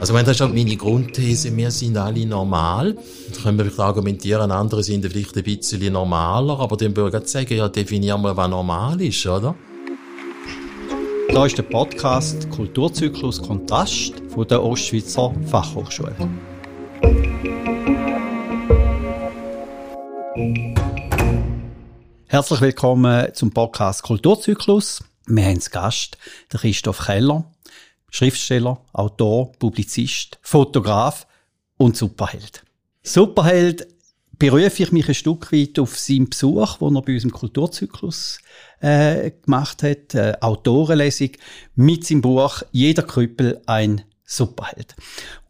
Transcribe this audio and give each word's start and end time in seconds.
Also, 0.00 0.14
wenn 0.14 0.24
das 0.24 0.40
ist 0.40 0.48
meine 0.48 0.76
Grundthese, 0.76 1.54
wir 1.54 1.70
sind 1.70 1.98
alle 1.98 2.24
normal. 2.24 2.94
Dann 2.94 3.42
können 3.42 3.58
wir 3.58 3.66
vielleicht 3.66 3.80
argumentieren, 3.80 4.50
andere 4.50 4.82
sind 4.82 5.04
vielleicht 5.04 5.36
ein 5.36 5.42
bisschen 5.42 5.92
normaler, 5.92 6.58
aber 6.58 6.80
würde 6.80 7.18
ich 7.18 7.28
sagen, 7.28 7.54
ja, 7.54 7.68
definieren 7.68 8.22
wir, 8.22 8.34
was 8.34 8.48
normal 8.48 8.98
ist, 9.02 9.26
oder? 9.26 9.54
Da 11.28 11.44
ist 11.44 11.58
der 11.58 11.64
Podcast 11.64 12.48
Kulturzyklus 12.48 13.42
Kontrast 13.42 14.14
von 14.30 14.48
der 14.48 14.62
Ostschweizer 14.62 15.34
Fachhochschule. 15.44 16.16
Herzlich 22.26 22.60
willkommen 22.62 23.34
zum 23.34 23.50
Podcast 23.50 24.02
Kulturzyklus. 24.02 25.04
Wir 25.26 25.44
haben 25.44 25.56
als 25.56 25.70
Gast 25.70 26.16
Christoph 26.48 27.04
Keller, 27.04 27.44
Schriftsteller, 28.10 28.80
Autor, 28.92 29.52
Publizist, 29.52 30.38
Fotograf 30.42 31.26
und 31.76 31.96
Superheld. 31.96 32.62
Superheld 33.02 33.86
berufe 34.38 34.82
ich 34.82 34.92
mich 34.92 35.08
ein 35.08 35.14
Stück 35.14 35.52
weit 35.52 35.78
auf 35.78 35.98
seinen 35.98 36.28
Besuch, 36.28 36.78
den 36.78 36.96
er 36.96 37.02
bei 37.02 37.12
unserem 37.14 37.30
Kulturzyklus 37.30 38.40
äh, 38.80 39.30
gemacht 39.30 39.82
hat, 39.82 40.14
äh, 40.14 40.36
Autorenlesung 40.40 41.30
mit 41.76 42.06
seinem 42.06 42.22
Buch 42.22 42.62
Jeder 42.72 43.02
Krüppel 43.02 43.60
ein 43.66 44.02
Superheld. 44.24 44.96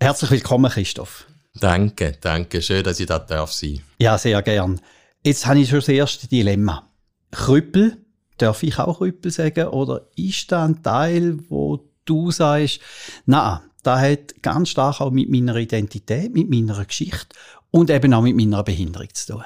Herzlich 0.00 0.30
willkommen, 0.30 0.70
Christoph. 0.70 1.26
Danke, 1.54 2.16
danke. 2.20 2.62
Schön, 2.62 2.82
dass 2.82 3.00
ich 3.00 3.06
da 3.06 3.18
darf 3.18 3.52
sein. 3.52 3.80
Ja, 3.98 4.18
sehr 4.18 4.40
gern. 4.42 4.80
Jetzt 5.24 5.46
habe 5.46 5.60
ich 5.60 5.68
schon 5.68 5.80
das 5.80 5.88
erste 5.88 6.26
Dilemma. 6.26 6.88
Krüppel, 7.30 7.98
darf 8.38 8.62
ich 8.62 8.78
auch 8.78 8.98
Krüppel 8.98 9.30
sagen? 9.30 9.68
Oder 9.68 10.08
ist 10.16 10.50
da 10.50 10.64
ein 10.64 10.82
Teil, 10.82 11.38
wo 11.48 11.89
du 12.10 12.30
sagst, 12.30 12.80
na, 13.26 13.62
da 13.82 13.98
hat 13.98 14.42
ganz 14.42 14.70
stark 14.70 15.00
auch 15.00 15.10
mit 15.10 15.30
meiner 15.30 15.56
Identität, 15.56 16.34
mit 16.34 16.50
meiner 16.50 16.84
Geschichte 16.84 17.28
und 17.70 17.90
eben 17.90 18.12
auch 18.12 18.22
mit 18.22 18.36
meiner 18.36 18.62
Behinderung 18.62 19.08
zu 19.14 19.34
tun? 19.34 19.44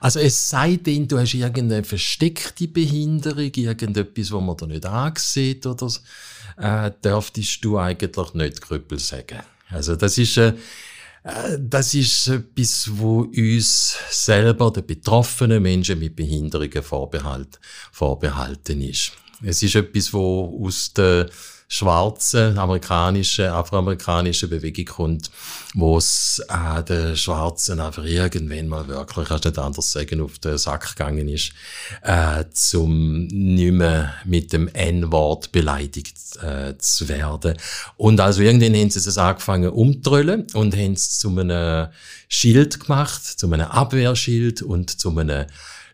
Also 0.00 0.20
es 0.20 0.50
sei 0.50 0.76
denn, 0.76 1.08
du 1.08 1.18
hast 1.18 1.34
irgendeine 1.34 1.84
versteckte 1.84 2.68
Behinderung, 2.68 3.50
irgendetwas, 3.54 4.32
wo 4.32 4.40
man 4.40 4.56
da 4.56 4.66
nicht 4.66 4.84
ansieht 4.84 5.64
oder 5.66 5.88
so, 5.88 6.00
äh, 6.58 6.90
dürftest 7.02 7.64
du 7.64 7.78
eigentlich 7.78 8.34
nicht 8.34 8.60
Krüppel 8.60 8.98
sagen. 8.98 9.40
Also 9.70 9.96
das 9.96 10.18
ist, 10.18 10.36
äh, 10.36 10.52
das 11.58 11.94
ist 11.94 12.28
etwas, 12.28 12.90
wo 12.92 13.20
uns 13.20 13.96
selber, 14.10 14.70
den 14.70 14.86
betroffenen 14.86 15.62
Menschen 15.62 15.98
mit 15.98 16.16
Behinderungen 16.16 16.82
vorbehalt, 16.82 17.58
vorbehalten 17.90 18.82
ist. 18.82 19.12
Es 19.42 19.62
ist 19.62 19.74
etwas, 19.74 20.12
wo 20.12 20.64
aus 20.66 20.92
der 20.92 21.30
schwarzen, 21.68 22.58
amerikanischen, 22.58 23.46
afroamerikanischen 23.46 24.50
Bewegung 24.50 24.84
kommt, 24.84 25.30
wo 25.74 25.98
es 25.98 26.42
äh, 26.48 26.82
den 26.82 27.16
Schwarzen 27.16 27.80
einfach 27.80 28.04
irgendwann 28.04 28.68
mal 28.68 28.86
wirklich, 28.86 29.28
kannst 29.28 29.44
nicht 29.44 29.58
anders 29.58 29.90
sagen, 29.90 30.20
auf 30.20 30.38
den 30.38 30.58
Sack 30.58 30.96
gegangen 30.96 31.28
ist, 31.28 31.52
äh, 32.02 32.44
zum 32.52 33.26
nicht 33.26 33.72
mehr 33.72 34.14
mit 34.24 34.52
dem 34.52 34.68
N-Wort 34.68 35.52
beleidigt 35.52 36.36
äh, 36.42 36.76
zu 36.78 37.08
werden. 37.08 37.56
Und 37.96 38.20
also 38.20 38.42
irgendwann 38.42 38.74
haben 38.74 38.90
sie 38.90 38.98
es 38.98 39.18
angefangen 39.18 39.70
umzudrüllen 39.70 40.46
und 40.54 40.76
haben 40.76 40.92
es 40.92 41.18
zu 41.18 41.30
einem 41.30 41.88
Schild 42.28 42.80
gemacht, 42.80 43.22
zu 43.24 43.50
einem 43.50 43.66
Abwehrschild 43.66 44.62
und 44.62 44.90
zu 44.90 45.16
einem 45.16 45.46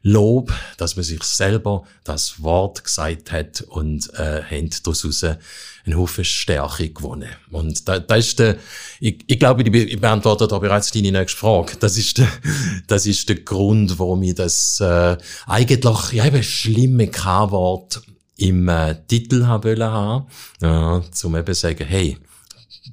Lob, 0.02 0.52
dass 0.78 0.96
man 0.96 1.04
sich 1.04 1.22
selber 1.22 1.84
das 2.04 2.42
Wort 2.42 2.84
gesagt 2.84 3.32
hat 3.32 3.60
und 3.60 4.12
äh, 4.14 4.42
haben 4.42 4.70
daraus 4.82 5.24
einen 5.24 5.98
Haufen 5.98 6.24
Stärke 6.24 6.88
gewonnen. 6.88 7.28
Und 7.50 7.86
da, 7.86 7.98
da 7.98 8.14
ist 8.14 8.38
der, 8.38 8.56
ich, 8.98 9.18
ich 9.26 9.38
glaube, 9.38 9.62
ich 9.62 10.00
beantworte 10.00 10.48
da 10.48 10.58
bereits 10.58 10.90
deine 10.90 11.12
nächste 11.12 11.38
Frage. 11.38 11.76
Das 11.78 11.98
ist 11.98 12.16
der, 12.16 12.28
das 12.86 13.04
ist 13.04 13.28
der 13.28 13.36
Grund, 13.36 13.98
warum 13.98 14.22
ich 14.22 14.34
das 14.34 14.80
äh, 14.80 15.18
eigentlich, 15.46 16.12
ja 16.12 16.24
eben 16.24 16.42
schlimme 16.42 17.08
K-Wort 17.08 18.00
im 18.36 18.68
äh, 18.68 18.96
Titel 19.06 19.46
haben 19.46 19.82
haben, 19.82 20.26
ja, 20.62 21.02
zum 21.12 21.36
eben 21.36 21.54
sagen, 21.54 21.86
hey, 21.86 22.16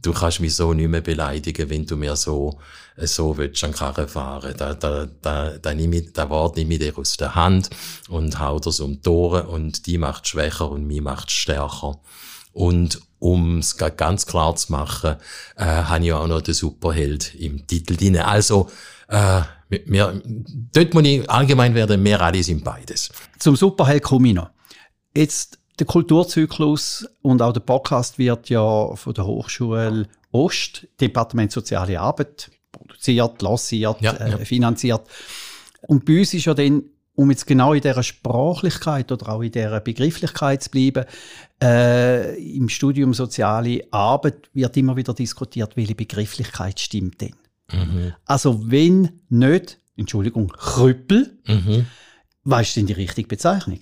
du 0.01 0.13
kannst 0.13 0.39
mich 0.39 0.55
so 0.55 0.73
nicht 0.73 0.89
mehr 0.89 1.01
beleidigen, 1.01 1.69
wenn 1.69 1.85
du 1.85 1.97
mir 1.97 2.15
so 2.15 2.59
so 2.97 3.37
willst 3.37 3.63
an 3.63 3.73
Karren 3.73 4.07
fahren. 4.07 4.53
Da, 4.57 4.73
da, 4.73 5.07
da, 5.21 5.57
da, 5.57 5.73
nehme 5.73 5.97
ich, 5.97 6.13
da 6.13 6.29
Wort 6.29 6.57
nehme 6.57 6.73
ich 6.73 6.79
dir 6.79 6.97
aus 6.97 7.17
der 7.17 7.35
Hand 7.35 7.69
und 8.09 8.39
hau 8.39 8.59
das 8.59 8.79
um 8.79 8.93
die 8.93 9.01
Tore 9.01 9.47
und 9.47 9.85
die 9.85 9.97
macht 9.97 10.27
schwächer 10.27 10.69
und 10.69 10.87
mich 10.87 11.01
macht 11.01 11.31
stärker. 11.31 11.99
Und 12.53 12.99
um 13.19 13.59
es 13.59 13.77
ganz 13.77 14.25
klar 14.25 14.55
zu 14.55 14.71
machen, 14.71 15.15
äh, 15.55 15.63
habe 15.63 16.05
ich 16.05 16.13
auch 16.13 16.27
noch 16.27 16.41
den 16.41 16.53
Superheld 16.53 17.35
im 17.35 17.67
Titel 17.67 17.95
drin. 17.95 18.17
Also, 18.17 18.69
äh, 19.09 19.41
wir, 19.69 20.21
dort 20.73 20.93
muss 20.93 21.03
ich 21.03 21.29
allgemein 21.29 21.75
werden, 21.75 22.03
wir 22.03 22.21
alle 22.21 22.41
sind 22.41 22.63
beides. 22.63 23.09
Zum 23.37 23.55
Superheld 23.55 24.03
komme 24.03 24.29
ich 24.29 24.33
noch. 24.33 24.49
Jetzt, 25.15 25.56
der 25.79 25.85
Kulturzyklus 25.85 27.07
und 27.21 27.41
auch 27.41 27.53
der 27.53 27.59
Podcast 27.59 28.17
wird 28.17 28.49
ja 28.49 28.95
von 28.95 29.13
der 29.13 29.25
Hochschule 29.25 30.07
Ost, 30.31 30.87
Departement 30.99 31.51
Soziale 31.51 31.99
Arbeit, 31.99 32.49
produziert, 32.71 33.41
lanciert, 33.41 34.01
ja, 34.01 34.13
äh, 34.13 34.45
finanziert. 34.45 35.01
Und 35.81 36.05
bei 36.05 36.19
uns 36.19 36.33
ist 36.33 36.45
ja 36.45 36.53
dann, 36.53 36.83
um 37.15 37.29
jetzt 37.31 37.47
genau 37.47 37.73
in 37.73 37.81
dieser 37.81 38.03
Sprachlichkeit 38.03 39.11
oder 39.11 39.29
auch 39.29 39.41
in 39.41 39.51
dieser 39.51 39.79
Begrifflichkeit 39.79 40.63
zu 40.63 40.69
bleiben, 40.69 41.05
äh, 41.61 42.35
im 42.55 42.69
Studium 42.69 43.13
Soziale 43.13 43.85
Arbeit 43.91 44.49
wird 44.53 44.77
immer 44.77 44.95
wieder 44.95 45.13
diskutiert, 45.13 45.75
welche 45.77 45.95
Begrifflichkeit 45.95 46.79
stimmt 46.79 47.21
denn. 47.21 47.35
Mhm. 47.71 48.13
Also 48.25 48.69
wenn 48.69 49.21
nicht, 49.29 49.79
Entschuldigung, 49.95 50.49
Krüppel, 50.49 51.37
mhm. 51.47 51.87
Weißt 52.49 52.77
du 52.77 52.79
denn 52.79 52.87
die 52.87 52.93
richtige 52.93 53.27
Bezeichnung? 53.27 53.79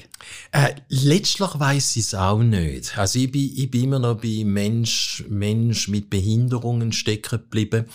Äh, 0.52 0.74
letztlich 0.90 1.52
weiß 1.54 1.98
ich 1.98 2.02
es 2.02 2.16
auch 2.16 2.40
nicht. 2.40 2.98
Also 2.98 3.20
ich 3.20 3.32
bin, 3.32 3.52
ich 3.56 3.70
bin 3.70 3.84
immer 3.84 4.00
noch 4.00 4.20
bei 4.20 4.42
Mensch, 4.44 5.24
Mensch 5.30 5.88
mit 5.88 6.10
Behinderungen 6.10 6.92
stecken 6.92 7.42
geblieben. 7.42 7.86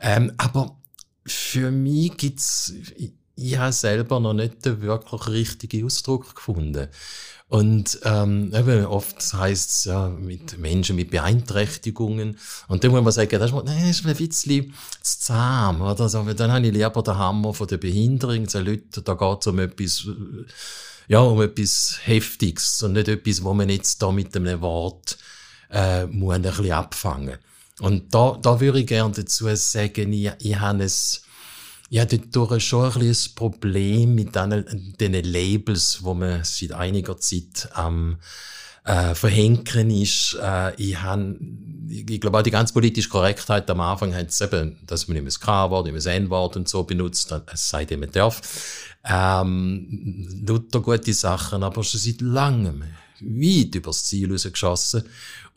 Ähm, 0.00 0.32
aber 0.36 0.78
für 1.26 1.72
mich 1.72 2.16
gibt's, 2.16 2.72
ich, 2.96 3.12
ich 3.34 3.58
habe 3.58 3.72
selber 3.72 4.20
noch 4.20 4.34
nicht 4.34 4.64
den 4.64 4.82
wirklich 4.82 5.26
richtigen 5.26 5.84
Ausdruck 5.84 6.32
gefunden. 6.32 6.86
Und 7.48 8.00
ähm, 8.04 8.52
eben, 8.54 8.84
oft 8.84 9.32
heißt 9.32 9.70
es 9.70 9.84
ja 9.84 10.08
mit 10.08 10.58
Menschen 10.58 10.96
mit 10.96 11.10
Beeinträchtigungen. 11.10 12.38
Und 12.68 12.84
dann 12.84 12.90
muss 12.90 13.02
man 13.02 13.12
sagen, 13.12 13.40
das 13.40 13.50
ist, 13.50 13.62
das 13.64 13.82
ist 13.84 14.06
ein 14.06 14.14
bisschen 14.14 14.74
zu 15.02 15.20
zahm. 15.20 15.80
Oder? 15.80 16.08
So, 16.08 16.22
dann 16.24 16.52
habe 16.52 16.66
ich 16.66 16.72
lieber 16.72 17.02
den 17.02 17.16
Hammer 17.16 17.54
von 17.54 17.66
der 17.66 17.78
Behinderung. 17.78 18.48
So 18.48 18.58
Leute, 18.58 19.00
da 19.02 19.14
geht 19.14 19.40
es 19.40 19.46
um 19.46 19.58
etwas, 19.58 20.06
ja, 21.08 21.20
um 21.20 21.40
etwas 21.40 22.00
Heftiges 22.02 22.82
und 22.82 22.92
nicht 22.92 23.08
etwas, 23.08 23.42
wo 23.42 23.54
man 23.54 23.70
jetzt 23.70 24.02
da 24.02 24.12
mit 24.12 24.36
einem 24.36 24.60
Wort 24.60 25.16
äh, 25.70 26.04
muss 26.06 26.34
ein 26.34 26.42
bisschen 26.42 26.72
abfangen 26.72 27.38
und 27.80 28.12
da, 28.14 28.38
da 28.40 28.60
würde 28.60 28.80
ich 28.80 28.86
gerne 28.86 29.14
dazu 29.14 29.46
sagen, 29.54 30.12
ich, 30.12 30.30
ich 30.40 30.58
habe 30.58 30.82
es, 30.82 31.22
ich 31.90 31.98
habe 31.98 32.18
dort 32.18 32.62
schon 32.62 32.84
ein 32.84 32.98
bisschen 32.98 33.32
ein 33.32 33.34
Problem 33.34 34.14
mit 34.14 34.34
diesen 34.34 35.24
Labels, 35.24 36.02
wo 36.02 36.14
man 36.14 36.44
seit 36.44 36.72
einiger 36.72 37.16
Zeit 37.18 37.68
am 37.72 38.18
äh, 38.84 39.14
verhenken 39.14 39.90
ist. 39.90 40.36
Äh, 40.40 40.74
ich, 40.76 41.00
habe, 41.00 41.36
ich 41.88 42.20
glaube 42.20 42.38
auch 42.38 42.42
die 42.42 42.50
ganze 42.50 42.72
politische 42.72 43.08
Korrektheit 43.08 43.70
am 43.70 43.80
Anfang 43.80 44.14
hat 44.14 44.28
es 44.28 44.40
eben, 44.40 44.78
dass 44.86 45.08
man 45.08 45.16
immer 45.16 45.26
das 45.26 45.40
K-Wort, 45.40 45.86
immer 45.86 45.98
das 45.98 46.06
N-Wort 46.06 46.56
und 46.56 46.68
so 46.68 46.84
benutzt, 46.84 47.34
es 47.52 47.68
sei 47.68 47.84
denn, 47.84 48.00
man 48.00 48.10
darf. 48.10 48.40
Ähm, 49.04 50.44
lauter 50.46 50.80
gute 50.80 51.12
Sachen, 51.12 51.62
aber 51.62 51.84
schon 51.84 52.00
seit 52.00 52.20
langem 52.20 52.84
weit 53.20 53.74
übers 53.74 54.04
Ziel 54.04 54.30
rausgeschossen. 54.30 55.04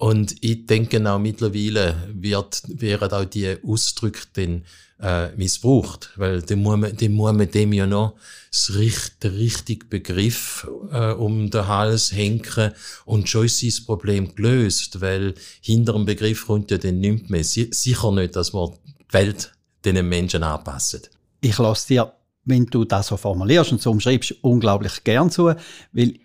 Und 0.02 0.36
ich 0.44 0.66
denke 0.66 1.00
auch 1.08 1.20
mittlerweile 1.20 1.96
wird, 2.12 2.64
werden 2.68 3.12
auch 3.12 3.24
die 3.24 3.56
Ausdrücke 3.64 4.22
dann 4.34 4.64
äh, 5.00 5.32
missbraucht, 5.36 6.10
weil 6.16 6.42
dem 6.42 6.64
muss 6.64 6.80
man, 6.80 7.52
dem 7.52 7.72
ja 7.72 7.86
noch 7.86 8.16
das, 8.50 9.12
der 9.22 9.34
richtige 9.34 9.86
Begriff 9.86 10.68
äh, 10.92 11.12
um 11.12 11.52
den 11.52 11.68
Hals 11.68 12.14
hängen 12.14 12.74
und 13.06 13.30
schon 13.30 13.46
ist 13.46 13.62
das 13.62 13.82
Problem 13.82 14.34
gelöst, 14.34 15.02
weil 15.02 15.36
hinter 15.62 15.94
dem 15.94 16.06
Begriff 16.06 16.48
kommt 16.48 16.72
ja 16.72 16.80
dann 16.80 17.00
nichts 17.00 17.30
mehr. 17.30 17.44
Sicher 17.44 18.12
nicht, 18.12 18.36
dass 18.36 18.54
man 18.54 18.72
die 18.72 19.14
Welt 19.14 19.52
den 19.86 20.10
Menschen 20.10 20.42
anpassen. 20.42 21.02
Ich 21.42 21.60
lasse 21.60 21.90
dir, 21.90 22.12
wenn 22.46 22.66
du 22.66 22.86
das 22.86 23.06
so 23.06 23.18
formulierst 23.18 23.72
und 23.72 23.82
so 23.84 23.92
umschreibst, 23.92 24.34
unglaublich 24.42 25.04
gern 25.04 25.30
zu, 25.30 25.54
weil 25.92 26.16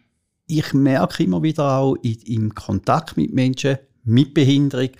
ich 0.46 0.72
merke 0.72 1.24
immer 1.24 1.42
wieder 1.42 1.78
auch 1.78 1.96
in, 1.96 2.20
im 2.22 2.54
Kontakt 2.54 3.16
mit 3.16 3.32
Menschen 3.32 3.78
mit 4.04 4.34
Behinderung, 4.34 4.90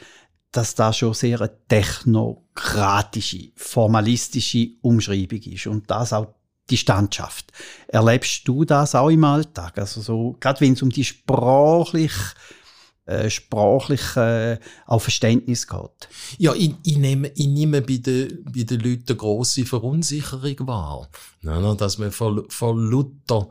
dass 0.51 0.75
da 0.75 0.93
schon 0.93 1.15
sehr 1.15 1.41
eine 1.41 1.53
technokratische, 1.69 3.51
formalistische 3.55 4.71
Umschreibung 4.83 5.43
ist 5.43 5.67
und 5.67 5.91
das 5.91 6.13
auch 6.13 6.35
die 6.71 6.77
Standschaft. 6.77 7.53
Erlebst 7.87 8.49
du 8.49 8.65
das 8.65 8.95
auch 8.95 9.11
im 9.11 9.23
Alltag? 9.23 9.79
Also 9.79 10.01
so, 10.01 10.37
gerade 10.41 10.61
wenn 10.61 10.73
es 10.73 10.83
um 10.83 10.91
die 10.91 11.05
sprachliche 11.05 12.35
äh, 13.07 13.31
sprachlich 13.31 14.17
äh, 14.17 14.59
auch 14.87 15.01
Verständnis 15.01 15.69
geht. 15.69 16.09
Ja, 16.39 16.53
ich, 16.55 16.75
ich, 16.83 16.97
nehme, 16.97 17.29
ich 17.37 17.47
nehme 17.47 17.81
bei 17.81 17.99
den, 17.99 18.43
bei 18.45 18.65
den 18.65 18.81
Leuten 18.81 19.05
eine 19.07 19.17
grosse 19.17 19.65
Verunsicherung 19.65 20.67
wahr. 20.67 21.09
Dass 21.43 21.99
man 21.99 22.11
vor, 22.11 22.43
vor 22.49 22.75
Luther, 22.75 23.49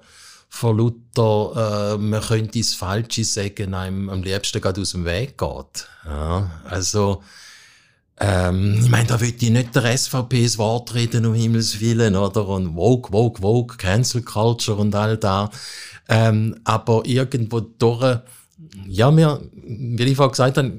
vor 0.56 0.74
Luther 0.74 1.96
äh, 1.96 1.98
man 1.98 2.22
könnte 2.22 2.60
das 2.60 2.74
Falsche 2.74 3.26
sagen, 3.26 3.74
einem 3.74 4.10
am 4.10 4.24
liebsten 4.24 4.62
gerade 4.62 4.80
aus 4.80 4.92
dem 4.92 5.04
Weg 5.04 5.38
geht. 5.38 5.88
Ja, 6.06 6.50
also, 6.64 7.22
ähm, 8.18 8.80
ich 8.82 8.90
meine, 8.90 9.08
da 9.08 9.20
will 9.20 9.34
ich 9.38 9.50
nicht 9.50 9.76
der 9.76 9.98
SVPs 9.98 10.58
Wort 10.58 10.94
reden, 10.94 11.26
um 11.26 11.34
Himmels 11.34 11.82
Willen, 11.82 12.16
oder? 12.16 12.48
Und 12.48 12.74
Vogue, 12.74 13.12
Vogue, 13.12 13.42
Vogue, 13.42 13.76
Cancel 13.76 14.22
Culture 14.22 14.78
und 14.78 14.96
all 14.96 15.18
da. 15.18 15.52
Ähm, 16.08 16.56
aber 16.64 17.04
irgendwo 17.06 17.60
durch, 17.60 18.20
ja, 18.88 19.12
mir, 19.12 19.42
wie 19.52 20.04
ich 20.04 20.16
vorhin 20.16 20.32
gesagt 20.32 20.58
habe, 20.58 20.72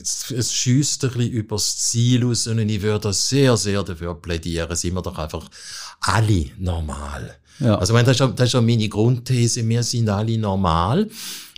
es, 0.00 0.32
es 0.32 0.52
schießt 0.52 1.04
ein 1.04 1.10
bisschen 1.12 1.32
übers 1.32 1.78
Ziel 1.78 2.26
aus 2.26 2.48
und 2.48 2.58
ich 2.58 2.82
würde 2.82 3.12
sehr, 3.12 3.56
sehr 3.56 3.84
dafür 3.84 4.20
plädieren, 4.20 4.74
sind 4.74 4.94
wir 4.94 5.02
doch 5.02 5.18
einfach 5.18 5.48
alle 6.00 6.46
normal. 6.58 7.38
Ja. 7.60 7.76
Also, 7.76 7.92
ich 7.92 7.94
meine, 7.94 8.06
das, 8.06 8.16
ist 8.16 8.20
ja, 8.20 8.26
das 8.28 8.48
ist 8.48 8.52
ja 8.54 8.60
meine 8.60 8.88
Grundthese, 8.88 9.68
wir 9.68 9.82
sind 9.82 10.08
alle 10.08 10.36
normal. 10.38 11.08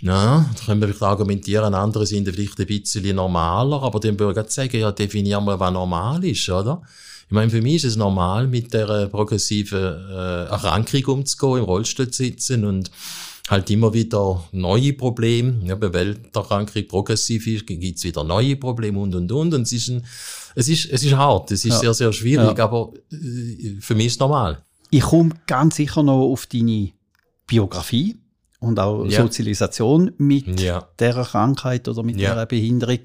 Ja, 0.01 0.49
da 0.55 0.65
können 0.65 0.81
wir 0.81 0.87
vielleicht 0.89 1.01
argumentieren, 1.01 1.73
andere 1.73 2.05
sind 2.05 2.27
vielleicht 2.27 2.59
ein 2.59 2.67
bisschen 2.67 3.15
normaler, 3.15 3.81
aber 3.81 3.99
dem 3.99 4.19
würde 4.19 4.41
ich 4.41 4.51
sagen, 4.51 4.79
ja, 4.79 4.91
definieren 4.91 5.45
wir, 5.45 5.59
was 5.59 5.73
normal 5.73 6.23
ist, 6.23 6.47
oder? 6.49 6.81
Ich 7.27 7.31
meine, 7.31 7.49
für 7.49 7.61
mich 7.61 7.75
ist 7.75 7.85
es 7.85 7.95
normal, 7.95 8.47
mit 8.47 8.71
der 8.71 9.07
progressiven 9.07 9.79
äh, 9.79 10.45
Erkrankung 10.45 11.05
umzugehen, 11.05 11.59
im 11.59 11.63
Rollstuhl 11.63 12.11
zu 12.11 12.23
sitzen 12.23 12.65
und 12.65 12.91
halt 13.49 13.69
immer 13.71 13.93
wieder 13.93 14.43
neue 14.51 14.93
Probleme. 14.93 15.59
Ja, 15.65 15.79
weil 15.81 16.15
der 16.15 16.41
Erkrankung 16.41 16.87
progressiv 16.87 17.47
ist, 17.47 17.65
gibt's 17.65 18.03
wieder 18.03 18.23
neue 18.23 18.55
Probleme 18.57 18.99
und 18.99 19.15
und 19.15 19.31
und. 19.31 19.53
Und 19.53 19.61
es 19.63 19.71
ist, 19.71 19.87
ein, 19.89 20.05
es 20.53 20.67
ist, 20.67 20.85
es 20.91 21.03
ist 21.03 21.15
hart, 21.15 21.51
es 21.51 21.65
ist 21.65 21.73
ja. 21.73 21.79
sehr, 21.79 21.93
sehr 21.95 22.13
schwierig, 22.13 22.57
ja. 22.57 22.63
aber 22.63 22.91
äh, 23.11 23.75
für 23.79 23.95
mich 23.95 24.07
ist 24.07 24.13
es 24.13 24.19
normal. 24.19 24.63
Ich 24.95 25.03
komme 25.03 25.31
ganz 25.45 25.75
sicher 25.75 26.03
noch 26.03 26.21
auf 26.31 26.45
deine 26.45 26.91
Biografie 27.47 28.17
und 28.59 28.79
auch 28.79 29.03
ja. 29.03 29.21
Sozialisation 29.21 30.13
mit 30.17 30.61
ja. 30.61 30.87
dieser 30.97 31.25
Krankheit 31.25 31.89
oder 31.89 32.01
mit 32.01 32.17
ja. 32.17 32.31
dieser 32.31 32.45
Behinderung 32.45 32.99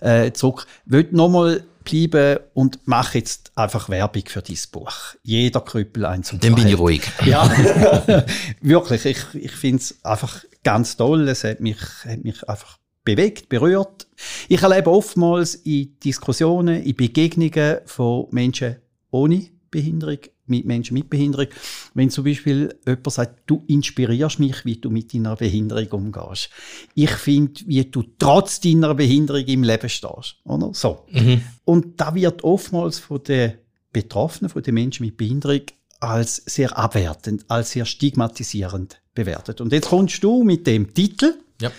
äh, 0.00 0.32
zurück. 0.32 0.66
Ich 0.86 0.92
will 0.92 1.08
nochmal 1.12 1.62
bleiben 1.84 2.40
und 2.54 2.80
mache 2.88 3.18
jetzt 3.18 3.52
einfach 3.54 3.88
Werbung 3.88 4.24
für 4.26 4.42
dieses 4.42 4.66
Buch. 4.66 4.92
Jeder 5.22 5.60
Krüppel 5.60 6.04
ein 6.06 6.24
zum 6.24 6.40
Dann 6.40 6.56
bin 6.56 6.66
ich 6.66 6.76
ruhig. 6.76 7.02
Ja, 7.24 7.48
wirklich. 8.60 9.04
Ich, 9.04 9.24
ich 9.34 9.52
finde 9.52 9.82
es 9.82 10.04
einfach 10.04 10.44
ganz 10.64 10.96
toll. 10.96 11.28
Es 11.28 11.44
hat 11.44 11.60
mich, 11.60 11.78
hat 12.04 12.24
mich 12.24 12.48
einfach 12.48 12.78
bewegt, 13.04 13.48
berührt. 13.48 14.08
Ich 14.48 14.62
erlebe 14.62 14.90
oftmals 14.90 15.54
in 15.54 15.96
Diskussionen, 16.00 16.82
in 16.82 16.96
Begegnungen 16.96 17.78
von 17.86 18.26
Menschen 18.32 18.78
ohne 19.12 19.46
Behinderung, 19.70 20.18
mit 20.48 20.64
Menschen 20.64 20.94
mit 20.94 21.10
Behinderung, 21.10 21.48
wenn 21.94 22.10
zum 22.10 22.24
Beispiel 22.24 22.74
jemand 22.86 23.12
sagt, 23.12 23.42
du 23.46 23.64
inspirierst 23.66 24.38
mich, 24.38 24.64
wie 24.64 24.76
du 24.76 24.90
mit 24.90 25.12
deiner 25.12 25.36
Behinderung 25.36 25.86
umgehst. 25.88 26.50
Ich 26.94 27.10
finde, 27.10 27.60
wie 27.66 27.84
du 27.84 28.02
trotz 28.18 28.60
deiner 28.60 28.94
Behinderung 28.94 29.44
im 29.44 29.62
Leben 29.62 29.88
stehst. 29.88 30.36
Oder? 30.44 30.70
So. 30.72 31.06
Mhm. 31.10 31.42
Und 31.64 32.00
da 32.00 32.14
wird 32.14 32.44
oftmals 32.44 32.98
von 32.98 33.22
den 33.22 33.54
Betroffenen, 33.92 34.50
von 34.50 34.62
den 34.62 34.74
Menschen 34.74 35.06
mit 35.06 35.16
Behinderung, 35.16 35.62
als 36.00 36.36
sehr 36.46 36.76
abwertend, 36.76 37.44
als 37.48 37.70
sehr 37.70 37.86
stigmatisierend 37.86 39.00
bewertet. 39.14 39.60
Und 39.60 39.72
jetzt 39.72 39.88
kommst 39.88 40.22
du 40.22 40.44
mit 40.44 40.66
dem 40.66 40.92
Titel. 40.92 41.34
Ja. 41.60 41.72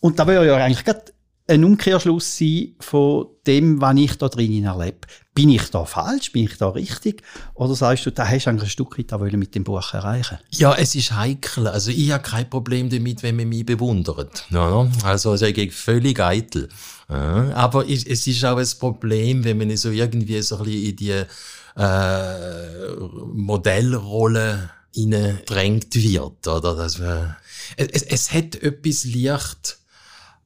Und 0.00 0.18
da 0.18 0.26
wäre 0.26 0.46
ja 0.46 0.56
eigentlich 0.56 0.84
gerade 0.84 1.12
ein 1.48 1.64
Umkehrschluss 1.64 2.38
sein 2.38 2.74
von 2.78 3.26
dem, 3.46 3.80
was 3.80 3.96
ich 3.96 4.16
da 4.16 4.28
drinnen 4.28 4.64
erlebe. 4.64 5.00
Bin 5.34 5.50
ich 5.50 5.70
da 5.70 5.84
falsch? 5.84 6.30
Bin 6.32 6.44
ich 6.44 6.56
da 6.56 6.68
richtig? 6.68 7.22
Oder 7.54 7.74
sagst 7.74 8.06
du, 8.06 8.12
da 8.12 8.28
hast 8.28 8.44
du 8.44 8.50
eigentlich 8.50 8.68
ein 8.68 8.70
Stück 8.70 8.98
weit 8.98 9.32
mit 9.32 9.54
dem 9.54 9.64
Buch 9.64 9.92
erreichen? 9.92 10.38
Ja, 10.50 10.74
es 10.74 10.94
ist 10.94 11.16
heikel. 11.16 11.66
Also 11.66 11.90
ich 11.90 12.12
habe 12.12 12.22
kein 12.22 12.48
Problem 12.48 12.90
damit, 12.90 13.22
wenn 13.22 13.36
man 13.36 13.48
mich 13.48 13.66
bewundert. 13.66 14.44
Also 15.04 15.36
sage 15.36 15.62
ich 15.62 15.72
völlig 15.72 16.20
eitel. 16.20 16.68
Aber 17.08 17.88
es 17.88 18.04
ist 18.04 18.44
auch 18.44 18.58
ein 18.58 18.68
Problem, 18.78 19.44
wenn 19.44 19.58
man 19.58 19.76
so 19.76 19.90
irgendwie 19.90 20.40
so 20.42 20.58
ein 20.58 20.64
bisschen 20.64 20.90
in 20.90 20.96
die 20.96 21.24
äh, 21.76 22.96
Modellrolle 23.34 24.70
drängt 25.46 25.94
wird. 25.94 26.46
Oder? 26.46 26.76
Dass 26.76 26.98
man, 26.98 27.36
es, 27.76 28.02
es 28.02 28.32
hat 28.32 28.54
etwas 28.56 29.04
leicht 29.04 29.78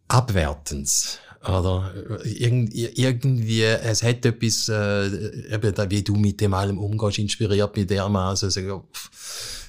Abwertens. 0.09 1.19
Oder 1.47 1.93
irgendwie, 2.25 3.63
es 3.63 4.03
hat 4.03 4.25
etwas, 4.25 4.69
äh, 4.69 5.55
eben, 5.55 5.91
wie 5.91 6.03
du 6.03 6.17
mit 6.17 6.41
dem 6.41 6.55
allem 6.55 6.79
umgehst, 6.79 7.19
inspiriert 7.19 7.77
mich 7.77 7.87
dermaßen. 7.87 8.47
Also, 8.47 8.85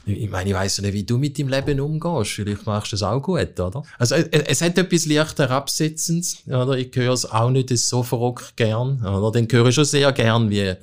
ich 0.07 0.29
meine, 0.29 0.49
ich 0.49 0.55
weiss 0.55 0.81
nicht, 0.81 0.93
wie 0.93 1.03
du 1.03 1.17
mit 1.17 1.37
deinem 1.37 1.49
Leben 1.49 1.79
umgehst. 1.79 2.31
Vielleicht 2.31 2.65
machst 2.65 2.93
du 2.93 2.95
es 2.95 3.03
auch 3.03 3.21
gut, 3.21 3.59
oder? 3.59 3.83
Also, 3.99 4.15
es, 4.15 4.27
es 4.31 4.61
hat 4.61 4.77
etwas 4.77 5.05
leicht 5.05 5.37
herabsetzens, 5.37 6.43
oder? 6.47 6.77
Ich 6.77 6.95
höre 6.95 7.13
es 7.13 7.29
auch 7.29 7.51
nicht 7.51 7.69
so 7.77 8.01
verrückt 8.01 8.55
gern, 8.55 9.05
oder? 9.05 9.31
Den 9.31 9.47
höre 9.51 9.67
ich 9.67 9.75
schon 9.75 9.85
sehr 9.85 10.11
gern, 10.13 10.49
wie, 10.49 10.73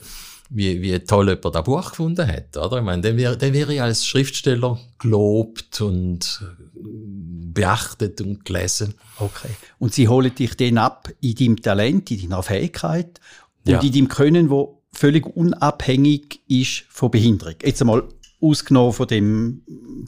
wie, 0.55 0.81
wie 0.81 0.99
toll 1.01 1.29
jemand 1.29 1.55
das 1.55 1.65
Buch 1.65 1.91
gefunden 1.91 2.27
hat, 2.27 2.57
oder? 2.57 2.79
Ich 2.79 2.85
meine, 2.85 3.03
dann 3.03 3.17
wäre, 3.17 3.37
dann 3.37 3.53
wäre 3.53 3.75
ich 3.75 3.83
als 3.83 4.07
Schriftsteller 4.07 4.79
gelobt 4.99 5.81
und 5.81 6.45
beachtet 6.75 8.21
und 8.21 8.45
gelesen. 8.45 8.95
Okay. 9.19 9.51
Und 9.79 9.95
sie 9.95 10.09
holen 10.09 10.35
dich 10.35 10.57
dann 10.57 10.79
ab 10.79 11.11
in 11.21 11.35
deinem 11.35 11.63
Talent, 11.63 12.11
in 12.11 12.23
deiner 12.23 12.43
Fähigkeit 12.43 13.21
und 13.65 13.73
ja. 13.73 13.81
in 13.81 13.93
deinem 13.93 14.09
Können, 14.09 14.51
wo 14.51 14.83
völlig 14.93 15.27
unabhängig 15.27 16.41
ist 16.49 16.85
von 16.89 17.11
Behinderung. 17.11 17.55
Jetzt 17.63 17.81
einmal 17.81 18.05
ausgenommen 18.41 18.93
von 18.93 19.07
dem 19.09 19.63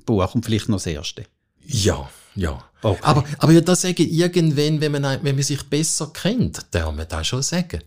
Buch 0.05 0.35
und 0.35 0.45
vielleicht 0.45 0.69
noch 0.69 0.77
das 0.77 0.87
erste. 0.87 1.25
Ja, 1.67 2.09
ja. 2.35 2.63
Okay. 2.83 3.01
Aber, 3.03 3.25
aber 3.39 3.53
ja, 3.53 3.61
das 3.61 3.83
sage 3.83 4.05
irgendwann, 4.05 4.81
wenn 4.81 4.93
man, 4.93 5.19
wenn 5.23 5.35
man 5.35 5.43
sich 5.43 5.63
besser 5.65 6.11
kennt, 6.13 6.67
darf 6.71 6.95
man 6.95 7.09
das 7.09 7.27
schon 7.27 7.43
sagen. 7.43 7.81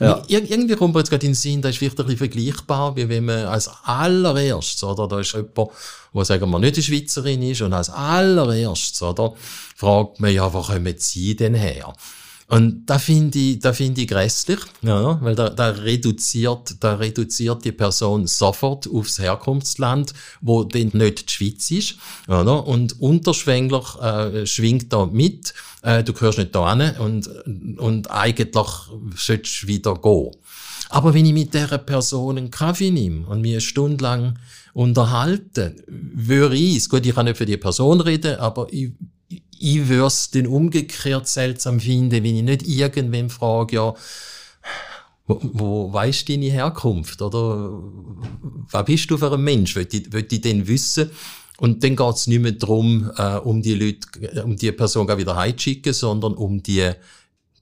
Ja. 0.00 0.22
Ir 0.26 0.50
irgendwie 0.50 0.74
kommt 0.74 0.94
mir 0.94 1.00
jetzt 1.00 1.10
gerade 1.10 1.24
in 1.24 1.32
den 1.32 1.36
Sinn, 1.36 1.62
das 1.62 1.72
ist 1.72 1.78
vielleicht 1.78 1.98
ein 2.00 2.06
bisschen 2.06 2.18
vergleichbar, 2.18 2.96
wie 2.96 3.08
wenn 3.08 3.26
man 3.26 3.46
als 3.46 3.70
allererstes, 3.84 4.82
oder, 4.82 5.06
da 5.06 5.20
ist 5.20 5.32
jemand, 5.32 5.56
der, 6.14 6.24
sagen 6.24 6.50
wir, 6.50 6.58
nicht 6.58 6.74
eine 6.74 6.82
Schweizerin 6.82 7.42
ist, 7.42 7.62
und 7.62 7.72
als 7.72 7.90
allererstes, 7.90 9.00
oder, 9.02 9.34
fragt 9.76 10.18
man, 10.18 10.32
ja, 10.32 10.52
wo 10.52 10.62
kommen 10.62 10.94
Sie 10.98 11.36
denn 11.36 11.54
her? 11.54 11.92
Und 12.48 12.86
da 12.86 12.98
finde 12.98 13.38
ich, 13.38 13.58
da 13.58 13.72
finde 13.72 14.02
ich 14.02 14.08
grässlich, 14.08 14.60
ja, 14.82 15.18
weil 15.22 15.34
da, 15.34 15.48
da 15.48 15.70
reduziert, 15.70 16.76
da 16.80 16.94
reduziert 16.96 17.64
die 17.64 17.72
Person 17.72 18.26
sofort 18.26 18.86
aufs 18.88 19.18
Herkunftsland, 19.18 20.12
wo 20.42 20.62
dann 20.64 20.90
nicht 20.92 21.28
die 21.28 21.32
Schweiz 21.32 21.70
ist, 21.70 21.96
oder? 22.28 22.66
Und 22.66 23.00
unterschwänglich 23.00 23.94
äh, 24.00 24.46
schwingt 24.46 24.92
da 24.92 25.06
mit, 25.06 25.54
äh, 25.82 26.04
du 26.04 26.12
gehörst 26.12 26.38
nicht 26.38 26.54
da 26.54 26.76
hin 26.76 26.96
und, 26.98 27.28
und 27.78 28.10
eigentlich 28.10 28.54
solltest 29.16 29.62
du 29.62 29.66
wieder 29.66 29.94
gehen. 29.94 30.30
Aber 30.90 31.14
wenn 31.14 31.26
ich 31.26 31.32
mit 31.32 31.54
dieser 31.54 31.78
Person 31.78 32.36
einen 32.36 32.50
Kaffee 32.50 32.90
nehme 32.90 33.26
und 33.26 33.40
mir 33.40 33.54
eine 33.54 33.60
Stunde 33.62 34.04
lang 34.04 34.38
unterhalte, 34.74 35.76
würde 35.86 36.56
ich 36.56 36.76
es, 36.76 36.88
gut, 36.88 37.06
ich 37.06 37.14
kann 37.14 37.24
nicht 37.24 37.38
für 37.38 37.46
die 37.46 37.56
Person 37.56 38.00
reden, 38.00 38.36
aber 38.36 38.66
ich 38.70 38.92
ich 39.60 39.88
würde 39.88 40.06
es 40.06 40.30
dann 40.30 40.46
umgekehrt 40.46 41.28
seltsam 41.28 41.80
finden, 41.80 42.10
wenn 42.10 42.24
ich 42.24 42.42
nicht 42.42 42.66
irgendwem 42.66 43.30
frage, 43.30 43.76
ja, 43.76 43.94
wo, 45.26 45.40
wo 45.42 45.92
weißt 45.92 46.28
du 46.28 46.32
deine 46.32 46.50
Herkunft? 46.50 47.22
Oder 47.22 47.70
was 48.70 48.84
bist 48.84 49.10
du 49.10 49.16
für 49.16 49.32
ein 49.32 49.42
Mensch? 49.42 49.74
Will 49.74 49.88
ich, 49.90 50.12
will 50.12 50.26
ich 50.30 50.40
denn 50.40 50.66
wissen? 50.66 51.10
Und 51.58 51.84
dann 51.84 51.96
geht 51.96 52.14
es 52.14 52.26
nicht 52.26 52.40
mehr 52.40 52.52
darum, 52.52 53.10
äh, 53.16 53.36
um 53.36 53.62
die 53.62 53.74
Leute, 53.74 54.44
um 54.44 54.56
die 54.56 54.72
Person 54.72 55.06
wieder 55.16 55.36
heimzuschicken, 55.36 55.92
sondern 55.92 56.34
um 56.34 56.62
die 56.62 56.90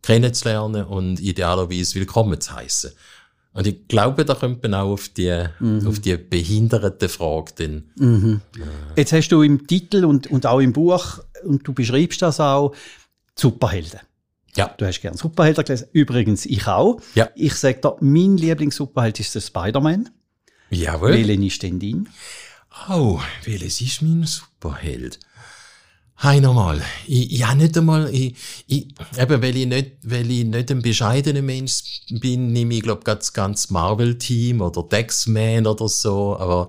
kennenzulernen 0.03 0.85
und 0.85 1.21
idealerweise 1.21 1.95
willkommen 1.97 2.41
zu 2.41 2.55
heißen. 2.55 2.91
Und 3.55 3.67
ich 3.67 3.87
glaube, 3.87 4.25
da 4.25 4.35
kommt 4.35 4.63
man 4.63 4.75
auch 4.75 4.93
auf 4.93 5.09
die, 5.09 5.47
mhm. 5.61 5.87
auf 5.87 6.01
die 6.01 6.17
behinderte 6.17 7.09
Frage. 7.09 7.53
Dann, 7.57 7.85
mhm. 7.97 8.41
äh. 8.57 9.01
Jetzt 9.01 9.13
hast 9.13 9.29
du 9.29 9.43
im 9.43 9.67
Titel 9.67 10.05
und, 10.07 10.27
und 10.29 10.47
auch 10.47 10.61
im 10.61 10.73
Buch, 10.73 11.19
und 11.45 11.67
du 11.67 11.73
beschreibst 11.73 12.23
das 12.23 12.41
auch, 12.41 12.75
Superhelden. 13.35 14.01
Ja. 14.55 14.75
Du 14.77 14.87
hast 14.87 15.01
gern 15.01 15.17
Superhelden 15.17 15.65
gelesen. 15.65 15.89
Übrigens, 15.93 16.47
ich 16.47 16.67
auch. 16.67 17.01
Ja. 17.15 17.31
Ich 17.35 17.55
sage 17.55 17.79
da, 17.81 17.97
mein 18.01 18.37
Lieblings-Superheld 18.37 19.19
ist 19.21 19.35
der 19.35 19.41
Spider-Man. 19.41 20.11
Jawohl. 20.71 21.13
Welchen 21.13 21.43
ist 21.43 21.63
denn 21.63 21.79
dein? 21.79 22.09
Oh, 22.89 23.21
welches 23.45 23.81
ist 23.81 24.03
mein 24.03 24.25
Superheld? 24.25 25.19
Hi 26.17 26.41
nochmal. 26.41 26.81
Ich, 27.07 27.33
ja, 27.33 27.55
nicht 27.55 27.77
einmal, 27.77 28.09
ich, 28.15 28.37
ich, 28.69 28.95
eben, 29.19 29.43
weil 29.43 29.57
ich 29.57 29.67
nicht, 29.67 29.93
weil 30.05 30.31
ich 30.31 30.45
nicht 30.45 30.71
ein 30.71 30.81
bescheidener 30.81 31.43
Mensch 31.43 32.03
bin, 32.11 32.53
nehme 32.53 32.75
ich, 32.75 32.83
glaub, 32.83 33.05
ganz, 33.05 33.33
ganz 33.33 33.71
Marvel-Team 33.71 34.61
oder 34.61 34.85
Dex-Man 34.85 35.67
oder 35.67 35.89
so, 35.89 36.39
aber, 36.39 36.69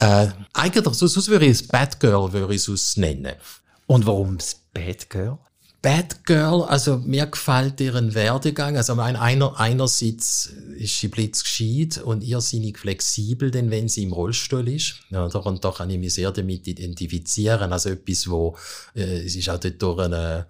äh, 0.00 0.26
eigentlich, 0.54 0.84
so, 0.92 1.06
sonst 1.06 1.28
würde 1.28 1.44
ich 1.44 1.52
es 1.52 1.68
Batgirl, 1.68 2.32
würde 2.32 2.52
ich 2.52 2.66
es 2.66 2.96
nennen. 2.96 3.34
Und 3.86 4.06
warum 4.06 4.38
das 4.38 4.54
Batgirl? 4.72 5.38
Bad 5.84 6.24
Girl, 6.24 6.62
also 6.62 6.96
mir 6.96 7.26
gefällt 7.26 7.78
ihren 7.78 8.14
Werdegang. 8.14 8.78
Also 8.78 8.94
einer, 8.98 9.60
einerseits 9.60 10.46
ist 10.78 10.98
sie 10.98 11.08
blitzgescheit 11.08 12.02
und 12.02 12.24
irrsinnig 12.24 12.78
flexibel, 12.78 13.50
denn 13.50 13.70
wenn 13.70 13.86
sie 13.88 14.04
im 14.04 14.14
Rollstuhl 14.14 14.66
ist. 14.66 14.94
Ja, 15.10 15.26
und 15.26 15.62
da 15.62 15.70
kann 15.70 15.90
ich 15.90 15.98
mich 15.98 16.14
sehr 16.14 16.30
damit 16.30 16.66
identifizieren. 16.66 17.70
Also 17.70 17.90
etwas, 17.90 18.30
wo, 18.30 18.56
äh, 18.96 19.26
es 19.26 19.36
ist 19.36 19.50
auch 19.50 19.60
dort 19.60 19.82
durch 19.82 19.98
eine, 19.98 20.46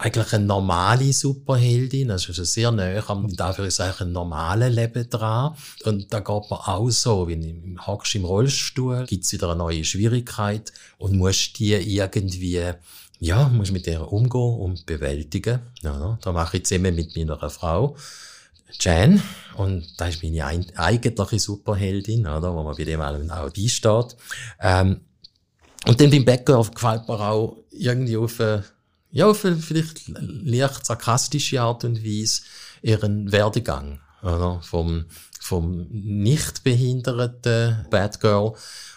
eigentlich 0.00 0.32
eine 0.32 0.46
normale 0.46 1.12
Superheldin, 1.12 2.10
also 2.10 2.32
sehr 2.32 2.72
nah 2.72 3.06
am, 3.08 3.36
dafür 3.36 3.66
ist 3.66 3.80
eigentlich 3.80 4.00
ein 4.00 4.12
normales 4.12 4.74
Leben 4.74 5.10
dran. 5.10 5.54
Und 5.84 6.12
da 6.12 6.20
geht 6.20 6.50
man 6.50 6.58
auch 6.58 6.88
so, 6.90 7.28
wenn 7.28 7.42
du 7.42 7.86
hockst 7.86 8.14
im 8.14 8.24
Rollstuhl, 8.24 9.04
gibt's 9.06 9.32
wieder 9.32 9.50
eine 9.50 9.58
neue 9.58 9.84
Schwierigkeit 9.84 10.72
und 10.96 11.16
musst 11.16 11.58
die 11.58 11.74
irgendwie 11.74 12.72
ja, 13.20 13.48
muss 13.50 13.70
mit 13.70 13.86
der 13.86 14.10
umgehen 14.10 14.60
und 14.60 14.86
bewältigen. 14.86 15.60
Ja, 15.82 16.18
da 16.22 16.32
mache 16.32 16.56
ich 16.56 16.64
zusammen 16.64 16.94
mit 16.94 17.14
meiner 17.14 17.50
Frau, 17.50 17.94
Jan, 18.80 19.22
und 19.56 20.00
da 20.00 20.06
ist 20.06 20.22
meine 20.22 20.46
eigentliche 20.46 21.38
Superheldin, 21.38 22.26
oder, 22.26 22.54
wo 22.54 22.62
man 22.62 22.74
bei 22.74 22.84
dem 22.84 23.02
allem 23.02 23.30
auch 23.30 23.50
beisteht. 23.50 24.16
Ähm, 24.60 25.00
und 25.86 26.00
dann 26.00 26.10
beim 26.10 26.24
Bäcker 26.24 26.64
gefällt 26.74 27.08
mir 27.08 27.20
auch 27.20 27.58
irgendwie 27.70 28.16
auf 28.16 28.40
eine, 28.40 28.64
ja, 29.12 29.32
vielleicht 29.34 30.08
leicht 30.08 30.86
sarkastische 30.86 31.60
Art 31.60 31.84
und 31.84 32.04
Weise 32.04 32.42
ihren 32.82 33.30
Werdegang, 33.32 34.00
oder, 34.22 34.60
vom, 34.62 35.06
vom 35.40 35.86
nicht 35.90 36.62
behinderten 36.64 37.86
Bad 37.90 38.20
Girl 38.20 38.54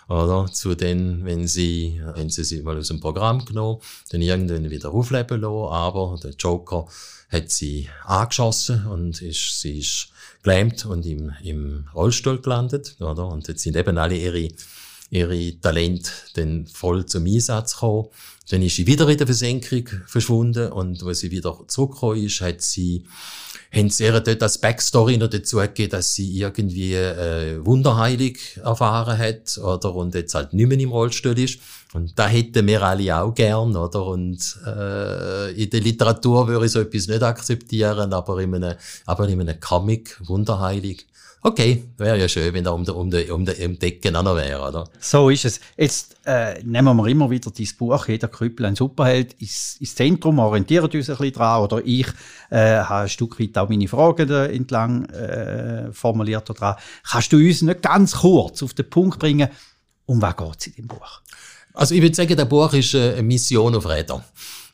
oder? 0.09 0.47
Zu 0.51 0.75
den, 0.75 1.25
wenn 1.25 1.47
sie, 1.47 2.01
wenn 2.15 2.29
sie 2.29 2.43
sie 2.43 2.61
mal 2.61 2.77
aus 2.77 2.87
dem 2.87 2.99
Programm 2.99 3.45
genommen, 3.45 3.79
dann 4.09 4.21
irgendwann 4.21 4.69
wieder 4.69 4.91
aufleben 4.91 5.41
lassen, 5.41 5.73
aber 5.73 6.19
der 6.21 6.31
Joker 6.31 6.87
hat 7.29 7.49
sie 7.49 7.89
angeschossen 8.05 8.85
und 8.87 9.21
ist, 9.21 9.61
sie 9.61 9.79
ist 9.79 10.09
gelähmt 10.43 10.85
und 10.85 11.05
im, 11.05 11.31
im 11.43 11.87
Rollstuhl 11.93 12.41
gelandet, 12.41 12.95
oder? 12.99 13.27
Und 13.27 13.47
jetzt 13.47 13.63
sind 13.63 13.75
eben 13.75 13.97
alle 13.97 14.15
ihre, 14.15 14.49
ihre 15.13 15.59
Talente 15.61 16.11
dann 16.35 16.65
voll 16.65 17.05
zum 17.05 17.25
Einsatz 17.25 17.73
gekommen. 17.73 18.07
Dann 18.49 18.61
ist 18.61 18.75
sie 18.75 18.87
wieder 18.87 19.07
in 19.07 19.17
der 19.17 19.27
Versenkung 19.27 19.87
verschwunden 20.05 20.71
und 20.71 21.01
als 21.03 21.19
sie 21.19 21.31
wieder 21.31 21.57
zurückgekommen 21.67 22.23
ist, 22.23 22.41
hat 22.41 22.61
sie 22.61 23.05
haben 23.73 23.89
sie 23.89 24.03
ihr 24.03 24.19
dort 24.19 24.43
als 24.43 24.59
Backstory 24.59 25.17
noch 25.17 25.29
dazu 25.29 25.57
gegeben, 25.57 25.91
dass 25.91 26.13
sie 26.13 26.39
irgendwie 26.39 26.93
äh, 26.93 27.65
Wunderheilig 27.65 28.59
erfahren 28.63 29.17
hat, 29.17 29.57
oder, 29.57 29.95
und 29.95 30.13
jetzt 30.13 30.35
halt 30.35 30.53
nicht 30.53 30.67
mehr 30.67 30.79
im 30.79 30.91
Rollstuhl 30.91 31.37
ist. 31.39 31.59
Und 31.93 32.17
da 32.17 32.27
hätten 32.27 32.67
wir 32.67 32.83
alle 32.83 33.17
auch 33.19 33.33
gern, 33.33 33.75
oder? 33.75 34.05
Und 34.05 34.59
äh, 34.65 35.51
in 35.53 35.69
der 35.69 35.81
Literatur 35.81 36.47
würde 36.47 36.67
ich 36.67 36.71
so 36.71 36.81
etwas 36.81 37.07
nicht 37.07 37.23
akzeptieren, 37.23 38.13
aber 38.13 38.39
in 38.39 38.53
einem, 38.55 38.75
aber 39.07 39.27
in 39.27 39.41
einem 39.41 39.59
Comic, 39.59 40.19
Wunderheilig, 40.23 41.07
Okay, 41.45 41.83
wäre 41.97 42.17
ja 42.17 42.29
schön, 42.29 42.53
wenn 42.53 42.63
da 42.63 42.71
um, 42.71 42.85
um, 42.85 43.11
um, 43.11 43.11
um 43.11 43.45
die 43.45 43.81
Ecke 43.81 44.11
noch 44.13 44.35
wäre, 44.37 44.65
oder? 44.65 44.85
So 45.01 45.29
ist 45.29 45.43
es. 45.43 45.59
Jetzt 45.75 46.15
äh, 46.25 46.63
nehmen 46.63 46.95
wir 46.95 47.05
immer 47.07 47.29
wieder 47.29 47.51
dein 47.51 47.67
Buch, 47.77 48.07
jeder 48.07 48.29
Krüppel 48.29 48.65
ein 48.65 48.77
Superheld, 48.77 49.33
ins, 49.41 49.75
ins 49.81 49.93
Zentrum, 49.93 50.39
orientieren 50.39 50.85
uns 50.85 50.93
ein 50.95 51.17
bisschen 51.17 51.33
dran, 51.33 51.61
oder 51.63 51.81
ich 51.83 52.07
äh, 52.49 52.77
habe 52.77 53.03
ein 53.03 53.09
Stück 53.09 53.37
weit 53.41 53.57
auch 53.57 53.67
meine 53.67 53.89
Fragen 53.89 54.29
entlang 54.29 55.03
äh, 55.09 55.91
formuliert 55.91 56.49
daran. 56.49 56.77
Kannst 57.05 57.33
du 57.33 57.37
uns 57.37 57.61
nicht 57.61 57.81
ganz 57.81 58.13
kurz 58.13 58.63
auf 58.63 58.73
den 58.73 58.89
Punkt 58.89 59.19
bringen, 59.19 59.49
um 60.05 60.21
was 60.21 60.37
geht 60.37 60.55
es 60.59 60.67
in 60.67 60.73
dem 60.75 60.87
Buch? 60.87 61.19
Also 61.73 61.93
ich 61.93 62.01
würde 62.01 62.15
sagen, 62.15 62.37
der 62.37 62.45
Buch 62.45 62.71
ist 62.71 62.93
äh, 62.93 63.15
eine 63.15 63.23
Mission 63.23 63.75
auf 63.75 63.89
Rädern. 63.89 64.23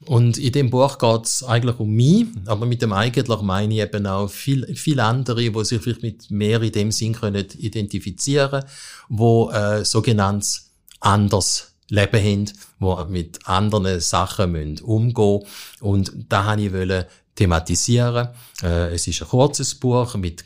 Und 0.06 0.38
in 0.38 0.54
dem 0.54 0.70
Buch 0.70 0.98
geht 0.98 1.26
es 1.26 1.44
eigentlich 1.44 1.78
um 1.78 1.90
mich, 1.90 2.28
aber 2.46 2.66
mit 2.66 2.82
dem 2.82 2.94
eigentlich 2.94 3.42
meine 3.42 3.74
ich 3.74 3.82
eben 3.82 4.08
auch 4.08 4.30
viel, 4.30 4.74
viele 4.76 5.04
andere, 5.04 5.52
die 5.52 5.66
sich 5.66 5.82
vielleicht 5.82 6.04
mit 6.04 6.32
mehr 6.32 6.62
in 6.62 6.72
dem 6.72 6.92
Sinn 6.92 7.14
können 7.14 7.46
identifizieren, 7.58 8.64
wo 9.10 9.52
äh, 9.52 9.84
sogenannt 9.84 10.62
anders 11.02 11.74
Leben 11.90 12.24
haben, 12.24 12.54
wo 12.80 13.04
mit 13.06 13.46
anderen 13.46 14.00
Sachen 14.00 14.52
müssen 14.52 14.80
umgehen 14.80 15.42
Und 15.82 16.14
da 16.30 16.46
habe 16.46 16.62
ich 16.62 16.72
wollen 16.72 17.06
thematisieren. 17.36 18.30
Äh, 18.62 18.94
es 18.94 19.08
ist 19.08 19.22
ein 19.22 19.28
kurzes 19.28 19.76
Buch 19.76 20.16
mit, 20.16 20.44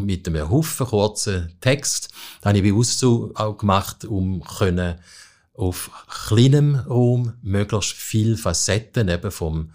mit 0.00 0.26
einem 0.26 0.50
Haufen 0.50 0.86
kurzen 0.86 1.52
Text. 1.60 2.10
Da 2.40 2.48
habe 2.48 2.58
ich 2.58 2.64
bewusst 2.64 2.98
so 2.98 3.30
auch 3.34 3.56
gemacht, 3.56 4.04
um 4.04 4.42
können 4.42 4.98
auf 5.62 5.90
kleinem 6.26 6.74
Raum 6.74 7.34
möglichst 7.42 7.92
viel 7.92 8.36
Facetten 8.36 9.08
eben 9.08 9.30
vom, 9.30 9.70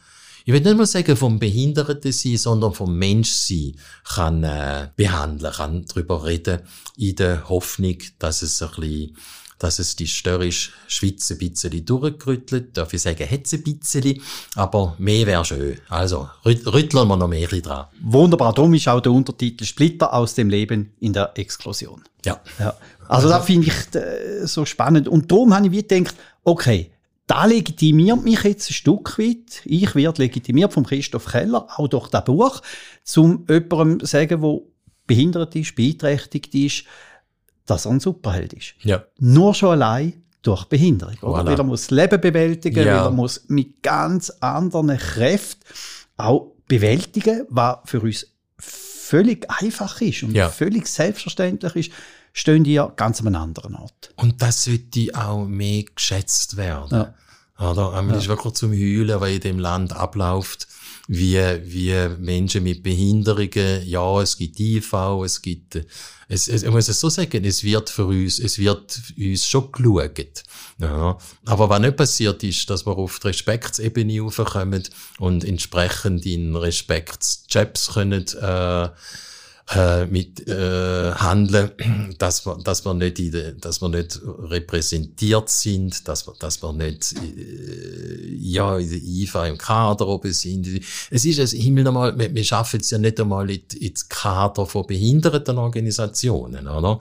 ich 0.46 0.54
will 0.54 0.62
nicht 0.62 0.78
mal 0.78 0.86
sagen 0.86 1.16
vom 1.16 1.40
Behinderten 1.40 2.12
sein, 2.12 2.38
sondern 2.38 2.74
vom 2.74 2.98
Menschsein 2.98 3.76
kann 4.04 4.44
äh, 4.44 4.90
behandeln, 4.96 5.54
kann 5.54 5.86
darüber 5.86 6.26
reden, 6.26 6.60
in 6.98 7.16
der 7.16 7.48
Hoffnung, 7.48 7.98
dass 8.20 8.42
es 8.42 8.62
ein 8.62 8.70
bisschen 8.70 9.18
dass 9.60 9.80
es 9.80 9.96
die 9.96 10.08
störrische 10.08 10.72
Schweiz 10.88 11.30
ein 11.32 11.38
bisschen 11.38 11.86
durchgerüttelt. 11.86 12.78
Darf 12.78 12.94
ich 12.94 13.02
sagen, 13.02 13.30
hat 13.30 13.46
es 13.46 13.54
ein 13.54 13.64
bisschen, 13.64 14.22
aber 14.56 14.96
mehr 15.00 15.26
wäre 15.26 15.46
schön. 15.46 15.80
Also, 15.90 16.30
rütteln 16.46 17.08
wir 17.08 17.18
noch 17.18 17.28
mehr 17.28 17.48
dran. 17.48 17.88
Wunderbar, 18.02 18.54
darum 18.54 18.74
ist 18.74 18.88
auch 18.88 19.02
der 19.02 19.12
Untertitel 19.12 19.66
Splitter 19.66 20.14
aus 20.14 20.36
dem 20.36 20.50
Leben 20.50 20.94
in 21.00 21.14
der 21.14 21.38
Explosion. 21.38 22.04
Ja. 22.26 22.40
ja. 22.60 22.76
Also, 23.08 23.28
also 23.28 23.30
das 23.30 23.46
finde 23.46 23.68
ich 23.68 23.96
äh, 23.96 24.46
so 24.46 24.66
spannend. 24.66 25.08
Und 25.08 25.32
darum 25.32 25.54
habe 25.56 25.68
ich 25.68 25.72
wie 25.72 25.88
gedacht, 25.88 26.16
okay, 26.44 26.92
da 27.26 27.46
legitimiert 27.46 28.24
mich 28.24 28.44
jetzt 28.44 28.70
ein 28.70 28.74
Stück 28.74 29.20
weit. 29.20 29.62
Ich 29.66 29.94
werde 29.96 30.22
legitimiert 30.22 30.74
vom 30.74 30.86
Christoph 30.86 31.26
Keller, 31.26 31.68
auch 31.76 31.88
durch 31.88 32.08
das 32.10 32.24
Buch, 32.24 32.62
zum 33.04 33.46
jemandem 33.50 34.06
sagen, 34.06 34.42
der 34.42 34.60
behindert 35.08 35.56
ist, 35.56 35.76
beeinträchtigt 35.76 36.54
ist, 36.56 36.84
dass 37.68 37.86
er 37.86 37.92
ein 37.92 38.00
Superheld 38.00 38.54
ist. 38.54 38.74
Ja. 38.82 39.04
Nur 39.20 39.54
schon 39.54 39.70
allein 39.70 40.24
durch 40.42 40.66
Behinderung. 40.66 41.16
Voilà. 41.16 41.46
Weil 41.46 41.60
er 41.60 41.64
muss 41.64 41.82
das 41.82 41.92
Leben 41.92 42.20
bewältigen, 42.20 42.86
ja. 42.86 42.98
weil 42.98 43.06
er 43.06 43.12
muss 43.12 43.44
mit 43.48 43.84
ganz 43.84 44.30
anderen 44.40 44.98
Kräften 44.98 45.64
auch 46.18 46.54
bewältigen, 46.68 47.46
was 47.50 47.78
für 47.86 48.02
uns 48.02 48.28
völlig 48.58 49.50
einfach 49.50 50.02
ist 50.02 50.24
und 50.24 50.34
ja. 50.34 50.50
völlig 50.50 50.88
selbstverständlich 50.88 51.76
ist, 51.76 51.92
stehen 52.34 52.64
die 52.64 52.74
ja 52.74 52.92
ganz 52.96 53.22
an 53.22 53.28
einem 53.28 53.42
anderen 53.42 53.76
Ort. 53.76 54.12
Und 54.16 54.42
das 54.42 54.64
sollte 54.64 55.10
auch 55.14 55.46
mehr 55.46 55.84
geschätzt 55.84 56.58
werden. 56.58 57.14
Ja. 57.60 57.72
Oder? 57.72 57.94
Ja. 57.94 58.16
ist 58.16 58.28
wirklich 58.28 58.54
zum 58.54 58.72
Heulen, 58.72 59.20
was 59.20 59.30
in 59.30 59.40
dem 59.40 59.60
Land 59.60 59.94
abläuft 59.94 60.68
wie, 61.08 61.40
wie 61.64 62.10
Menschen 62.20 62.64
mit 62.64 62.84
Behinderungen, 62.84 63.88
ja, 63.88 64.22
es 64.22 64.38
gibt 64.38 64.60
IV, 64.60 64.94
es 65.24 65.42
gibt, 65.42 65.86
es, 66.28 66.48
es, 66.50 66.64
ich 66.64 66.70
muss 66.70 66.90
es 66.90 67.00
so 67.00 67.10
sagen, 67.10 67.46
es 67.46 67.64
wird 67.64 67.90
für 67.90 68.06
uns, 68.06 68.40
es 68.40 68.60
wird 68.60 69.00
uns 69.18 69.46
schon 69.46 69.72
geschaut. 69.72 70.44
Ja. 70.80 71.18
Aber 71.46 71.70
was 71.70 71.80
nicht 71.80 71.96
passiert 71.96 72.44
ist, 72.44 72.70
dass 72.70 72.86
wir 72.86 72.98
auf 72.98 73.20
die 73.20 73.28
Respektsebene 73.28 74.22
raufkommen 74.22 74.84
und 75.20 75.46
entsprechend 75.46 76.26
in 76.26 76.56
Respektsjobs 76.56 77.94
können, 77.94 78.26
äh, 78.42 78.90
äh, 79.76 80.06
mit 80.06 80.48
äh, 80.48 81.12
handeln, 81.12 81.72
dass 82.18 82.46
wir, 82.46 82.58
dass 82.64 82.86
wir 82.86 82.94
nicht, 82.94 83.20
in 83.20 83.32
de, 83.32 83.56
dass 83.60 83.82
wir 83.82 83.90
nicht 83.90 84.20
repräsentiert 84.24 85.50
sind, 85.50 86.08
dass 86.08 86.26
wir, 86.26 86.34
dass 86.40 86.62
wir 86.62 86.72
nicht 86.74 87.14
äh, 87.14 88.34
ja 88.40 88.78
in 88.78 88.90
der 88.90 89.00
IFA 89.00 89.48
im 89.48 89.58
Kader 89.58 90.08
oben 90.08 90.32
sind. 90.32 90.68
Es 91.12 91.26
ist 91.26 91.40
es 91.40 91.52
Himmel 91.52 91.84
nochmal, 91.84 92.18
wir, 92.18 92.34
wir 92.34 92.44
schaffen 92.44 92.80
es 92.80 92.92
ja 92.92 92.98
nicht 92.98 93.20
einmal 93.20 93.50
in, 93.50 93.62
ins 93.80 94.08
Kader 94.08 94.66
von 94.66 94.88
behinderten 94.88 95.58
Organisationen, 95.58 96.68
oder? 96.68 97.00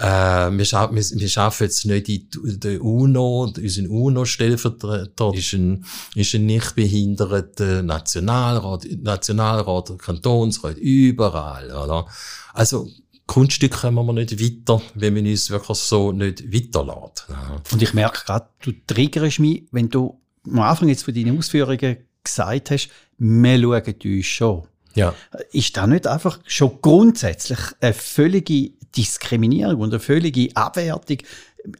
Äh, 0.00 0.50
wir, 0.56 0.64
scha 0.64 0.90
wir, 0.90 1.02
wir 1.02 1.28
schaffen 1.28 1.64
jetzt 1.64 1.84
nicht 1.84 2.08
in 2.08 2.60
der 2.60 2.82
UNO, 2.82 3.52
unser 3.54 3.90
UNO-Stellvertreter 3.90 5.34
ist 5.34 5.52
ein, 5.52 5.84
ist 6.14 6.34
ein 6.34 6.46
nicht 6.46 6.74
behinderter 6.74 7.82
Nationalrat, 7.82 8.86
Nationalrat, 9.02 9.98
Kantonsrat, 9.98 10.78
überall, 10.78 11.70
oder? 11.70 12.06
Also, 12.54 12.88
Kunststück 13.26 13.72
kommen 13.72 14.06
wir 14.06 14.14
nicht 14.14 14.40
weiter, 14.40 14.80
wenn 14.94 15.14
man 15.14 15.26
uns 15.26 15.50
wirklich 15.50 15.78
so 15.78 16.12
nicht 16.12 16.50
weiterlässt. 16.50 17.26
Ja. 17.28 17.60
Und 17.70 17.82
ich 17.82 17.92
merke 17.92 18.24
gerade, 18.24 18.48
du 18.62 18.72
triggerst 18.86 19.38
mich, 19.38 19.64
wenn 19.70 19.90
du 19.90 20.18
am 20.46 20.60
Anfang 20.60 20.88
jetzt 20.88 21.04
von 21.04 21.14
deinen 21.14 21.36
Ausführungen 21.36 21.98
gesagt 22.24 22.70
hast, 22.70 22.88
wir 23.18 23.60
schauen 23.60 23.94
uns 24.02 24.26
schon. 24.26 24.66
Ja. 24.94 25.14
Ist 25.52 25.76
da 25.76 25.86
nicht 25.86 26.06
einfach 26.06 26.40
schon 26.46 26.78
grundsätzlich 26.80 27.58
eine 27.80 27.92
völlige 27.92 28.72
Diskriminierung 28.96 29.80
und 29.80 29.90
eine 29.92 30.00
völlige 30.00 30.54
Abwertung, 30.54 31.18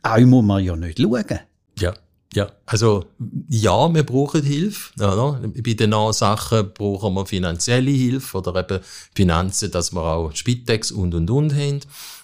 auch 0.03 0.21
muss 0.21 0.45
man 0.45 0.65
ja 0.65 0.77
nicht 0.77 0.99
schauen. 0.99 1.41
Ja. 1.79 1.95
Ja, 2.33 2.49
also 2.65 3.07
ja, 3.49 3.93
wir 3.93 4.05
brauchen 4.05 4.45
Hilfe. 4.45 4.95
Oder? 5.03 5.41
Bei 5.49 5.75
den 5.75 5.93
Sachen 6.13 6.73
brauchen 6.73 7.15
wir 7.15 7.27
finanzielle 7.27 7.91
Hilfe 7.91 8.39
oder 8.39 8.55
eben 8.55 8.79
Finanzen, 9.17 9.73
dass 9.73 9.93
wir 9.93 10.01
auch 10.01 10.33
Spitex 10.33 10.93
und 10.93 11.13
und 11.13 11.29
und 11.29 11.53
haben. 11.53 11.81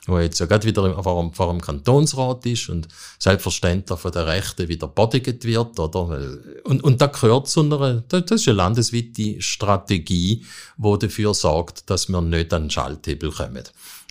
wo 0.07 0.19
jetzt 0.19 0.39
ja 0.39 0.47
gerade 0.47 0.67
wieder 0.67 1.03
vor 1.03 1.21
dem, 1.21 1.33
vor 1.33 1.53
dem 1.53 1.61
Kantonsrat 1.61 2.47
ist 2.47 2.69
und 2.69 2.89
selbstverständlich 3.19 3.99
von 3.99 4.13
der 4.13 4.27
Rechten 4.27 4.69
wieder 4.69 4.87
bodigt 4.87 5.45
wird, 5.45 5.79
oder? 5.79 6.21
Und, 6.65 6.85
und 6.85 7.01
da 7.01 7.07
gehört 7.07 7.49
zu 7.49 7.63
einer, 7.63 8.03
das 8.09 8.31
ist 8.31 8.49
eine 8.49 8.57
landesweite 8.57 9.43
Strategie, 9.43 10.45
die 10.77 10.99
dafür 10.99 11.35
sorgt, 11.35 11.91
dass 11.91 12.09
wir 12.09 12.21
nicht 12.21 12.53
an 12.53 12.65
den 12.65 12.71
Schalthebel 12.71 13.33
kommen. 13.33 13.65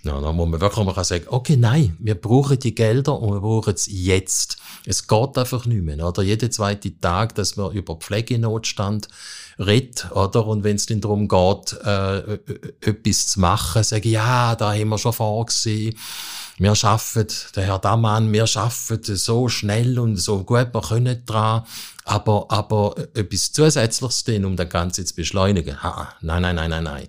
Ja, 0.06 0.20
da 0.20 0.32
muss 0.32 0.48
man 0.48 0.60
wirklich 0.60 0.86
mal 0.86 1.04
sagen, 1.04 1.24
okay, 1.28 1.56
nein, 1.56 1.96
wir 1.98 2.14
brauchen 2.14 2.60
die 2.60 2.76
Gelder 2.76 3.20
und 3.20 3.32
wir 3.32 3.40
brauchen 3.40 3.74
es 3.74 3.88
jetzt. 3.90 4.56
Es 4.84 5.08
geht 5.08 5.36
einfach 5.36 5.66
nicht 5.66 5.82
mehr, 5.82 6.06
oder? 6.06 6.22
Jeden 6.22 6.52
zweiten 6.52 7.00
Tag, 7.00 7.34
dass 7.34 7.56
man 7.56 7.72
über 7.72 7.96
Pflegenotstand 7.96 9.08
redet, 9.58 10.12
oder? 10.12 10.46
Und 10.46 10.62
wenn 10.62 10.76
es 10.76 10.86
dann 10.86 11.00
darum 11.00 11.26
geht, 11.26 11.72
äh, 11.84 12.38
etwas 12.82 13.26
zu 13.26 13.40
machen, 13.40 13.82
sage 13.82 14.08
ich, 14.08 14.14
ja, 14.14 14.54
da 14.54 14.74
haben 14.74 14.90
wir 14.90 14.98
schon 14.98 15.12
vorgesehen. 15.12 15.98
Wir 16.58 16.76
schaffen, 16.76 17.26
der 17.56 17.64
Herr 17.64 17.78
Damann, 17.80 18.32
wir 18.32 18.46
schaffen 18.46 19.00
so 19.02 19.48
schnell 19.48 19.98
und 19.98 20.16
so 20.16 20.44
gut 20.44 20.72
wir 20.72 20.82
können 20.82 21.22
dran. 21.26 21.64
Aber, 22.04 22.46
aber 22.48 22.94
etwas 23.14 23.52
Zusätzliches 23.52 24.22
denn, 24.22 24.44
um 24.44 24.54
das 24.54 24.68
Ganze 24.68 25.04
zu 25.04 25.16
beschleunigen? 25.16 25.82
Ha, 25.82 26.14
nein, 26.20 26.42
nein, 26.42 26.54
nein, 26.54 26.70
nein, 26.70 26.84
nein. 26.84 27.08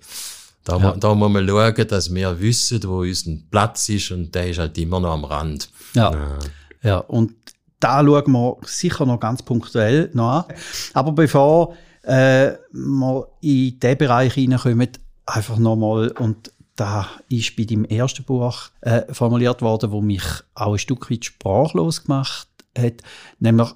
Da, 0.68 0.76
ja. 0.76 0.92
da 0.92 1.14
muss 1.14 1.32
man 1.32 1.48
schauen, 1.48 1.88
dass 1.88 2.14
wir 2.14 2.40
wissen, 2.40 2.82
wo 2.84 3.00
unser 3.00 3.30
Platz 3.50 3.88
ist 3.88 4.10
und 4.10 4.34
der 4.34 4.50
ist 4.50 4.58
halt 4.58 4.76
immer 4.76 5.00
noch 5.00 5.12
am 5.12 5.24
Rand. 5.24 5.70
Ja, 5.94 6.12
ja. 6.12 6.38
ja. 6.82 6.98
und 6.98 7.32
da 7.80 8.04
schauen 8.04 8.30
wir 8.32 8.56
sicher 8.66 9.06
noch 9.06 9.18
ganz 9.18 9.40
punktuell 9.42 10.10
noch 10.12 10.30
an. 10.30 10.44
Aber 10.92 11.12
bevor 11.12 11.74
äh, 12.02 12.52
wir 12.72 13.28
in 13.40 13.80
diesen 13.80 13.96
Bereich 13.96 14.34
hineinkommen, 14.34 14.90
einfach 15.24 15.56
nochmal, 15.56 16.10
und 16.18 16.52
da 16.76 17.08
ist 17.30 17.56
bei 17.56 17.64
deinem 17.64 17.86
ersten 17.86 18.24
Buch 18.24 18.68
äh, 18.82 19.02
formuliert 19.10 19.62
worden, 19.62 19.90
wo 19.90 20.02
mich 20.02 20.24
auch 20.54 20.74
ein 20.74 20.78
Stück 20.78 21.10
weit 21.10 21.24
sprachlos 21.24 22.04
gemacht 22.04 22.46
hat, 22.76 23.00
nämlich 23.38 23.70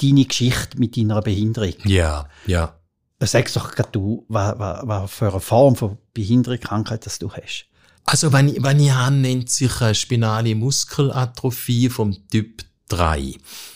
deine 0.00 0.24
Geschichte 0.24 0.78
mit 0.78 0.96
deiner 0.96 1.20
Behinderung. 1.20 1.74
Ja, 1.84 2.30
ja. 2.46 2.76
Sag 3.20 3.52
doch 3.52 3.70
gerade 3.70 3.90
du, 3.92 4.24
was, 4.28 4.58
was, 4.58 5.10
für 5.10 5.30
eine 5.30 5.40
Form 5.40 5.76
von 5.76 5.98
Behinderung, 6.12 6.60
Krankheit 6.60 7.06
das 7.06 7.18
du 7.18 7.30
hast. 7.30 7.66
Also, 8.04 8.32
wenn 8.32 8.48
ich, 8.48 8.62
wenn 8.62 8.80
ich 8.80 8.92
habe, 8.92 9.14
nennt 9.14 9.50
sich 9.50 9.80
eine 9.80 9.94
spinale 9.94 10.54
Muskelatrophie 10.54 11.88
vom 11.88 12.28
Typ 12.28 12.64
3. 12.88 13.34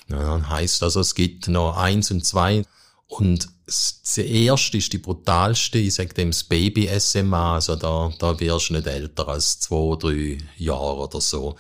Ja, 0.09 0.49
heisst 0.51 0.83
also, 0.83 1.01
es 1.01 1.15
gibt 1.15 1.49
noch 1.49 1.77
eins 1.77 2.11
und 2.11 2.27
zwei. 2.27 2.63
Und 3.07 3.49
das 3.65 4.19
erste 4.19 4.79
ist 4.79 4.93
die 4.93 4.99
brutalste, 4.99 5.79
ich 5.79 5.95
sage 5.95 6.15
dem 6.15 6.31
das 6.31 6.45
Baby-SMA, 6.45 7.55
also 7.55 7.77
da, 7.77 8.11
da 8.19 8.39
wirst 8.41 8.71
du 8.71 8.75
nicht 8.75 8.87
älter 8.87 9.29
als 9.29 9.61
zwei, 9.61 9.97
drei 9.97 10.39
Jahre 10.57 10.97
oder 10.97 11.21
so. 11.21 11.57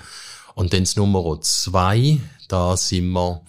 Und 0.55 0.73
dann 0.73 0.85
das 0.85 0.97
Nummer 0.97 1.41
zwei, 1.41 2.19
da 2.49 2.77
sind 2.77 3.11
wir 3.11 3.43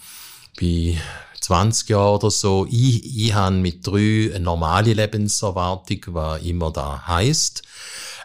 bei 0.59 0.97
20 1.41 1.89
Jahren 1.89 2.15
oder 2.15 2.31
so. 2.31 2.67
Ich, 2.69 3.25
ich 3.25 3.33
habe 3.33 3.55
mit 3.55 3.85
drei 3.85 4.31
eine 4.33 4.39
normale 4.39 4.93
Lebenserwartung, 4.93 5.99
was 6.07 6.41
immer 6.43 6.71
da 6.71 7.07
heißt. 7.07 7.63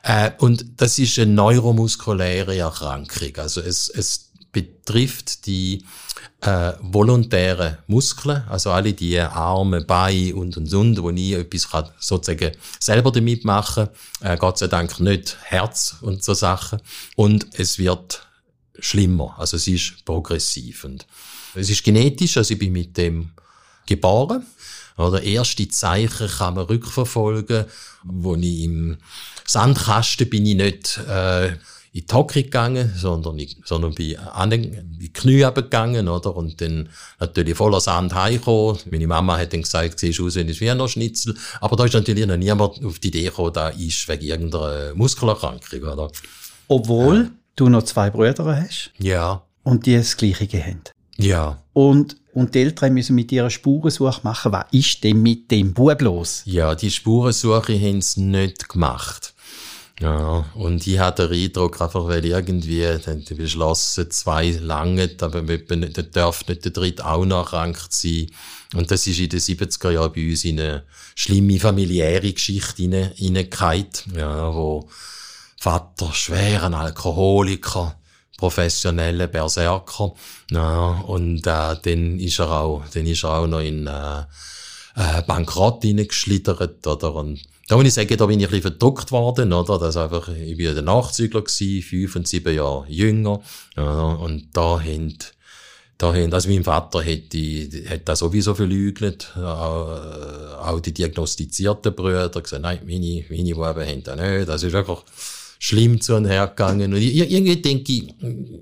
Äh, 0.02 0.32
und 0.38 0.66
das 0.76 0.98
ist 0.98 1.18
eine 1.18 1.32
neuromuskuläre 1.32 2.56
Erkrankung. 2.56 3.36
Also 3.36 3.60
es, 3.60 3.88
es 3.88 4.30
betrifft 4.52 5.46
die 5.46 5.84
äh, 6.42 6.72
volontären 6.80 7.78
Muskeln, 7.86 8.44
also 8.48 8.70
alle 8.70 8.92
die 8.92 9.18
Arme, 9.18 9.80
Beine 9.82 10.34
und 10.34 10.56
und 10.56 10.72
und, 10.72 11.02
wo 11.02 11.10
ich 11.10 11.32
etwas 11.32 11.70
kann, 11.70 11.90
sozusagen 11.98 12.52
selber 12.78 13.10
damit 13.10 13.44
machen, 13.44 13.88
äh, 14.20 14.36
Gott 14.36 14.58
sei 14.58 14.66
Dank 14.68 15.00
nicht 15.00 15.38
Herz 15.42 15.96
und 16.02 16.22
so 16.22 16.34
Sachen. 16.34 16.80
Und 17.16 17.46
es 17.58 17.78
wird 17.78 18.26
schlimmer, 18.78 19.34
also 19.38 19.56
es 19.56 19.66
ist 19.66 20.04
progressiv 20.04 20.84
und 20.84 21.06
es 21.54 21.70
ist 21.70 21.84
genetisch, 21.84 22.36
also 22.36 22.52
ich 22.52 22.58
bin 22.58 22.72
mit 22.72 22.96
dem 22.96 23.30
geboren. 23.86 24.46
Oder 24.96 25.22
erste 25.22 25.68
Zeichen 25.68 26.28
kann 26.28 26.54
man 26.54 26.66
rückverfolgen, 26.66 27.64
wo 28.04 28.36
ich 28.36 28.64
im 28.64 28.96
Sandkasten 29.44 30.30
bin 30.30 30.46
ich 30.46 30.54
nicht 30.54 31.00
äh, 31.08 31.48
in 31.94 32.06
die 32.06 32.14
Hocke 32.14 32.42
gegangen, 32.42 32.92
sondern, 32.96 33.38
ich, 33.38 33.56
sondern 33.64 33.94
bin 33.94 34.16
an 34.18 34.50
den, 34.50 34.98
die 34.98 35.12
Knie 35.12 35.46
gegangen, 35.54 36.08
oder? 36.08 36.34
Und 36.34 36.60
dann 36.60 36.88
natürlich 37.20 37.56
voller 37.56 37.80
Sand 37.80 38.14
heimgekommen. 38.14 38.80
Meine 38.90 39.06
Mama 39.06 39.38
hat 39.38 39.52
dann 39.52 39.62
gesagt, 39.62 40.00
siehst 40.00 40.20
aus 40.20 40.34
wie 40.34 40.40
ein 40.40 40.48
Wiener-Schnitzel. 40.48 41.36
Aber 41.60 41.76
da 41.76 41.84
ist 41.84 41.94
natürlich 41.94 42.26
noch 42.26 42.36
niemand 42.36 42.84
auf 42.84 42.98
die 42.98 43.08
Idee 43.08 43.24
gekommen, 43.24 43.52
da 43.52 43.68
ist 43.68 44.08
wegen 44.08 44.24
irgendeiner 44.24 44.94
Muskelerkrankung, 44.94 45.82
oder? 45.82 46.10
Obwohl 46.66 47.16
ja. 47.16 47.30
du 47.56 47.68
noch 47.68 47.84
zwei 47.84 48.10
Brüder 48.10 48.44
hast. 48.44 48.90
Ja. 48.98 49.42
Und 49.62 49.86
die 49.86 49.96
das 49.96 50.16
Gleiche 50.16 50.48
haben. 50.64 50.82
Ja. 51.16 51.62
Und, 51.72 52.16
und 52.32 52.54
die 52.54 52.60
Eltern 52.60 52.94
müssen 52.94 53.14
mit 53.14 53.30
ihrer 53.32 53.50
Spurensuche 53.50 54.20
machen, 54.22 54.52
was 54.52 54.66
ist 54.72 55.04
denn 55.04 55.22
mit 55.22 55.50
dem 55.50 55.74
Bub 55.74 56.00
los? 56.02 56.42
Ja, 56.44 56.74
die 56.74 56.90
Spurensuche 56.90 57.78
haben 57.78 58.00
sie 58.00 58.22
nicht 58.22 58.68
gemacht. 58.68 59.34
Ja, 60.00 60.44
und 60.54 60.84
ich 60.88 60.98
hatte 60.98 61.28
den 61.28 61.44
Eindruck, 61.44 61.80
einfach 61.80 62.06
weil 62.06 62.24
irgendwie 62.24 62.84
dann 63.04 63.24
beschlossen, 63.24 64.10
zwei 64.10 64.50
lange, 64.50 65.08
aber 65.20 65.42
da 65.42 66.02
darf 66.02 66.46
nicht 66.48 66.64
der 66.64 66.72
dritte 66.72 67.06
auch 67.06 67.24
noch 67.24 67.52
erkrankt 67.52 67.92
sein. 67.92 68.26
Und 68.74 68.90
das 68.90 69.06
ist 69.06 69.20
in 69.20 69.28
den 69.28 69.38
70er 69.38 69.92
Jahren 69.92 70.12
bei 70.12 70.28
uns 70.28 70.44
in 70.44 70.58
eine 70.58 70.82
schlimme 71.14 71.60
familiäre 71.60 72.32
Geschichte 72.32 73.12
hineingefallen, 73.14 73.86
ja, 74.16 74.52
wo 74.52 74.88
Vater 75.60 76.12
schweren 76.12 76.74
Alkoholiker, 76.74 77.96
professionelle 78.36 79.28
Berserker. 79.28 80.12
Ja, 80.50 81.02
und 81.06 81.46
äh, 81.46 81.76
dann 81.82 82.18
ist 82.18 82.38
er 82.38 82.50
auch, 82.50 82.84
dann 82.92 83.06
ist 83.06 83.24
er 83.24 83.38
auch 83.38 83.46
noch 83.46 83.60
in 83.60 83.86
äh, 83.86 84.20
äh, 84.96 85.22
Bankrott 85.26 85.82
hineingeschlittert, 85.82 86.86
oder? 86.86 87.14
Und 87.14 87.40
da 87.68 87.76
muss 87.76 87.86
ich 87.86 87.94
sagen, 87.94 88.16
da 88.16 88.26
bin 88.26 88.40
ich 88.40 88.46
ein 88.46 88.50
bisschen 88.50 88.70
verdruckt 88.70 89.10
worden, 89.12 89.52
oder? 89.52 89.78
Das 89.78 89.96
einfach, 89.96 90.28
ich 90.28 90.56
bin 90.56 90.74
der 90.74 90.82
Nachzügler 90.82 91.42
gewesen, 91.42 91.82
fünf 91.82 92.16
und 92.16 92.28
sieben 92.28 92.54
Jahre 92.54 92.86
jünger, 92.88 93.40
ja, 93.76 94.12
und 94.14 94.48
da 94.52 94.80
haben, 94.80 95.16
da 95.96 96.12
haben, 96.12 96.32
also 96.32 96.48
mein 96.48 96.64
Vater 96.64 97.02
hätte, 97.02 97.38
hätte 97.38 98.04
das 98.04 98.18
sowieso 98.18 98.54
verleugnet, 98.54 99.32
auch, 99.36 100.60
auch 100.60 100.80
die 100.80 100.92
diagnostizierten 100.92 101.94
Brüder 101.94 102.28
gesagt, 102.28 102.62
nein, 102.62 102.80
meine, 102.84 103.24
meine 103.30 103.54
Buben 103.54 103.86
haben 103.86 104.02
das 104.02 104.20
nicht, 104.20 104.48
das 104.48 104.62
ist 104.62 104.72
wirklich, 104.72 104.98
schlimm 105.64 105.98
zu 105.98 106.14
und 106.14 106.26
her 106.26 106.46
gegangen. 106.48 106.92
Und 106.92 107.00
ich, 107.00 107.14
irgendwie 107.16 107.56
denke 107.56 107.90
ich, 107.90 108.14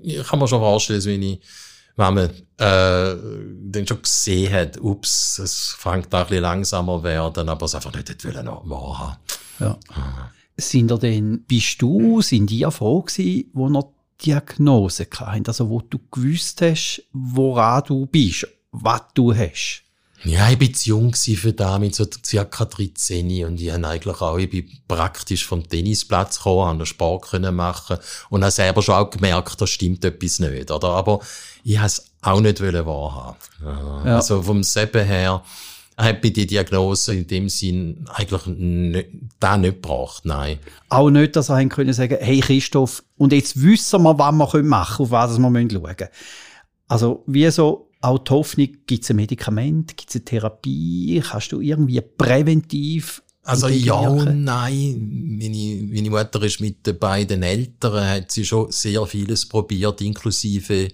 ich 0.03 0.25
kann 0.25 0.39
mir 0.39 0.47
schon 0.47 0.61
vorstellen, 0.61 1.03
wenn 1.03 1.21
ich, 1.21 1.39
wenn 1.97 2.13
man 2.13 2.29
äh, 2.29 3.15
dann 3.71 3.85
schon 3.85 4.01
gesehen 4.01 4.53
hat, 4.53 4.79
ups, 4.79 5.37
es 5.39 5.75
fängt 5.77 6.13
da 6.13 6.21
ein 6.21 6.27
bisschen 6.27 6.43
langsamer 6.43 7.03
werden, 7.03 7.49
aber 7.49 7.65
es 7.65 7.75
einfach 7.75 7.93
nicht 7.93 8.25
wollen 8.25 8.47
wahrhaben. 8.47 9.17
Ja. 9.59 9.77
Ah. 9.89 10.31
Sind 10.55 10.91
ihr 10.91 10.97
denn, 10.97 11.43
bist 11.45 11.81
du, 11.81 12.21
sind 12.21 12.49
die 12.49 12.65
froh 12.71 13.01
gewesen, 13.01 13.49
wo 13.53 13.67
noch 13.67 13.91
Diagnose 14.23 15.07
hatten? 15.13 15.43
Also 15.45 15.69
wo 15.69 15.81
du 15.81 15.99
gewusst 16.09 16.61
hast, 16.61 17.03
woran 17.11 17.83
du 17.85 18.05
bist, 18.05 18.47
was 18.71 19.01
du 19.13 19.35
hast? 19.35 19.82
Ja, 20.25 20.49
ich 20.49 20.57
bin 20.57 20.73
zu 20.73 20.89
jung 20.89 21.13
für 21.13 21.53
da, 21.53 21.79
mit 21.79 21.95
so 21.95 22.05
circa 22.25 22.65
13 22.65 23.45
und 23.45 23.59
ich 23.59 23.71
habe 23.71 23.87
eigentlich 23.87 24.21
auch, 24.21 24.37
ich 24.37 24.49
bin 24.49 24.69
praktisch 24.87 25.45
vom 25.45 25.67
Tennisplatz 25.67 26.37
gekommen, 26.37 26.67
habe 26.67 26.85
Sport 26.85 27.29
können 27.29 27.55
machen 27.55 27.97
und 28.29 28.41
habe 28.41 28.51
selber 28.51 28.81
schon 28.81 28.95
auch 28.95 29.09
gemerkt, 29.09 29.59
da 29.59 29.67
stimmt 29.67 30.05
etwas 30.05 30.39
nicht, 30.39 30.71
oder? 30.71 30.89
Aber 30.89 31.19
ich 31.63 31.77
habe 31.77 31.87
es 31.87 32.05
auch 32.21 32.39
nicht 32.39 32.61
wahrhaben. 32.61 33.37
Ja. 33.63 34.15
Also 34.15 34.41
vom 34.41 34.63
Seben 34.63 35.05
her, 35.05 35.43
habe 35.97 36.19
ich 36.23 36.33
die 36.33 36.47
Diagnose 36.47 37.15
in 37.15 37.27
dem 37.27 37.49
Sinn 37.49 38.05
eigentlich 38.13 38.45
nicht, 38.47 39.09
da 39.39 39.57
nicht 39.57 39.81
gebracht, 39.81 40.25
nein. 40.25 40.57
Auch 40.89 41.09
nicht, 41.09 41.35
dass 41.35 41.49
er 41.49 41.63
können 41.67 41.93
sagen, 41.93 42.17
hey 42.19 42.39
Christoph, 42.39 43.03
und 43.17 43.33
jetzt 43.33 43.61
wissen 43.61 44.01
wir, 44.01 44.17
was 44.17 44.31
wir 44.31 44.31
machen 44.31 44.61
können, 44.61 44.73
auf 44.73 45.11
was 45.11 45.37
wir 45.37 45.41
schauen 45.41 45.53
müssen. 45.69 46.07
Also, 46.87 47.23
wie 47.27 47.49
so, 47.51 47.89
auch 48.03 48.19
die 48.19 48.31
Hoffnung, 48.31 48.67
gibt 48.85 49.03
es 49.03 49.09
ein 49.09 49.15
Medikament, 49.15 49.95
gibt 49.95 50.09
es 50.09 50.15
eine 50.17 50.25
Therapie, 50.25 51.23
kannst 51.25 51.51
du 51.51 51.61
irgendwie 51.61 52.01
präventiv 52.01 53.21
also 53.45 53.67
ja 53.67 53.95
und 53.95 54.45
nein. 54.45 55.37
Meine, 55.37 55.83
meine 55.91 56.09
Mutter 56.09 56.41
ist 56.43 56.61
mit 56.61 56.87
den 56.87 56.97
beiden 56.97 57.43
Eltern, 57.43 58.07
hat 58.07 58.31
sie 58.31 58.45
schon 58.45 58.71
sehr 58.71 59.05
vieles 59.05 59.45
probiert, 59.45 59.99
inklusive 59.99 60.87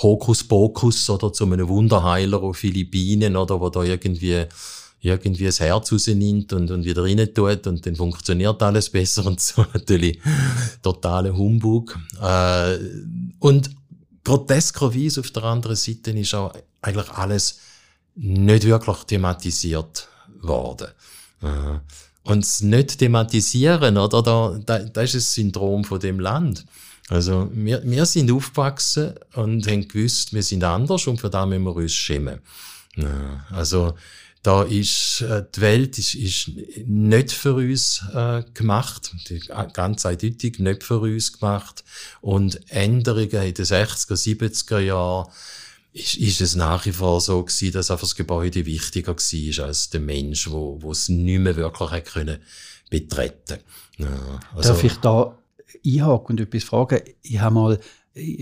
Hokuspokus 0.00 1.10
oder 1.10 1.32
zu 1.32 1.44
einem 1.44 1.68
Wunderheiler 1.68 2.42
auf 2.42 2.56
Philippinen 2.56 3.36
oder 3.36 3.60
wo 3.60 3.68
da 3.68 3.82
irgendwie 3.82 4.46
irgendwie 5.02 5.44
das 5.44 5.60
Herz 5.60 5.92
rausnimmt 5.92 6.52
und, 6.52 6.70
und 6.70 6.84
wieder 6.84 7.02
rein 7.02 7.28
tut 7.34 7.66
und 7.66 7.84
dann 7.84 7.96
funktioniert 7.96 8.62
alles 8.62 8.88
besser 8.90 9.26
und 9.26 9.40
so 9.40 9.66
natürlich 9.74 10.18
totale 10.80 11.36
Humbug. 11.36 11.98
Äh, 12.22 12.78
und 13.40 13.70
groteskerweise 14.24 15.20
auf 15.20 15.30
der 15.30 15.44
anderen 15.44 15.76
Seite 15.76 16.10
ist 16.12 16.34
auch 16.34 16.52
eigentlich 16.80 17.10
alles 17.10 17.58
nicht 18.14 18.64
wirklich 18.64 18.98
thematisiert 19.04 20.08
worden. 20.40 20.88
Äh, 21.42 21.78
und 22.24 22.44
das 22.44 22.60
nicht 22.60 22.98
thematisieren, 22.98 23.98
oder, 23.98 24.22
da, 24.22 24.58
da, 24.64 24.78
das 24.78 25.14
ist 25.14 25.28
das 25.28 25.34
Syndrom 25.34 25.84
von 25.84 25.98
dem 25.98 26.20
Land. 26.20 26.64
Also 27.08 27.50
wir, 27.52 27.82
wir 27.84 28.06
sind 28.06 28.30
aufgewachsen 28.30 29.14
und 29.34 29.66
haben 29.66 29.88
gewusst, 29.88 30.32
wir 30.32 30.42
sind 30.42 30.62
anders 30.62 31.06
und 31.06 31.20
für 31.20 31.28
das 31.28 31.48
müssen 31.48 31.64
wir 31.64 31.74
uns 31.74 31.92
schämen. 31.92 32.38
Ja, 32.96 33.44
also 33.50 33.94
da 34.42 34.62
ist 34.64 35.20
äh, 35.20 35.44
die 35.54 35.60
Welt 35.60 35.98
ist, 35.98 36.14
ist 36.14 36.50
nicht 36.84 37.30
für 37.30 37.54
uns 37.54 38.04
äh, 38.12 38.42
gemacht, 38.54 39.14
ganz 39.72 40.04
eindeutig 40.04 40.58
nicht 40.58 40.82
für 40.82 40.98
uns 40.98 41.38
gemacht 41.38 41.84
und 42.20 42.60
Änderungen 42.70 43.30
in 43.30 43.54
den 43.54 43.64
60er, 43.64 44.16
70er 44.16 44.80
Jahren 44.80 45.30
ist, 45.92 46.16
ist 46.16 46.40
es 46.40 46.56
nach 46.56 46.86
wie 46.86 46.92
vor 46.92 47.20
so 47.20 47.44
gewesen, 47.44 47.72
dass 47.72 47.90
einfach 47.90 48.06
das 48.06 48.16
Gebäude 48.16 48.66
wichtiger 48.66 49.14
war 49.14 49.64
als 49.64 49.90
der 49.90 50.00
Mensch, 50.00 50.50
wo, 50.50 50.80
wo 50.80 50.90
es 50.90 51.08
nicht 51.08 51.40
mehr 51.40 51.56
wirklich 51.56 51.90
hätte 51.92 52.10
können 52.10 52.38
betreten. 52.90 53.58
Ja, 53.98 54.40
also, 54.54 54.70
Darf 54.70 54.84
ich 54.84 54.96
da 54.96 55.38
einhaken 55.86 56.32
und 56.32 56.40
etwas 56.40 56.64
fragen? 56.64 57.00
Ich 57.22 57.38
habe 57.38 57.54
mal 57.54 57.80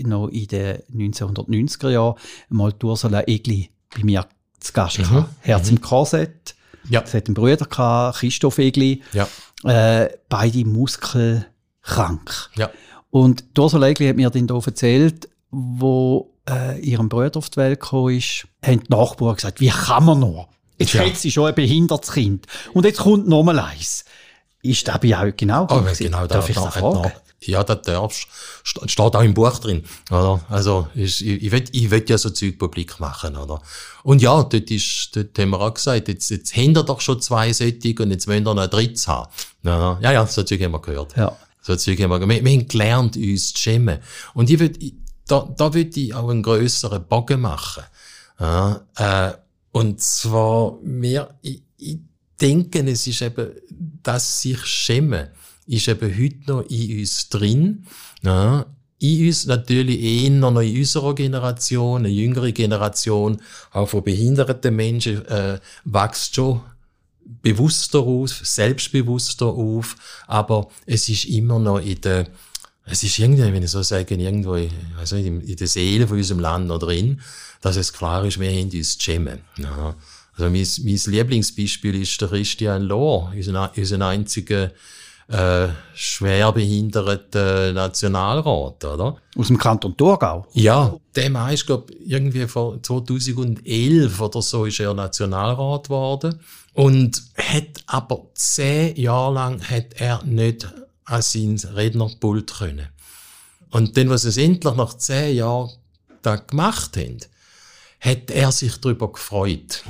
noch 0.03 0.27
in 0.29 0.47
den 0.47 0.77
1990er 0.93 1.89
Jahren 1.91 2.15
mal 2.49 2.73
die 2.73 2.85
Ursula 2.85 3.23
Egli 3.27 3.69
bei 3.95 4.03
mir 4.03 4.27
zu 4.61 4.73
Gast 4.73 4.99
mhm. 4.99 5.25
Herz 5.41 5.67
mhm. 5.67 5.77
im 5.77 5.81
Korsett. 5.81 6.55
Ja. 6.89 7.05
Sie 7.05 7.17
hat 7.17 7.27
einen 7.27 7.35
Bruder 7.35 7.65
gehabt, 7.65 8.19
Christoph 8.19 8.57
Egli. 8.57 9.03
Ja. 9.13 9.27
Äh, 9.63 10.09
beide 10.29 10.65
muskelkrank. 10.65 12.49
Ja. 12.55 12.71
Und 13.09 13.43
Ursula 13.57 13.87
Egli 13.87 14.07
hat 14.07 14.15
mir 14.15 14.29
dann 14.29 14.47
hier 14.47 14.61
erzählt, 14.65 15.29
wo 15.51 16.33
äh, 16.49 16.79
ihrem 16.79 17.09
Bruder 17.09 17.37
auf 17.37 17.49
die 17.49 17.57
Welt 17.57 17.79
gekommen 17.79 18.17
ist, 18.17 18.47
haben 18.65 18.81
die 18.81 18.89
Nachbarn 18.89 19.35
gesagt, 19.35 19.59
wie 19.59 19.69
kann 19.69 20.05
man 20.05 20.19
noch? 20.19 20.47
Jetzt 20.77 20.93
ja. 20.93 21.05
hat 21.05 21.17
sie 21.17 21.31
schon 21.31 21.47
ein 21.47 21.55
behindertes 21.55 22.13
Kind. 22.13 22.47
Und 22.73 22.85
jetzt 22.85 22.99
kommt 22.99 23.27
noch 23.27 23.43
mal 23.43 23.59
eins. 23.59 24.05
Ist 24.63 24.87
das 24.87 24.99
bei 24.99 25.17
euch 25.19 25.35
genau 25.37 25.67
oh, 25.69 25.83
genau 25.97 26.27
Darf 26.27 26.45
da, 26.45 26.49
ich 26.49 26.55
da, 26.55 26.71
fragen? 26.71 27.11
Ja, 27.43 27.63
das 27.63 27.81
darfst. 27.81 28.27
Steht 28.63 28.99
auch 28.99 29.21
im 29.21 29.33
Buch 29.33 29.57
drin, 29.59 29.83
oder? 30.11 30.41
Also, 30.49 30.87
ich, 30.93 31.25
ich, 31.25 31.51
will, 31.51 31.63
ich 31.71 31.89
will 31.89 32.05
ja 32.07 32.17
so 32.17 32.29
Zeug 32.29 32.59
publik 32.59 32.99
machen, 32.99 33.35
oder? 33.35 33.61
Und 34.03 34.21
ja, 34.21 34.43
dort 34.43 34.69
ist, 34.69 35.09
dort 35.15 35.37
haben 35.39 35.49
wir 35.49 35.59
auch 35.59 35.73
gesagt, 35.73 36.07
jetzt, 36.07 36.29
jetzt 36.29 36.55
haben 36.55 36.75
wir 36.75 36.83
doch 36.83 37.01
schon 37.01 37.19
zwei 37.19 37.51
Sättig 37.51 37.99
und 37.99 38.11
jetzt 38.11 38.27
wollen 38.27 38.45
wir 38.45 38.53
noch 38.53 38.61
ein 38.61 38.69
drittes 38.69 39.07
haben. 39.07 39.31
Ja, 39.63 39.99
ja, 40.01 40.27
so 40.27 40.43
Zeug 40.43 40.61
haben 40.61 40.71
wir 40.71 40.81
gehört. 40.81 41.17
Ja. 41.17 41.35
So 41.61 41.75
Zeug 41.75 41.99
haben 41.99 42.11
wir 42.11 42.19
gehört. 42.19 42.29
Wir, 42.29 42.45
wir 42.45 42.51
haben 42.59 42.67
gelernt, 42.67 43.17
uns 43.17 43.53
zu 43.53 43.59
schämen. 43.59 43.99
Und 44.35 44.49
ich 44.51 44.59
will, 44.59 44.73
da, 45.27 45.49
da 45.57 45.73
würde 45.73 45.99
ich 45.99 46.13
auch 46.13 46.29
einen 46.29 46.43
grösseren 46.43 47.03
Bogen 47.05 47.41
machen. 47.41 47.83
Ja, 48.39 48.81
äh, 48.97 49.33
und 49.71 50.01
zwar, 50.01 50.77
wir, 50.83 51.33
ich, 51.41 51.63
ich 51.77 51.97
denke, 52.39 52.79
es 52.89 53.07
ist 53.07 53.21
eben, 53.21 53.51
dass 54.03 54.41
sich 54.41 54.63
schämen, 54.65 55.29
ist 55.71 55.87
eben 55.87 56.17
heute 56.17 56.51
noch 56.51 56.69
in 56.69 56.99
uns 56.99 57.29
drin. 57.29 57.85
Ja, 58.21 58.65
in 58.99 59.27
uns 59.27 59.47
natürlich 59.47 59.99
eher 59.99 60.29
noch 60.29 60.59
in 60.59 60.77
unserer 60.77 61.15
Generation, 61.15 62.01
eine 62.01 62.09
jüngere 62.09 62.51
Generation, 62.51 63.41
auch 63.71 63.87
von 63.87 64.03
behinderten 64.03 64.75
Menschen, 64.75 65.25
äh, 65.25 65.59
wächst 65.85 66.35
schon 66.35 66.61
bewusster 67.41 67.99
auf, 67.99 68.29
selbstbewusster 68.29 69.47
auf, 69.47 69.95
aber 70.27 70.67
es 70.85 71.09
ist 71.09 71.25
immer 71.25 71.57
noch 71.57 71.79
in 71.79 71.99
der 72.01 72.27
es 72.83 73.03
ist 73.03 73.19
irgendwie, 73.19 73.41
wenn 73.41 73.63
ich 73.63 73.71
so 73.71 73.83
sage, 73.83 74.15
irgendwo, 74.15 74.57
also 74.99 75.15
in, 75.15 75.39
in 75.41 75.55
der 75.55 75.67
Seele 75.67 76.07
von 76.07 76.17
unserem 76.17 76.39
Land 76.39 76.67
noch 76.67 76.79
drin, 76.79 77.21
dass 77.61 77.77
es 77.77 77.93
klar 77.93 78.25
ist, 78.25 78.39
wir 78.39 78.49
haben 78.49 78.69
uns 78.69 78.97
schämen. 78.99 79.39
Ja. 79.57 79.95
Also 80.35 80.49
mein, 80.49 80.67
mein 80.83 81.13
Lieblingsbeispiel 81.13 82.01
ist 82.01 82.19
der 82.19 82.29
Christian 82.29 82.81
Lohr, 82.81 83.31
unser, 83.35 83.71
unser 83.77 84.07
einziger 84.07 84.71
äh, 85.31 85.69
schwerbehinderter 85.93 87.73
Nationalrat, 87.73 88.83
oder? 88.83 89.17
Aus 89.37 89.47
dem 89.47 89.57
Kanton 89.57 89.95
Thurgau? 89.95 90.45
Ja, 90.53 90.95
der 91.15 91.29
Mann 91.29 91.53
ist, 91.53 91.65
glaube 91.65 91.93
irgendwie 91.93 92.47
vor 92.47 92.81
2011 92.81 94.19
oder 94.19 94.41
so 94.41 94.65
ist 94.65 94.79
er 94.79 94.93
Nationalrat 94.93 95.85
geworden 95.85 96.39
und 96.73 97.23
hat 97.37 97.83
aber 97.87 98.27
zehn 98.33 98.95
Jahre 98.95 99.33
lang 99.33 99.61
hat 99.61 99.93
er 99.95 100.23
nicht 100.23 100.67
an 101.05 101.21
sein 101.21 101.59
Rednerpult 101.75 102.53
können. 102.53 102.87
Und 103.71 103.95
dann, 103.95 104.09
was 104.09 104.25
es 104.25 104.37
endlich 104.37 104.75
nach 104.75 104.95
zehn 104.95 105.35
Jahren 105.35 105.71
da 106.21 106.35
gemacht 106.35 106.97
haben, 106.97 107.17
hat 107.99 108.31
er 108.31 108.51
sich 108.51 108.77
darüber 108.77 109.11
gefreut. 109.11 109.83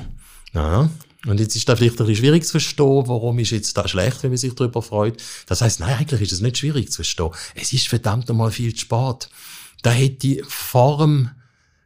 Ja. 0.54 0.88
Und 1.26 1.38
jetzt 1.38 1.54
ist 1.54 1.68
das 1.68 1.78
vielleicht 1.78 1.94
ein 1.94 2.06
bisschen 2.06 2.16
schwierig 2.16 2.44
zu 2.44 2.52
verstehen, 2.52 3.04
warum 3.06 3.38
ist 3.38 3.50
jetzt 3.50 3.76
da 3.76 3.86
schlecht, 3.86 4.22
wenn 4.22 4.30
man 4.30 4.38
sich 4.38 4.54
darüber 4.54 4.82
freut. 4.82 5.22
Das 5.46 5.60
heißt, 5.60 5.80
nein, 5.80 5.96
eigentlich 5.98 6.20
ist 6.20 6.32
es 6.32 6.40
nicht 6.40 6.58
schwierig 6.58 6.90
zu 6.90 6.96
verstehen. 6.96 7.30
Es 7.54 7.72
ist 7.72 7.86
verdammt 7.86 8.28
einmal 8.28 8.50
viel 8.50 8.74
zu 8.74 8.80
spät. 8.80 9.28
Da 9.82 9.90
hätte 9.90 10.42
vor 10.48 10.98
dem 10.98 11.30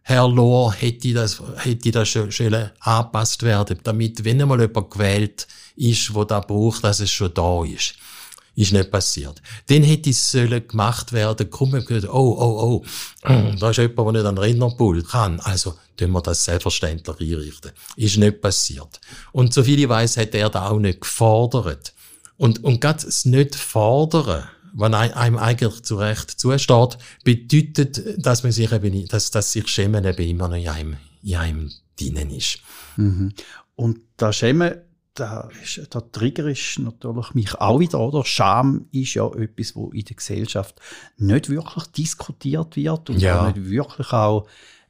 Herr 0.03 0.29
Lohr 0.29 0.73
hätte 0.73 1.13
das, 1.13 1.43
hätte 1.57 1.91
das 1.91 2.09
schon, 2.09 2.31
schon 2.31 2.55
angepasst 2.79 3.43
werden, 3.43 3.81
damit, 3.83 4.25
wenn 4.25 4.41
einmal 4.41 4.61
jemand 4.61 4.91
gewählt 4.91 5.49
ist, 5.75 6.15
wo 6.15 6.25
da 6.25 6.41
braucht, 6.41 6.85
dass 6.85 7.01
es 7.01 7.11
schon 7.11 7.35
da 7.35 7.65
ist. 7.65 7.95
Ist 8.57 8.73
nicht 8.73 8.91
passiert. 8.91 9.43
Dann 9.67 9.83
hätte 9.83 10.11
es 10.11 10.31
sollen 10.31 10.67
gemacht 10.67 11.13
werden, 11.13 11.49
komm, 11.51 11.75
wir 11.75 11.83
gesagt, 11.83 12.13
oh, 12.13 12.37
oh, 12.39 12.83
oh, 12.83 12.85
da 13.61 13.71
ist 13.71 13.77
jemand, 13.77 13.99
der 13.99 14.13
nicht 14.13 14.27
an 14.27 14.39
Rednerpult 14.39 15.09
kann. 15.09 15.41
Also, 15.41 15.75
tun 15.99 16.13
wir 16.13 16.23
das 16.23 16.45
selbstverständlich 16.45 17.21
einrichten. 17.21 17.73
Ist 17.97 18.17
nicht 18.17 18.41
passiert. 18.41 18.99
Und 19.33 19.53
soviel 19.53 19.81
ich 19.81 19.89
weiß, 19.89 20.17
hat 20.17 20.35
er 20.35 20.49
da 20.49 20.71
auch 20.71 20.79
nicht 20.79 21.03
gefordert. 21.03 21.93
Und, 22.39 22.65
und 22.65 22.81
gerade 22.81 23.05
das 23.05 23.27
nicht 23.27 23.55
fordern, 23.55 24.49
was 24.73 24.93
einem 24.93 25.39
eigentlich 25.39 25.83
zu 25.83 25.97
Recht 25.97 26.31
zusteht, 26.31 26.99
bedeutet, 27.25 28.03
dass 28.17 28.43
man 28.43 28.53
sich 28.53 28.73
eben, 28.73 29.07
dass, 29.09 29.31
dass 29.31 29.53
sich 29.53 29.69
Schämen 29.69 30.05
eben 30.05 30.29
immer 30.29 30.49
noch 30.49 30.57
in 30.57 30.69
einem, 30.69 30.97
in 31.23 31.37
einem 31.37 31.73
drinnen 31.99 32.31
ist. 32.31 32.59
Mhm. 32.97 33.33
Und 33.75 34.01
das 34.17 34.37
Schämen 34.37 34.75
da 35.17 35.49
ist, 35.63 35.93
der 35.93 36.13
Trigger 36.13 36.47
ist 36.47 36.79
natürlich 36.79 37.35
mich 37.35 37.55
auch 37.55 37.81
wieder, 37.81 37.99
oder? 38.01 38.25
Scham 38.25 38.87
ist 38.93 39.15
ja 39.15 39.27
etwas, 39.27 39.75
wo 39.75 39.91
in 39.91 40.05
der 40.05 40.17
Gesellschaft 40.17 40.81
nicht 41.19 41.49
wirklich 41.49 41.87
diskutiert 41.89 42.77
wird 42.77 43.11
und 43.11 43.19
ja. 43.19 43.47
nicht 43.47 43.69
wirklich 43.69 44.13
auch 44.13 44.47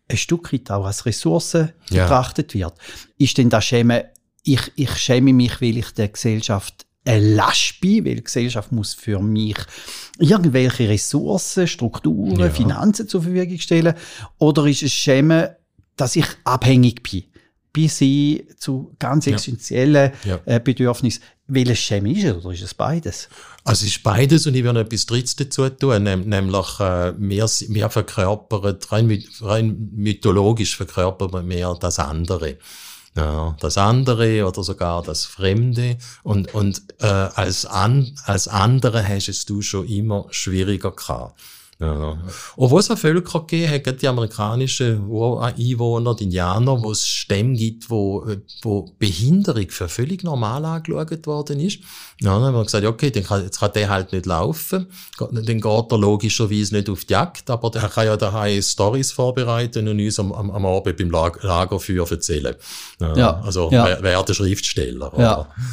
ein 0.09 0.17
Stück 0.17 0.53
weit 0.53 0.71
auch 0.71 0.85
als 0.85 1.07
Ressource 1.07 1.53
ja. 1.53 1.71
betrachtet 1.91 2.55
wird. 2.55 2.75
Ist 3.19 3.39
denn 3.39 3.51
das 3.51 3.65
Schämen, 3.65 4.03
ich, 4.43 4.73
ich 4.77 4.97
schäme 4.97 5.33
mich, 5.33 5.61
weil 5.61 5.79
ich 5.79 5.91
der 5.93 6.09
Gesellschaft 6.09 6.87
eine 7.05 7.35
Last 7.35 7.81
bin, 7.81 8.05
weil 8.05 8.17
die 8.17 8.25
Gesellschaft 8.25 8.73
muss 8.73 8.95
für 8.95 9.21
mich 9.21 9.57
irgendwelche 10.19 10.89
Ressourcen, 10.89 11.67
Strukturen, 11.67 12.41
ja. 12.41 12.51
Finanzen 12.51 13.09
zur 13.09 13.23
Verfügung 13.23 13.59
stellen? 13.59 13.95
Oder 14.39 14.67
ist 14.67 14.83
es 14.83 14.93
Schämen, 14.93 15.49
dass 15.97 16.17
ich 16.17 16.27
abhängig 16.45 17.03
bin? 17.03 17.25
Bis 17.77 17.99
hin 17.99 18.43
zu 18.57 18.97
ganz 18.99 19.27
essentiellen 19.27 20.13
ja. 20.25 20.41
Ja. 20.47 20.57
Äh, 20.57 20.61
Bedürfnissen. 20.61 21.23
Welches 21.47 21.79
Schema 21.79 22.09
ist 22.09 22.25
es 22.25 22.37
oder 22.37 22.55
ist 22.55 22.63
es 22.63 22.73
beides? 22.73 23.29
Also 23.65 23.85
es 23.85 23.93
ist 23.93 24.03
beides 24.03 24.47
und 24.47 24.55
ich 24.55 24.65
werde 24.65 24.81
noch 24.81 24.87
etwas 24.87 25.05
Drittes 25.05 25.37
dazu 25.37 25.69
tun, 25.69 26.03
nämlich 26.03 26.81
äh, 26.81 27.13
mehr, 27.13 27.49
mehr 27.69 27.91
verkörpern, 27.91 28.79
rein, 28.89 29.25
rein 29.43 29.91
mythologisch 29.95 30.75
verkörpern 30.75 31.33
wir 31.35 31.43
mehr 31.43 31.77
das 31.79 31.99
andere. 31.99 32.57
Ja, 33.15 33.57
das 33.61 33.79
andere 33.79 34.47
oder 34.47 34.63
sogar 34.63 35.03
das 35.03 35.25
Fremde 35.25 35.99
und, 36.23 36.53
und 36.55 36.83
äh, 37.01 37.07
als, 37.07 37.65
an, 37.65 38.15
als 38.25 38.49
andere 38.49 39.07
hast 39.07 39.29
es 39.29 39.45
du 39.45 39.63
schon 39.63 39.87
immer 39.87 40.27
schwieriger 40.31 40.91
gehabt. 40.93 41.39
Ja. 41.79 42.17
Obwohl 42.57 42.81
es 42.81 42.91
auch 42.91 42.97
Völker 42.97 43.41
gegeben 43.41 43.85
hat, 43.87 44.01
die 44.01 44.09
amerikanischen 44.09 45.03
Einwohner, 45.03 46.15
die 46.15 46.25
Indianer, 46.25 46.83
wo 46.83 46.91
es 46.91 47.07
Stämme 47.07 47.55
gibt, 47.55 47.91
wo, 47.91 48.27
wo 48.63 48.91
Behinderung 48.99 49.69
für 49.69 49.87
völlig 49.89 50.25
normal 50.25 50.65
angeschaut 50.65 51.27
worden 51.27 51.61
ist. 51.61 51.81
Ja, 52.23 52.35
dann 52.35 52.45
haben 52.45 52.55
wir 52.55 52.65
gesagt, 52.65 52.87
okay, 52.87 53.11
dann 53.11 53.25
kann, 53.25 53.43
jetzt 53.43 53.61
kann 53.61 53.73
der 53.75 53.91
halt 53.91 54.13
nicht 54.13 54.25
laufen. 54.25 54.87
Dann 55.19 55.45
geht 55.45 55.93
er 55.93 55.99
logischerweise 55.99 56.75
nicht 56.77 56.89
auf 56.89 57.05
die 57.05 57.13
Jagd, 57.13 57.51
aber 57.51 57.71
der 57.71 57.89
kann 57.91 58.07
ja 58.07 58.17
daheim 58.17 58.63
Stories 58.63 59.13
vorbereiten 59.13 59.87
und 59.87 60.01
uns 60.01 60.19
am, 60.19 60.33
am, 60.33 60.51
am 60.51 60.65
Abend 60.65 60.97
beim 60.97 61.11
Lag 61.11 61.43
Lagerfeuer 61.43 62.11
erzählen. 62.11 62.55
Ja, 63.01 63.17
ja. 63.17 63.41
Also, 63.41 63.71
ja. 63.71 63.85
Wer, 63.85 64.03
wer 64.03 64.23
der 64.23 64.33
Schriftsteller. 64.33 65.13
Oder? 65.13 65.23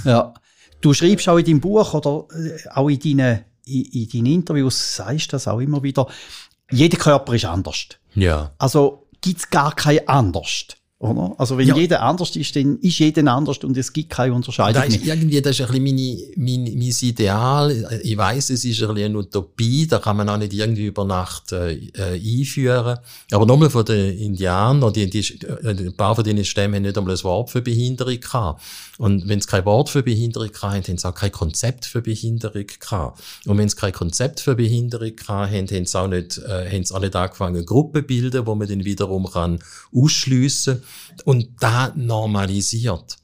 Ja, 0.04 0.12
ja. 0.12 0.34
Du 0.82 0.94
schreibst 0.94 1.30
auch 1.30 1.38
in 1.38 1.46
deinem 1.46 1.62
Buch 1.62 1.94
oder 1.94 2.26
äh, 2.36 2.70
auch 2.72 2.90
in 2.90 3.00
deinen 3.00 3.46
in, 3.66 3.84
in 3.86 4.10
deinen 4.10 4.26
Interviews 4.34 4.96
sagst 4.96 5.28
du 5.28 5.32
das 5.36 5.48
auch 5.48 5.60
immer 5.60 5.82
wieder, 5.84 6.08
jeder 6.72 6.98
Körper 6.98 7.34
ist 7.34 7.46
anders. 7.46 7.88
Ja. 8.16 8.52
Also 8.58 9.08
gibt 9.22 9.40
es 9.40 9.50
gar 9.50 9.74
kein 9.76 10.08
anders. 10.08 10.68
Oder? 11.00 11.36
Also 11.38 11.58
wenn 11.58 11.68
Ja. 11.68 11.76
jeder 11.76 12.02
anders 12.02 12.34
ist, 12.38 12.56
dann 12.56 12.80
ist 12.80 12.98
jeder 12.98 13.30
anders 13.30 13.58
und 13.58 13.76
es 13.76 13.92
gibt 13.92 14.10
keine 14.10 14.34
Unterscheidung 14.34 14.82
Das 14.82 14.96
ist 14.96 15.06
irgendwie, 15.06 15.42
das 15.42 15.60
ist 15.60 15.70
ein 15.70 15.84
bisschen 15.84 15.84
meine, 16.38 16.64
mein, 16.64 16.78
mein 16.78 16.96
Ideal. 17.02 18.00
Ich 18.04 18.16
weiß, 18.16 18.52
es 18.52 18.64
ist 18.64 18.82
ein 18.82 18.88
bisschen 18.94 19.10
eine 19.10 19.18
Utopie, 19.18 19.86
da 19.86 20.00
kann 20.00 20.16
man 20.16 20.30
auch 20.30 20.38
nicht 20.38 20.54
irgendwie 20.54 20.86
über 20.86 21.04
Nacht 21.04 21.52
äh, 21.52 21.74
äh, 21.74 22.14
einführen. 22.40 23.00
Aber 23.32 23.46
nochmal 23.46 23.70
von 23.70 23.84
den 23.84 24.18
Indianern, 24.18 24.94
die, 24.94 25.10
die, 25.10 25.40
ein 25.66 25.94
paar 25.98 26.16
von 26.16 26.24
diesen 26.24 26.46
Stämmen 26.46 26.76
haben 26.76 26.84
nicht 26.84 26.98
einmal 26.98 27.16
ein 27.18 27.24
Wort 27.26 27.50
für 27.50 27.62
Behinderung 27.62 28.18
gehabt. 28.18 28.62
Und 28.98 29.28
wenn 29.28 29.42
sie 29.42 29.48
kein 29.48 29.66
Wort 29.66 29.90
für 29.90 30.04
Behinderung 30.04 30.52
hatten, 30.62 30.88
haben 30.88 30.98
sie 30.98 31.08
auch 31.08 31.16
kein 31.16 31.32
Konzept 31.32 31.86
für 31.86 32.02
Behinderung 32.02 32.68
gehabt. 32.68 33.24
Und 33.46 33.58
wenn 33.58 33.68
sie 33.68 33.76
kein 33.76 33.92
Konzept 33.92 34.40
für 34.40 34.56
Behinderung 34.56 35.14
hatten, 35.28 35.68
haben 35.68 35.86
sie 35.86 36.00
auch 36.00 36.08
nicht, 36.08 36.38
äh, 36.38 36.72
haben 36.72 36.84
sie 36.84 36.94
auch 36.94 37.00
nicht 37.00 37.16
angefangen, 37.16 37.66
Gruppen 37.66 38.06
bilden, 38.06 38.46
wo 38.46 38.56
man 38.56 38.68
dann 38.68 38.86
wiederum 38.86 39.30
kann 39.30 39.60
ausschliessen 39.94 40.84
Und 41.26 41.50
da 41.60 41.92
normalisiert. 41.96 43.18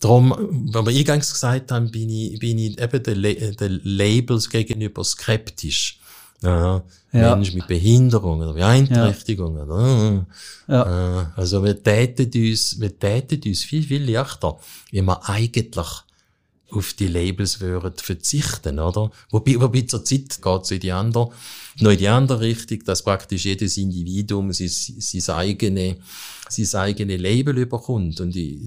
Darum, 0.00 0.30
wenn 0.72 0.86
wir 0.86 0.98
eingangs 0.98 1.30
gesagt 1.30 1.72
haben, 1.72 1.90
bin 1.90 2.08
ich, 2.08 2.38
bin 2.38 2.58
ich 2.58 2.80
eben 2.80 3.02
den, 3.02 3.20
La 3.20 3.32
den 3.32 3.80
Labels 3.84 4.48
gegenüber 4.48 5.04
skeptisch. 5.04 5.99
Ja, 6.42 6.82
Ja. 7.12 7.34
Mensch 7.34 7.52
mit 7.52 7.66
Behinderung 7.66 8.40
oder 8.40 8.54
Beeinträchtigung. 8.54 9.56
Oder, 9.58 10.26
Ja. 10.68 11.22
äh, 11.22 11.26
also 11.36 11.62
wir 11.64 11.82
täten 11.82 12.30
uns, 12.34 12.80
wir 12.80 12.98
täten 12.98 13.40
uns 13.46 13.64
viel, 13.64 13.82
viel 13.82 14.10
leichter, 14.10 14.58
wenn 14.92 15.04
wir 15.06 15.28
eigentlich 15.28 15.88
auf 16.70 16.92
die 16.94 17.08
Labels 17.08 17.60
würden 17.60 17.92
verzichten, 17.96 18.78
oder? 18.78 19.10
Wobei, 19.30 19.60
wobei 19.60 19.82
zur 19.82 20.04
Zeit 20.04 20.40
geht 20.40 20.62
es 20.62 20.70
in 20.70 20.80
die 20.80 20.92
andere, 20.92 21.30
noch 21.80 21.90
in 21.90 21.98
die 21.98 22.08
andere 22.08 22.40
Richtung, 22.40 22.84
dass 22.84 23.02
praktisch 23.02 23.44
jedes 23.44 23.76
Individuum 23.76 24.52
sein, 24.52 24.68
sein 24.68 25.36
eigene, 25.36 25.96
sein 26.50 26.82
eigene 26.82 27.16
Label 27.16 27.56
überkommt. 27.58 28.20
Und 28.20 28.36
ich, 28.36 28.58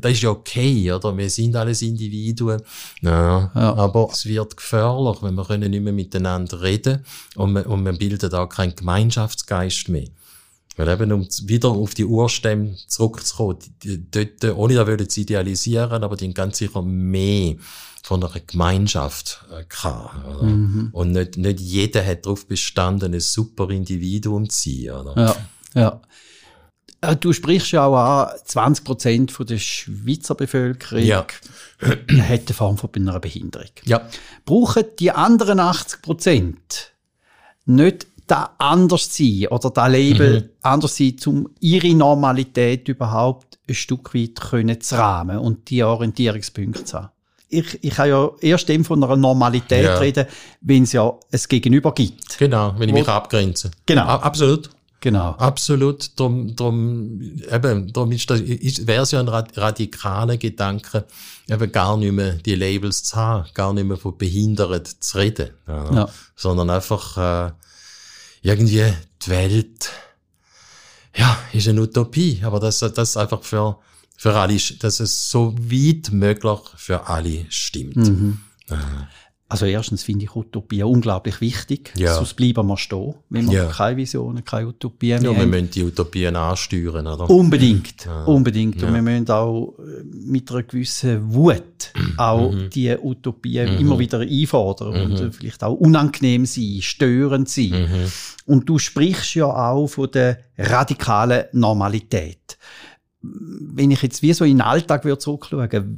das 0.00 0.12
ist 0.12 0.22
ja 0.22 0.30
okay, 0.30 0.92
oder? 0.92 1.16
Wir 1.16 1.30
sind 1.30 1.56
alles 1.56 1.82
Individuen. 1.82 2.62
Ja, 3.02 3.50
Ja. 3.54 3.74
Aber 3.74 4.08
es 4.12 4.26
wird 4.26 4.56
gefährlich, 4.56 5.22
wenn 5.22 5.34
wir 5.34 5.44
können 5.44 5.70
nicht 5.70 5.82
mehr 5.82 5.92
miteinander 5.92 6.62
reden 6.62 7.04
und 7.36 7.52
wir, 7.54 7.66
und 7.66 7.84
wir 7.84 7.92
bilden 7.92 8.32
auch 8.34 8.48
keinen 8.48 8.74
Gemeinschaftsgeist 8.74 9.88
mehr. 9.88 10.08
Weil 10.76 10.88
eben, 10.88 11.10
um 11.10 11.26
wieder 11.42 11.70
auf 11.70 11.94
die 11.94 12.04
Urstämme 12.04 12.76
zurückzukommen, 12.86 13.58
dort, 14.12 14.44
ohne 14.56 14.74
da 14.74 14.86
wollen 14.86 15.08
zu 15.08 15.20
idealisieren, 15.20 16.04
aber 16.04 16.16
die 16.16 16.26
haben 16.26 16.34
ganz 16.34 16.58
sicher 16.58 16.82
mehr 16.82 17.56
von 18.04 18.22
einer 18.22 18.32
Gemeinschaft 18.46 19.44
äh, 19.50 19.64
gehabt, 19.68 20.24
oder? 20.24 20.42
Und 20.92 21.12
nicht, 21.12 21.36
nicht 21.36 21.60
jeder 21.60 22.06
hat 22.06 22.24
darauf 22.24 22.46
bestanden, 22.46 23.12
ein 23.12 23.20
super 23.20 23.68
Individuum 23.70 24.48
zu 24.48 24.70
sein, 24.70 24.90
oder? 24.90 25.36
Ja, 25.74 25.80
ja. 25.80 26.00
Äh, 27.00 27.16
Du 27.16 27.32
sprichst 27.32 27.72
ja 27.72 27.86
auch 27.86 27.96
an, 27.96 28.30
20 28.44 28.84
Prozent 28.84 29.36
der 29.48 29.58
Schweizer 29.58 30.34
Bevölkerung 30.34 31.02
Ja. 31.04 31.26
hat 31.80 32.00
eine 32.10 32.54
Form 32.54 32.76
von 32.78 32.90
einer 32.94 33.20
Behinderung. 33.20 33.68
Ja. 33.84 34.02
Brauchen 34.44 34.84
die 34.98 35.10
anderen 35.10 35.60
80 35.60 36.02
Prozent 36.02 36.92
nicht 37.66 38.06
da 38.26 38.50
anders 38.58 39.14
sein 39.16 39.46
oder 39.50 39.70
da 39.70 39.86
Label 39.86 40.50
anders 40.62 40.96
sein, 40.96 41.16
um 41.26 41.48
ihre 41.60 41.94
Normalität 41.94 42.88
überhaupt 42.88 43.58
ein 43.68 43.74
Stück 43.74 44.14
weit 44.14 44.40
können 44.40 44.80
zu 44.80 44.96
rahmen 44.96 45.38
und 45.38 45.70
die 45.70 45.82
Orientierungspunkte 45.82 46.84
zu 46.84 46.96
haben? 46.98 47.08
Ich, 47.50 47.82
ich 47.82 47.94
kann 47.94 48.10
ja 48.10 48.28
erst 48.42 48.68
dem 48.68 48.84
von 48.84 49.02
einer 49.02 49.16
Normalität 49.16 49.84
Ja. 49.84 49.96
reden, 49.98 50.26
wenn 50.60 50.82
es 50.82 50.92
ja 50.92 51.08
ein 51.08 51.40
Gegenüber 51.48 51.94
gibt. 51.94 52.38
Genau, 52.38 52.74
wenn 52.76 52.90
ich 52.90 52.94
Wo- 52.94 52.98
mich 52.98 53.08
abgrenze. 53.08 53.70
Genau. 53.86 54.02
Absolut. 54.04 54.68
Genau. 55.00 55.30
Absolut. 55.38 56.10
Drum, 56.18 56.56
drum, 56.56 57.20
eben, 57.50 57.92
drum 57.92 58.10
ist 58.12 58.28
das, 58.30 58.40
ist, 58.40 58.86
wäre 58.86 59.04
es 59.04 59.12
ja 59.12 59.20
ein 59.20 59.28
rad- 59.28 59.56
radikaler 59.56 60.36
Gedanke, 60.36 61.04
eben 61.48 61.70
gar 61.72 61.96
nicht 61.96 62.12
mehr 62.12 62.32
die 62.32 62.56
Labels 62.56 63.04
zu 63.04 63.16
haben, 63.16 63.48
gar 63.54 63.72
nicht 63.72 63.84
mehr 63.86 63.96
von 63.96 64.18
behindert 64.18 64.88
zu 64.88 65.18
reden, 65.18 65.50
ja. 65.68 65.94
Ja. 65.94 66.08
sondern 66.34 66.70
einfach, 66.70 67.16
äh, 67.48 67.52
irgendwie 68.42 68.92
die 69.24 69.30
Welt, 69.30 69.90
ja, 71.16 71.38
ist 71.52 71.68
eine 71.68 71.82
Utopie, 71.82 72.40
aber 72.44 72.58
das, 72.60 72.78
das 72.80 73.16
einfach 73.16 73.42
für, 73.42 73.78
für 74.16 74.34
alle, 74.34 74.56
dass 74.80 75.00
es 75.00 75.30
so 75.30 75.54
weit 75.58 76.10
möglich 76.12 76.58
für 76.76 77.06
alle 77.08 77.46
stimmt. 77.50 77.96
Mhm. 77.96 78.38
Also 79.50 79.64
erstens 79.64 80.02
finde 80.02 80.26
ich 80.26 80.36
Utopie 80.36 80.82
unglaublich 80.82 81.40
wichtig. 81.40 81.94
Ja. 81.96 82.12
Sonst 82.14 82.34
bleiben 82.34 82.66
wir 82.66 82.76
stehen, 82.76 83.14
wenn 83.30 83.50
wir 83.50 83.58
Ja. 83.64 83.64
keine 83.70 83.96
Visionen, 83.96 84.44
keine 84.44 84.68
Utopien 84.68 85.22
Ja, 85.22 85.30
mehr 85.30 85.36
wir 85.38 85.42
haben. 85.44 85.50
müssen 85.50 85.70
die 85.70 85.84
Utopien 85.84 86.36
ansteuern, 86.36 87.06
oder? 87.06 87.30
Unbedingt, 87.30 88.06
unbedingt. 88.26 88.82
Ja. 88.82 88.88
Und 88.88 88.94
wir 88.94 89.00
müssen 89.02 89.30
auch 89.30 89.74
äh, 89.78 90.04
mit 90.04 90.50
einer 90.50 90.62
gewissen 90.64 91.32
Wut 91.32 91.92
auch 92.18 92.52
Mhm. 92.52 92.68
die 92.70 92.94
Utopien 93.02 93.78
immer 93.78 93.98
wieder 93.98 94.20
einfordern 94.20 94.94
und 95.12 95.18
Mhm. 95.20 95.28
äh, 95.28 95.32
vielleicht 95.32 95.64
auch 95.64 95.74
unangenehm 95.76 96.44
sein, 96.44 96.78
störend 96.82 97.48
sein. 97.48 97.70
Mhm. 97.90 98.12
Und 98.44 98.68
du 98.68 98.78
sprichst 98.78 99.34
ja 99.34 99.46
auch 99.46 99.86
von 99.86 100.10
der 100.10 100.40
radikalen 100.58 101.44
Normalität. 101.52 102.58
Wenn 103.20 103.90
ich 103.90 104.02
jetzt 104.02 104.22
wie 104.22 104.32
so 104.32 104.44
in 104.44 104.58
den 104.58 104.60
Alltag 104.60 105.04
würde 105.04 105.20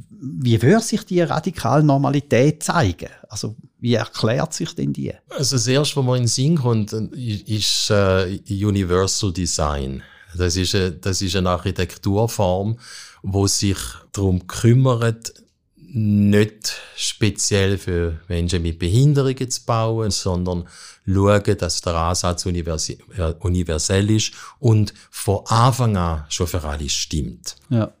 wie 0.09 0.61
würde 0.61 0.81
sich 0.81 1.05
die 1.05 1.21
radikale 1.21 1.83
Normalität 1.83 2.63
zeigen? 2.63 3.09
Also, 3.29 3.55
wie 3.79 3.93
erklärt 3.93 4.53
sich 4.53 4.73
denn 4.75 4.93
die? 4.93 5.13
Also 5.29 5.55
das 5.55 5.67
erste, 5.67 5.97
was 5.97 6.05
mir 6.05 6.15
in 6.15 6.23
den 6.23 6.27
Sinn 6.27 6.57
kommt, 6.57 6.93
ist 6.93 7.89
äh, 7.89 8.39
Universal 8.49 9.33
Design. 9.33 10.03
Das 10.35 10.55
ist, 10.55 10.75
eine, 10.75 10.91
das 10.93 11.21
ist 11.21 11.35
eine 11.35 11.49
Architekturform, 11.49 12.77
wo 13.21 13.47
sich 13.47 13.77
darum 14.13 14.47
kümmert, 14.47 15.33
nicht 15.93 16.79
speziell 16.95 17.77
für 17.77 18.19
Menschen 18.27 18.61
mit 18.61 18.79
Behinderungen 18.79 19.49
zu 19.51 19.65
bauen, 19.65 20.09
sondern 20.11 20.67
schauen, 21.05 21.57
dass 21.57 21.81
der 21.81 21.95
Ansatz 21.95 22.45
äh, 22.45 23.33
universell 23.39 24.09
ist 24.09 24.33
und 24.59 24.93
von 25.09 25.41
Anfang 25.47 25.97
an 25.97 26.23
schon 26.29 26.47
für 26.47 26.63
alle 26.63 26.87
stimmt. 26.87 27.57
Ja. 27.69 27.91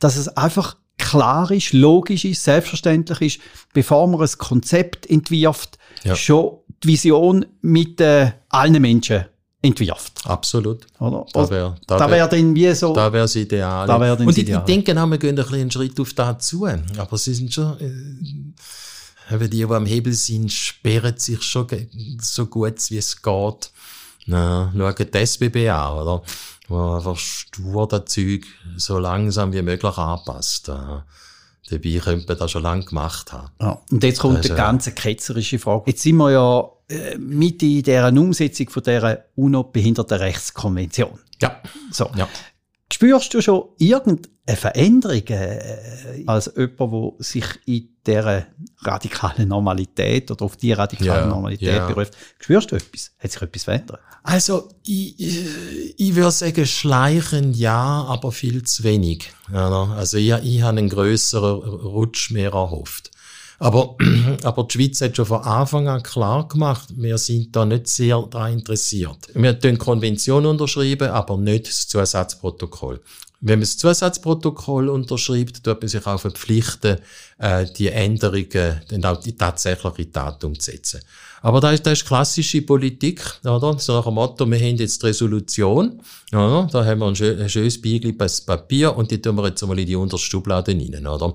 Dass 0.00 0.16
es 0.16 0.28
einfach 0.28 0.76
klar 0.98 1.50
ist, 1.50 1.72
logisch 1.72 2.24
ist, 2.24 2.42
selbstverständlich 2.42 3.20
ist, 3.20 3.40
bevor 3.74 4.06
man 4.06 4.20
ein 4.20 4.38
Konzept 4.38 5.08
entwirft, 5.08 5.78
Ja. 6.04 6.16
schon 6.16 6.58
die 6.82 6.88
Vision 6.88 7.44
mit 7.60 8.00
äh, 8.00 8.32
allen 8.48 8.80
Menschen 8.80 9.26
entwirft. 9.62 10.26
Absolut. 10.26 10.86
Oder? 10.98 11.26
Da 11.32 11.50
wäre 11.50 11.76
da 11.86 11.98
da 11.98 12.10
wär, 12.10 12.16
wäre 12.16 12.28
dann 12.28 12.54
wie 12.54 12.72
so. 12.74 12.94
da 12.94 13.12
wär's 13.12 13.34
ideal. 13.36 13.86
Da 13.86 14.00
wär 14.00 14.16
dann 14.16 14.26
Und 14.26 14.28
das 14.28 14.36
ich, 14.36 14.42
ich 14.44 14.48
Ideal. 14.48 14.64
denke 14.64 15.00
auch, 15.02 15.06
wir 15.06 15.18
gehen 15.18 15.30
ein 15.30 15.36
bisschen 15.36 15.60
einen 15.60 15.70
Schritt 15.70 16.00
auf 16.00 16.12
das 16.14 16.46
zu. 16.46 16.66
Aber 16.66 17.18
sie 17.18 17.34
sind 17.34 17.52
schon, 17.52 17.78
äh, 19.30 19.38
die, 19.38 19.50
die 19.50 19.64
am 19.64 19.86
Hebel 19.86 20.12
sind, 20.12 20.52
sperren 20.52 21.16
sich 21.18 21.42
schon 21.42 21.66
so 22.20 22.46
gut, 22.46 22.90
wie 22.90 22.98
es 22.98 23.20
geht. 23.20 23.70
Na, 24.26 24.72
schauen 24.76 24.94
die 25.12 25.18
SBB 25.18 25.68
an, 25.70 25.92
oder? 25.98 26.22
Wo 26.68 26.94
einfach 26.96 27.16
stur 27.16 27.86
das 27.86 28.06
Zeug 28.06 28.44
so 28.76 28.98
langsam 28.98 29.52
wie 29.52 29.62
möglich 29.62 29.96
anpasst. 29.96 30.68
Ja. 30.68 31.04
Dabei 31.70 31.98
könnte 32.02 32.26
man 32.28 32.38
das 32.38 32.50
schon 32.50 32.62
lange 32.62 32.84
gemacht 32.84 33.32
haben. 33.32 33.50
Ja. 33.60 33.80
Und 33.90 34.04
jetzt 34.04 34.20
kommt 34.20 34.44
die 34.44 34.48
ganze 34.50 34.92
ketzerische 34.92 35.58
Frage. 35.58 35.84
Jetzt 35.86 36.02
sind 36.02 36.16
wir 36.16 36.30
ja 36.30 36.68
äh, 36.88 37.18
mit 37.18 37.62
in 37.62 37.82
dieser 37.82 38.08
Umsetzung 38.08 38.70
von 38.70 38.82
dieser 38.82 39.24
UNO-Behindertenrechtskonvention. 39.34 41.18
Ja. 41.40 41.60
So. 41.90 42.08
Ja. 42.16 42.28
Spürst 42.92 43.34
du 43.34 43.40
schon 43.42 43.64
irgendeine 43.78 44.56
Veränderung 44.56 45.26
äh, 45.28 46.22
als 46.26 46.50
jemand, 46.56 46.78
der 46.92 47.12
sich 47.18 47.44
in 47.66 47.88
dieser 48.06 48.46
radikalen 48.82 49.48
Normalität 49.48 50.30
oder 50.30 50.44
auf 50.44 50.56
die 50.56 50.72
radikale 50.72 51.22
Ja, 51.22 51.26
Normalität 51.26 51.68
ja. 51.68 51.86
beruft? 51.88 52.16
Spürst 52.38 52.70
du 52.70 52.76
etwas? 52.76 53.10
Hat 53.18 53.32
sich 53.32 53.42
etwas 53.42 53.64
verändert? 53.64 54.00
Also, 54.22 54.68
ich, 54.84 55.18
ich, 55.18 55.94
ich 55.98 56.14
würde 56.14 56.30
sagen, 56.30 56.64
schleichen 56.64 57.52
ja, 57.54 58.04
aber 58.08 58.30
viel 58.30 58.62
zu 58.62 58.84
wenig. 58.84 59.32
Ja, 59.52 59.68
Also, 59.96 60.16
ich, 60.18 60.30
ich 60.30 60.62
habe 60.62 60.78
einen 60.78 60.88
grösseren 60.88 61.60
Rutsch 61.62 62.30
mehr 62.30 62.52
erhofft. 62.52 63.10
Aber, 63.58 63.96
aber 64.42 64.64
die 64.64 64.72
Schweiz 64.72 65.00
hat 65.00 65.16
schon 65.16 65.26
von 65.26 65.42
Anfang 65.42 65.88
an 65.88 66.02
klar 66.02 66.46
gemacht, 66.48 66.88
wir 66.96 67.18
sind 67.18 67.54
da 67.54 67.64
nicht 67.64 67.88
sehr 67.88 68.20
daran 68.30 68.54
interessiert. 68.54 69.28
Wir 69.34 69.52
die 69.54 69.76
Konvention 69.76 70.46
unterschrieben, 70.46 71.08
aber 71.08 71.36
nicht 71.36 71.68
das 71.68 71.88
Zusatzprotokoll. 71.88 73.00
Wenn 73.40 73.58
man 73.58 73.60
das 73.60 73.76
Zusatzprotokoll 73.76 74.88
unterschreibt, 74.88 75.62
tut 75.62 75.80
man 75.80 75.88
sich 75.88 76.06
auch 76.06 76.18
verpflichten, 76.18 76.98
äh, 77.38 77.66
die 77.76 77.88
Änderungen 77.88 78.80
dann 78.88 79.04
auch 79.04 79.20
die 79.20 79.36
tatsächliche 79.36 80.10
Tat 80.10 80.42
umzusetzen. 80.42 81.00
Aber 81.42 81.60
das 81.60 81.74
ist, 81.74 81.86
das 81.86 81.98
ist 82.00 82.06
klassische 82.06 82.62
Politik, 82.62 83.22
oder? 83.44 83.78
So 83.78 83.92
nach 83.92 84.04
dem 84.04 84.14
Motto, 84.14 84.50
wir 84.50 84.58
haben 84.58 84.76
jetzt 84.76 85.02
die 85.02 85.06
Resolution, 85.06 86.00
oder? 86.32 86.66
Da 86.72 86.84
haben 86.84 86.98
wir 86.98 87.06
ein, 87.06 87.14
schö 87.14 87.38
ein 87.38 87.48
schönes 87.48 87.80
Beigel 87.80 88.14
Papier 88.14 88.96
und 88.96 89.10
die 89.10 89.20
tun 89.20 89.36
wir 89.36 89.48
jetzt 89.48 89.62
einmal 89.62 89.78
in 89.78 89.86
die 89.86 89.96
unterste 89.96 90.26
Schublade 90.26 90.72
rein, 90.72 91.06
oder? 91.06 91.34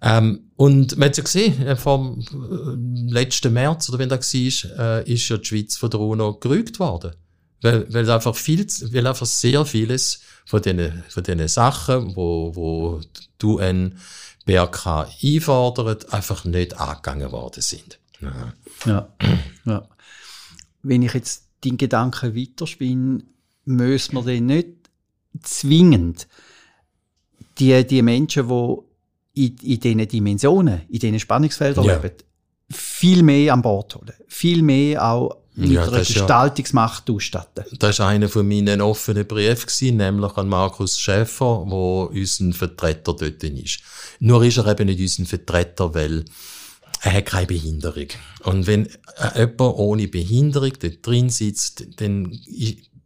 Ähm, 0.00 0.50
und 0.56 0.96
man 0.96 1.08
hat 1.08 1.16
ja 1.16 1.22
gesehen, 1.24 1.60
äh, 1.66 1.76
vom 1.76 2.20
äh, 2.20 3.12
letzten 3.12 3.52
März, 3.52 3.88
oder 3.88 3.98
wenn 3.98 4.08
das 4.08 4.32
war, 4.32 4.78
äh, 4.78 5.12
ist 5.12 5.28
ja 5.28 5.38
die 5.38 5.44
Schweiz 5.44 5.76
von 5.76 5.90
der 5.90 6.00
UNO 6.00 6.34
gerügt 6.34 6.78
worden. 6.78 7.12
Weil, 7.60 7.92
weil 7.92 8.08
einfach 8.08 8.36
viel, 8.36 8.64
weil 8.92 9.06
einfach 9.06 9.26
sehr 9.26 9.64
vieles 9.64 10.20
von 10.44 10.62
den, 10.62 11.02
von 11.08 11.24
den 11.24 11.48
Sachen, 11.48 12.14
wo, 12.14 12.54
wo 12.54 13.00
du 13.38 13.58
ein 13.58 13.98
BRK 14.46 15.08
einfordert, 15.22 16.12
einfach 16.12 16.44
nicht 16.44 16.78
angegangen 16.78 17.32
worden 17.32 17.60
sind. 17.62 17.98
Ja. 18.86 19.08
ja. 19.64 19.88
Wenn 20.82 21.02
ich 21.02 21.14
jetzt 21.14 21.48
den 21.64 21.76
Gedanken 21.76 22.36
weiterspinne, 22.36 23.24
müssen 23.64 24.14
wir 24.14 24.22
den 24.22 24.46
nicht 24.46 24.68
zwingend 25.42 26.28
die, 27.58 27.86
die 27.86 28.02
Menschen, 28.02 28.48
die 28.48 28.76
in, 29.38 29.56
in 29.62 29.80
diesen 29.80 30.08
Dimensionen, 30.08 30.82
in 30.88 30.98
diesen 30.98 31.20
Spannungsfeldern 31.20 31.84
ja. 31.84 31.96
leben, 31.96 32.14
viel 32.70 33.22
mehr 33.22 33.54
an 33.54 33.62
Bord 33.62 33.94
holen. 33.94 34.12
Viel 34.26 34.62
mehr 34.62 35.04
auch 35.04 35.36
mit 35.54 35.70
ja, 35.70 35.84
einer 35.84 35.98
Gestaltungsmacht 35.98 37.08
ja, 37.08 37.14
ausstatten. 37.14 37.64
Das 37.78 37.98
war 37.98 38.08
einer 38.08 38.28
von 38.28 38.46
meinen 38.46 38.80
offenen 38.80 39.26
Briefen, 39.26 39.96
nämlich 39.96 40.36
an 40.36 40.48
Markus 40.48 41.00
Schäfer, 41.00 41.64
wo 41.66 42.04
unser 42.04 42.52
Vertreter 42.52 43.14
dort 43.14 43.42
ist. 43.42 43.80
Nur 44.20 44.44
ist 44.44 44.58
er 44.58 44.66
eben 44.68 44.86
nicht 44.86 45.00
unser 45.00 45.28
Vertreter, 45.28 45.94
weil 45.94 46.24
er 47.02 47.12
hat 47.12 47.26
keine 47.26 47.46
Behinderung. 47.46 48.08
Und 48.44 48.66
wenn 48.66 48.86
äh, 48.86 49.40
jemand 49.40 49.60
ohne 49.60 50.08
Behinderung 50.08 50.72
dort 50.80 51.06
drin 51.06 51.30
sitzt, 51.30 51.86
dann 52.00 52.38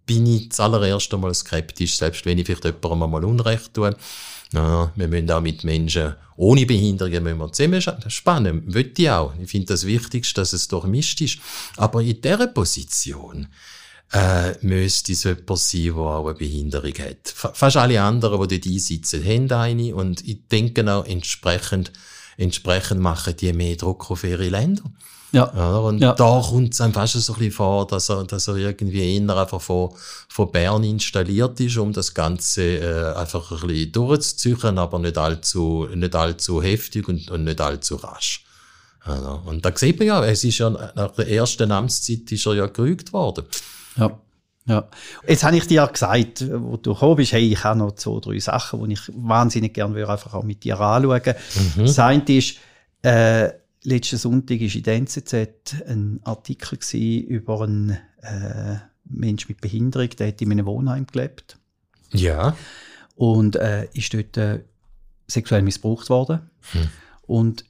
bin 0.07 0.27
ich 0.27 0.53
zuallererst 0.53 1.13
einmal 1.15 1.35
skeptisch, 1.35 1.97
selbst 1.97 2.25
wenn 2.27 2.39
ich 2.39 2.47
vielleicht 2.47 2.65
jemandem 2.65 3.03
einmal 3.03 3.25
Unrecht 3.25 3.75
tue. 3.75 3.95
Ja, 4.53 4.93
wir 4.95 5.09
müssen 5.09 5.31
auch 5.31 5.41
mit 5.41 5.65
Menschen 5.65 6.15
ohne 6.37 6.67
Behinderungen 6.67 7.23
müssen 7.23 7.39
wir 7.39 7.53
zusammen 7.53 7.81
Das 7.81 8.07
ist 8.07 8.13
spannend, 8.13 8.75
will 8.75 8.93
ich 8.97 9.11
auch. 9.11 9.33
Ich 9.41 9.51
finde 9.51 9.69
das 9.69 9.87
Wichtigste, 9.87 10.41
dass 10.41 10.53
es 10.53 10.69
durchmischt 10.69 11.21
ist. 11.21 11.39
Aber 11.77 12.01
in 12.01 12.21
dieser 12.21 12.49
Position 12.49 13.49
äh, 14.13 14.55
müsste 14.61 15.13
es 15.13 15.25
jemand 15.25 15.59
sein, 15.59 15.85
der 15.85 15.95
auch 15.95 16.27
eine 16.27 16.35
Behinderung 16.35 16.95
hat. 16.99 17.29
Fast 17.29 17.77
alle 17.77 18.03
anderen, 18.03 18.49
die 18.49 18.61
dort 18.61 18.75
einsitzen, 18.75 19.25
haben 19.25 19.53
eine 19.53 19.95
und 19.95 20.27
ich 20.27 20.49
denke 20.49 20.93
auch 20.93 21.07
entsprechend, 21.07 21.93
entsprechend 22.37 23.01
machen 23.01 23.37
die 23.37 23.53
mehr 23.53 23.77
Druck 23.77 24.11
auf 24.11 24.25
ihre 24.25 24.49
Länder. 24.49 24.83
Ja. 25.33 25.45
und 25.79 25.99
ja. 25.99 26.13
da 26.13 26.43
kommt 26.47 26.75
es 26.75 26.81
einem 26.81 26.93
fast 26.93 27.15
so 27.15 27.33
ein 27.33 27.39
bisschen 27.39 27.53
vor, 27.53 27.87
dass 27.87 28.11
er, 28.11 28.25
dass 28.25 28.49
er 28.49 28.57
irgendwie 28.57 29.17
eher 29.17 29.37
einfach 29.37 29.61
von, 29.61 29.91
von 30.29 30.53
Bern 30.53 30.85
installiert 30.85 31.59
ist, 31.59 31.79
um 31.79 31.93
das 31.93 32.13
Ganze 32.13 32.63
äh, 32.63 33.15
einfach 33.15 33.51
ein 33.51 33.67
bisschen 33.67 33.93
durchzuziehen, 33.93 34.79
aber 34.79 34.99
nicht 34.99 35.17
allzu, 35.17 35.89
nicht 35.95 36.15
allzu 36.15 36.63
heftig 36.63 37.09
und, 37.09 37.31
und 37.31 37.45
nicht 37.45 37.61
allzu 37.61 37.97
rasch. 37.97 38.45
Ja, 39.07 39.41
und 39.47 39.65
da 39.65 39.73
sieht 39.75 39.99
man 39.99 40.07
ja, 40.07 40.25
es 40.25 40.45
ist 40.45 40.59
ja 40.59 40.71
nach 40.71 41.13
der 41.13 41.29
ersten 41.29 41.73
Amtszeit 41.73 42.31
ist 42.31 42.47
er 42.47 42.55
ja 42.55 42.67
gerügt 42.67 43.13
worden. 43.13 43.45
Ja. 43.97 44.19
Ja. 44.65 44.89
Jetzt 45.27 45.43
habe 45.43 45.57
ich 45.57 45.67
dir 45.67 45.75
ja 45.75 45.87
gesagt, 45.87 46.45
wo 46.49 46.77
du 46.77 46.93
gekommen 46.93 47.17
bist, 47.17 47.33
hey, 47.33 47.53
ich 47.53 47.65
habe 47.65 47.81
noch 47.81 47.93
zwei, 47.97 48.21
drei 48.21 48.39
Sachen, 48.39 48.85
die 48.85 48.93
ich 48.93 49.01
wahnsinnig 49.13 49.75
gerne 49.75 49.95
würde 49.95 50.13
einfach 50.13 50.35
auch 50.35 50.45
mit 50.45 50.63
dir 50.63 50.79
anschauen. 50.79 51.35
Mhm. 51.77 51.87
Das 51.87 51.99
eine 51.99 52.23
ist, 52.29 52.59
äh, 53.03 53.51
letzten 53.83 54.17
Sonntag 54.17 54.61
war 54.61 54.75
in 54.75 54.83
der 54.83 54.95
NZZ 54.95 55.35
ein 55.87 56.21
Artikel 56.25 56.79
über 56.99 57.63
einen 57.63 57.99
äh, 58.23 58.77
Mensch 59.05 59.49
mit 59.49 59.61
Behinderung, 59.61 60.11
der 60.11 60.29
hat 60.29 60.41
in 60.41 60.53
einem 60.53 60.67
Wohnheim 60.67 61.07
gelebt. 61.07 61.59
Ja. 62.13 62.57
Und 63.17 63.57
äh, 63.57 63.89
ist 63.93 64.15
dort 64.15 64.37
äh, 64.37 64.61
sexuell 65.27 65.63
missbraucht 65.63 66.11
worden. 66.11 66.51
Hm. 66.73 66.89
Und 67.23 67.65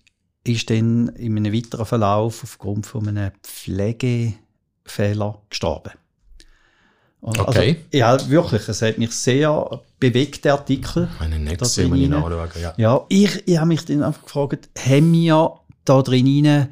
ist 0.44 0.70
dann 0.70 1.08
in 1.08 1.36
einem 1.36 1.52
weiteren 1.52 1.86
Verlauf 1.86 2.42
aufgrund 2.42 2.86
von 2.86 3.08
einem 3.08 3.30
Pflegefehler 3.42 5.40
gestorben. 5.48 5.92
Also, 7.24 7.46
okay. 7.46 7.76
ja, 7.92 8.28
wirklich. 8.28 8.68
Es 8.68 8.82
hat 8.82 8.98
mich 8.98 9.12
sehr 9.12 9.80
bewegt, 10.00 10.44
der 10.44 10.54
Artikel. 10.54 11.08
Einen 11.20 11.44
nächsten 11.44 11.88
muss 11.88 11.98
ich 11.98 12.08
ja. 12.60 12.74
Ja, 12.76 13.06
ich, 13.08 13.46
ich 13.46 13.56
habe 13.56 13.68
mich 13.68 13.84
dann 13.84 14.02
einfach 14.02 14.22
gefragt, 14.22 14.68
haben 14.76 15.12
wir 15.12 15.60
da 15.84 16.02
drin 16.02 16.44
äh, 16.44 16.68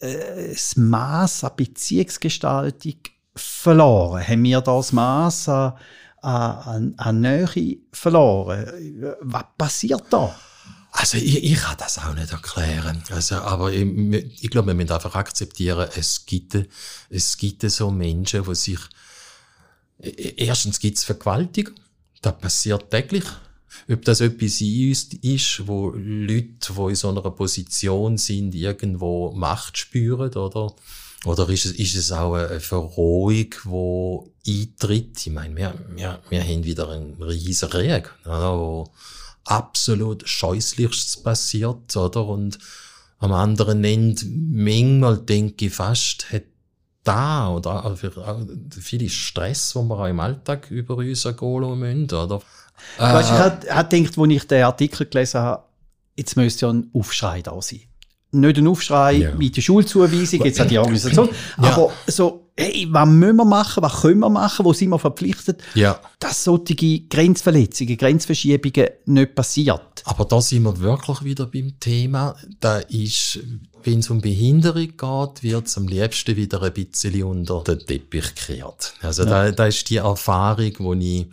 das 0.00 0.76
Maß 0.76 1.44
an 1.44 1.52
Beziehungsgestaltung 1.56 2.98
verloren? 3.34 4.26
Haben 4.26 4.44
wir 4.44 4.60
das 4.60 4.92
Maß 4.92 5.48
an, 5.48 5.72
an, 6.22 6.94
an 6.96 7.20
Nähe 7.20 7.78
verloren? 7.92 9.14
Was 9.20 9.44
passiert 9.56 10.04
da? 10.10 10.34
Also 10.90 11.18
ich, 11.18 11.44
ich 11.44 11.58
kann 11.58 11.76
das 11.78 11.98
auch 11.98 12.14
nicht 12.14 12.32
erklären. 12.32 13.02
Also, 13.10 13.36
aber 13.36 13.72
ich, 13.72 13.82
ich 14.42 14.50
glaube, 14.50 14.68
wir 14.68 14.74
müssen 14.74 14.90
einfach 14.90 15.14
akzeptieren, 15.14 15.88
es 15.96 16.26
gibt, 16.26 16.58
es 17.10 17.36
gibt 17.36 17.62
so 17.70 17.90
Menschen, 17.90 18.42
die 18.42 18.54
sich 18.54 18.80
e, 20.00 20.08
e, 20.08 20.46
erstens 20.46 20.80
gibt 20.80 20.98
es 20.98 21.04
Vergewaltigung, 21.04 21.74
das 22.22 22.38
passiert 22.38 22.90
täglich. 22.90 23.24
Ob 23.90 24.04
das 24.04 24.20
etwas 24.20 24.60
in 24.60 24.88
uns 24.88 25.08
ist, 25.22 25.66
wo 25.66 25.90
Leute, 25.90 26.72
die 26.72 26.88
in 26.88 26.94
so 26.94 27.08
einer 27.08 27.30
Position 27.30 28.18
sind, 28.18 28.54
irgendwo 28.54 29.32
Macht 29.32 29.78
spüren, 29.78 30.32
oder? 30.34 30.74
Oder 31.24 31.48
ist 31.48 31.66
es, 31.66 31.72
ist 31.72 31.96
es 31.96 32.12
auch 32.12 32.34
eine 32.34 32.60
Verrohung, 32.60 33.50
die 34.44 34.62
eintritt? 34.62 35.26
Ich 35.26 35.32
meine, 35.32 35.56
wir, 35.56 35.74
wir, 35.94 36.20
wir 36.28 36.42
haben 36.42 36.64
wieder 36.64 36.88
einen 36.90 37.20
riesen 37.22 37.68
Krieg, 37.70 38.10
oder? 38.24 38.58
wo 38.58 38.90
absolut 39.44 40.28
Scheußlichstes 40.28 41.22
passiert, 41.22 41.96
oder? 41.96 42.26
Und 42.26 42.58
am 43.18 43.32
anderen 43.32 43.82
Ende, 43.82 44.24
manchmal 44.26 45.18
denke 45.18 45.66
ich 45.66 45.74
fast, 45.74 46.30
hat 46.30 46.44
da 47.02 47.50
oder 47.50 47.86
auch 47.86 47.96
viel 47.96 49.08
Stress, 49.08 49.72
den 49.72 49.88
wir 49.88 49.98
auch 49.98 50.06
im 50.06 50.20
Alltag 50.20 50.70
über 50.70 50.96
uns 50.96 51.24
ergehen 51.24 51.78
müssen, 51.78 52.14
oder? 52.14 52.42
Äh, 52.98 53.02
weißt, 53.02 53.30
ich 53.30 53.38
habe 53.38 53.66
hab 53.70 53.90
gedacht, 53.90 54.18
als 54.18 54.30
ich 54.30 54.44
den 54.46 54.64
Artikel 54.64 55.06
gelesen 55.06 55.40
habe, 55.40 55.62
jetzt 56.16 56.36
müsste 56.36 56.66
ja 56.66 56.72
ein 56.72 56.90
Aufschrei 56.92 57.42
da 57.42 57.60
sein. 57.62 57.80
Nicht 58.30 58.58
ein 58.58 58.66
Aufschrei 58.66 59.12
ja. 59.12 59.34
mit 59.34 59.56
der 59.56 59.62
Schulzuweisung, 59.62 60.44
jetzt 60.44 60.60
hat 60.60 60.70
die 60.70 60.78
Organisation, 60.78 61.30
ja. 61.62 61.72
aber 61.72 61.92
so, 62.06 62.48
hey, 62.58 62.86
was 62.90 63.08
müssen 63.08 63.36
wir 63.36 63.44
machen, 63.44 63.82
was 63.82 64.02
können 64.02 64.20
wir 64.20 64.28
machen, 64.28 64.64
wo 64.66 64.72
sind 64.72 64.90
wir 64.90 64.98
verpflichtet, 64.98 65.62
ja. 65.74 65.98
dass 66.18 66.44
solche 66.44 66.74
Grenzverletzungen, 67.08 67.96
Grenzverschiebungen 67.96 68.88
nicht 69.06 69.34
passiert. 69.34 70.02
Aber 70.04 70.24
da 70.24 70.40
sind 70.40 70.64
wir 70.64 70.78
wirklich 70.80 71.22
wieder 71.22 71.46
beim 71.46 71.78
Thema. 71.80 72.34
Da 72.60 72.78
ist, 72.78 73.38
wenn 73.84 74.00
es 74.00 74.10
um 74.10 74.20
Behinderung 74.20 74.88
geht, 74.88 75.42
wird 75.42 75.66
es 75.66 75.76
am 75.76 75.86
liebsten 75.86 76.36
wieder 76.36 76.62
ein 76.62 76.72
bisschen 76.72 77.22
unter 77.22 77.62
den 77.62 77.78
Teppich 77.78 78.34
gekehrt. 78.34 78.94
Also 79.00 79.24
ja. 79.24 79.30
da, 79.30 79.52
da 79.52 79.66
ist 79.66 79.88
die 79.88 79.96
Erfahrung, 79.96 81.00
die 81.00 81.20
ich 81.20 81.26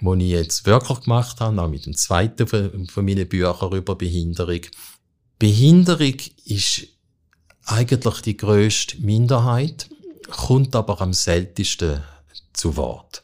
die 0.00 0.24
ich 0.24 0.30
jetzt 0.30 0.66
wirklich 0.66 1.00
gemacht 1.00 1.40
habe, 1.40 1.60
auch 1.60 1.68
mit 1.68 1.86
dem 1.86 1.96
zweiten 1.96 2.46
von, 2.46 2.86
meinen 3.04 3.28
Büchern 3.28 3.72
über 3.72 3.94
Behinderung. 3.94 4.60
Behinderung 5.38 6.14
ist 6.44 6.86
eigentlich 7.64 8.20
die 8.22 8.36
grösste 8.36 8.98
Minderheit, 8.98 9.88
kommt 10.30 10.74
aber 10.74 11.00
am 11.00 11.12
seltensten 11.12 12.02
zu 12.52 12.76
Wort. 12.76 13.22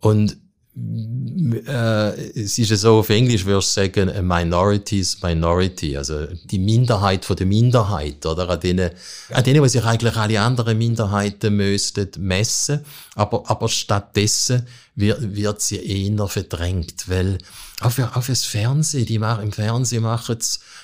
Und 0.00 0.36
äh, 0.76 2.40
es 2.40 2.58
ist 2.58 2.70
ja 2.70 2.76
so, 2.76 2.98
auf 2.98 3.08
Englisch 3.08 3.44
würdest 3.44 3.76
du 3.76 3.80
sagen, 3.82 4.10
a 4.10 4.20
minority's 4.20 5.22
minority, 5.22 5.96
also 5.96 6.26
die 6.26 6.58
Minderheit 6.58 7.24
von 7.24 7.36
der 7.36 7.46
Minderheit, 7.46 8.26
oder? 8.26 8.48
An 8.48 8.58
denen, 8.60 8.90
an 9.30 9.44
denen, 9.44 9.62
wo 9.62 9.68
sich 9.68 9.84
eigentlich 9.84 10.16
alle 10.16 10.40
anderen 10.40 10.76
Minderheiten 10.76 11.54
müssten 11.56 12.08
messen, 12.18 12.84
aber, 13.14 13.48
aber 13.48 13.68
stattdessen 13.68 14.66
wird, 14.96 15.34
wird 15.34 15.60
sie 15.60 15.76
eher 15.76 16.28
verdrängt, 16.28 17.08
weil 17.08 17.38
auch 17.80 17.90
für, 17.90 18.16
auch 18.16 18.22
fürs 18.22 18.44
Fernsehen, 18.44 19.06
die 19.06 19.18
machen, 19.18 19.44
im 19.44 19.52
Fernsehen 19.52 20.02
machen 20.02 20.38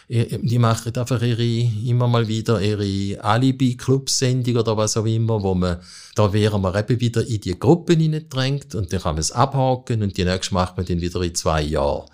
die 0.08 0.58
machen 0.58 0.96
einfach 0.96 1.22
ihre, 1.22 1.44
immer 1.86 2.08
mal 2.08 2.26
wieder 2.26 2.60
ihre 2.60 3.22
Alibi-Club-Sendung 3.22 4.56
oder 4.56 4.76
was 4.76 4.96
auch 4.96 5.06
immer, 5.06 5.40
wo 5.40 5.54
man, 5.54 5.78
da 6.16 6.32
wären 6.32 6.62
wir 6.62 6.74
eben 6.74 7.00
wieder 7.00 7.24
in 7.24 7.40
die 7.40 7.58
Gruppen 7.58 8.00
hineingedrängt 8.00 8.74
und 8.74 8.92
dann 8.92 9.00
kann 9.00 9.14
man 9.14 9.20
es 9.20 9.30
abhaken 9.30 10.02
und 10.02 10.16
die 10.16 10.24
nächste 10.24 10.54
macht 10.54 10.76
man 10.76 10.86
dann 10.86 11.00
wieder 11.00 11.22
in 11.22 11.34
zwei 11.36 11.62
Jahren. 11.62 12.08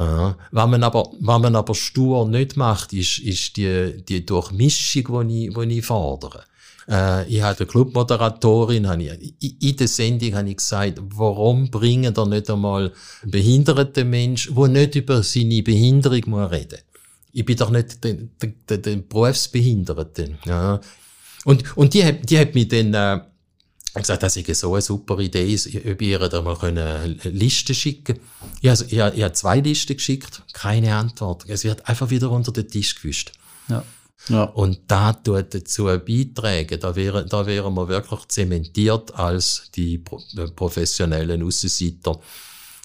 Ja. 0.00 0.36
Was 0.50 0.68
man 0.68 0.82
aber, 0.82 1.10
was 1.20 1.40
man 1.40 1.56
aber 1.56 1.74
stur 1.74 2.28
nicht 2.28 2.56
macht, 2.56 2.92
ist, 2.92 3.18
ist 3.18 3.56
die, 3.56 4.02
die 4.08 4.26
Durchmischung, 4.26 5.28
die 5.28 5.46
ich, 5.46 5.54
die 5.54 5.78
ich 5.78 5.86
fordere. 5.86 6.44
Äh, 6.88 7.28
ich 7.28 7.42
hatte 7.42 7.66
Clubmoderatorin, 7.66 8.88
habe 8.88 9.02
ich, 9.02 9.62
in 9.62 9.76
der 9.76 9.88
Sendung 9.88 10.34
habe 10.34 10.50
ich 10.50 10.56
gesagt, 10.56 11.00
warum 11.00 11.70
bringen 11.70 12.14
da 12.14 12.24
nicht 12.24 12.48
einmal 12.50 12.92
behinderte 13.24 14.04
Mensch, 14.04 14.48
wo 14.52 14.66
nicht 14.66 14.94
über 14.94 15.22
seine 15.22 15.62
Behinderung 15.62 16.22
muss 16.26 16.50
reden. 16.50 16.78
Ich 17.32 17.44
bin 17.44 17.56
doch 17.56 17.70
nicht 17.70 18.02
der, 18.02 18.16
der, 18.68 18.78
der 18.78 18.96
Berufsbehinderte. 18.96 20.38
Ja. 20.46 20.80
Und, 21.44 21.76
und 21.76 21.94
die 21.94 22.04
hat, 22.04 22.28
die 22.28 22.38
hat 22.38 22.54
mich 22.54 22.68
dann, 22.68 22.94
äh, 22.94 23.20
gesagt, 23.94 24.22
das 24.22 24.36
ist 24.36 24.60
so 24.60 24.72
eine 24.72 24.82
super 24.82 25.18
Idee, 25.18 25.58
ob 25.90 26.02
ihr 26.02 26.18
da 26.18 26.42
mal 26.42 26.56
eine 26.62 27.06
Liste 27.24 27.74
schicken 27.74 28.18
ich, 28.60 28.70
also, 28.70 28.84
ich, 28.86 28.92
ich 28.92 29.22
habe 29.22 29.32
zwei 29.32 29.60
Listen 29.60 29.96
geschickt, 29.96 30.42
keine 30.52 30.94
Antwort. 30.94 31.44
Es 31.48 31.64
wird 31.64 31.88
einfach 31.88 32.10
wieder 32.10 32.30
unter 32.30 32.52
den 32.52 32.68
Tisch 32.68 33.00
gewischt. 33.00 33.32
Ja. 33.68 33.84
Ja. 34.28 34.44
Und 34.44 34.80
da 34.88 35.12
tut 35.12 35.54
dazu 35.54 35.84
beitragen. 35.84 36.80
Da 36.80 36.94
wären, 36.94 37.28
da 37.28 37.46
wären 37.46 37.74
wir 37.74 37.88
wirklich 37.88 38.26
zementiert 38.28 39.14
als 39.14 39.70
die 39.74 40.02
äh, 40.36 40.46
professionellen 40.54 41.42
Aussenseiter, 41.42 42.18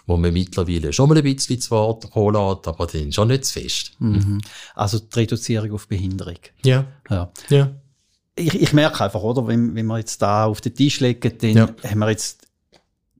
wo 0.05 0.17
man 0.17 0.33
mittlerweile 0.33 0.93
schon 0.93 1.09
mal 1.09 1.17
ein 1.17 1.23
bisschen 1.23 1.59
zu 1.59 1.71
Wort 1.71 2.03
lässt, 2.03 2.67
aber 2.67 2.87
dann 2.87 3.11
schon 3.11 3.27
nicht 3.29 3.45
zu 3.45 3.59
fest. 3.59 3.91
Mhm. 3.99 4.41
Also 4.75 4.99
die 4.99 5.19
Reduzierung 5.19 5.71
auf 5.73 5.87
Behinderung. 5.87 6.39
Ja. 6.63 6.85
ja. 7.09 7.31
ja. 7.49 7.75
Ich, 8.35 8.53
ich 8.59 8.73
merke 8.73 9.03
einfach, 9.03 9.21
oder, 9.21 9.45
wenn, 9.47 9.75
wenn 9.75 9.85
wir 9.85 9.99
jetzt 9.99 10.21
da 10.21 10.45
auf 10.45 10.61
den 10.61 10.73
Tisch 10.73 10.99
legen, 10.99 11.37
dann 11.39 11.51
ja. 11.51 11.75
haben 11.83 11.99
wir 11.99 12.09
jetzt 12.09 12.47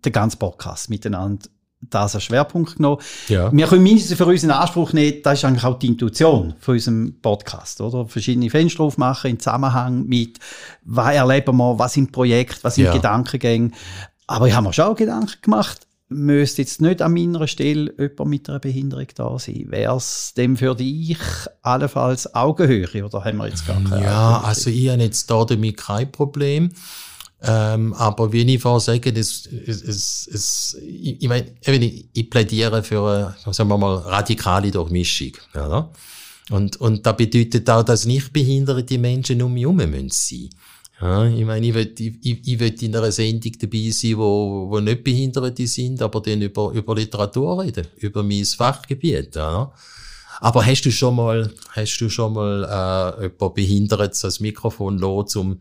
den 0.03 0.11
ganzen 0.11 0.39
Podcast 0.39 0.89
miteinander 0.89 1.47
das 1.89 2.15
als 2.15 2.23
Schwerpunkt 2.23 2.77
genommen. 2.77 3.01
Ja. 3.27 3.51
Wir 3.51 3.67
können 3.67 3.83
mindestens 3.83 4.17
für 4.17 4.25
uns 4.25 4.43
in 4.43 4.51
Anspruch 4.51 4.93
nehmen, 4.93 5.21
das 5.23 5.39
ist 5.39 5.45
eigentlich 5.45 5.63
auch 5.63 5.79
die 5.79 5.87
Intuition 5.87 6.53
von 6.59 6.73
unserem 6.73 7.15
Podcast, 7.21 7.81
oder? 7.81 8.07
Verschiedene 8.07 8.49
Fenster 8.49 8.83
aufmachen 8.83 9.31
im 9.31 9.39
Zusammenhang 9.39 10.05
mit, 10.05 10.39
was 10.83 11.15
erleben 11.15 11.57
wir, 11.57 11.79
was 11.79 11.93
sind 11.93 12.11
Projekte, 12.11 12.63
was 12.63 12.75
sind 12.75 12.85
ja. 12.85 12.93
Gedankengänge. 12.93 13.71
Aber 14.27 14.47
ich 14.47 14.55
habe 14.55 14.67
mir 14.67 14.73
schon 14.73 14.85
auch 14.85 14.95
Gedanken 14.95 15.41
gemacht, 15.41 15.87
müsste 16.13 16.61
jetzt 16.61 16.81
nicht 16.81 17.01
an 17.01 17.13
meiner 17.13 17.47
Stelle 17.47 17.93
jemand 17.97 18.29
mit 18.29 18.49
einer 18.49 18.59
Behinderung 18.59 19.07
da 19.15 19.37
sein. 19.39 19.65
Wäre 19.67 19.95
es 19.95 20.33
dem 20.35 20.57
für 20.57 20.75
dich 20.75 21.17
allenfalls 21.61 22.33
Augenhöhe 22.33 23.05
oder 23.05 23.23
haben 23.23 23.37
wir 23.37 23.47
jetzt 23.47 23.67
gar 23.67 23.81
keine 23.81 24.03
Ja, 24.03 24.41
also 24.41 24.69
ich 24.69 24.89
habe 24.89 25.01
jetzt 25.01 25.29
da 25.29 25.43
damit 25.45 25.77
kein 25.77 26.11
Problem. 26.11 26.71
Ähm, 27.45 27.93
aber 27.95 28.31
wie 28.31 28.41
ich 28.41 28.61
vorher 28.61 28.79
sage, 28.79 29.11
das, 29.11 29.45
es, 29.47 29.81
es, 29.81 30.29
es, 30.31 30.77
ich, 30.81 31.21
ich, 31.21 31.27
mein, 31.27 31.51
ich, 31.59 32.05
ich 32.13 32.29
plädiere 32.29 32.81
für 32.83 33.35
eine, 33.45 33.53
sagen 33.53 33.67
wir 33.67 33.77
mal, 33.77 33.97
radikale 33.97 34.71
Durchmischung. 34.71 35.33
Ja, 35.53 35.89
und, 36.51 36.77
und 36.77 37.05
das 37.05 37.17
bedeutet 37.17 37.69
auch, 37.69 37.83
dass 37.83 38.05
nicht 38.05 38.31
behinderte 38.31 38.97
Menschen 38.97 39.41
um 39.41 39.53
mich 39.53 39.63
herum 39.63 39.75
müssen. 39.75 40.49
Ja, 41.01 41.25
ich 41.25 41.43
meine, 41.43 41.67
ich 41.67 41.73
will, 41.73 41.93
ich, 41.97 42.47
ich 42.47 42.59
will 42.59 42.75
in 42.81 42.95
einer 42.95 43.11
Sendung 43.11 43.51
dabei 43.59 43.89
sein, 43.89 44.17
wo, 44.17 44.67
wo 44.69 44.79
nicht 44.79 45.03
Behinderte 45.03 45.67
sind, 45.67 46.01
aber 46.01 46.21
dann 46.21 46.41
über, 46.41 46.71
über 46.71 46.95
Literatur 46.95 47.61
reden, 47.61 47.87
über 47.97 48.23
mein 48.23 48.45
Fachgebiet. 48.45 49.35
Ja. 49.35 49.69
Aber 50.39 50.65
hast 50.65 50.83
du 50.83 50.91
schon 50.91 51.17
mal, 51.17 51.51
hast 51.71 51.97
du 51.97 52.07
schon 52.07 52.33
mal 52.33 53.17
äh, 53.19 53.23
jemand 53.23 53.53
Behindertes 53.53 54.23
als 54.23 54.39
Mikrofon 54.39 54.97
los, 54.97 55.35
um, 55.35 55.59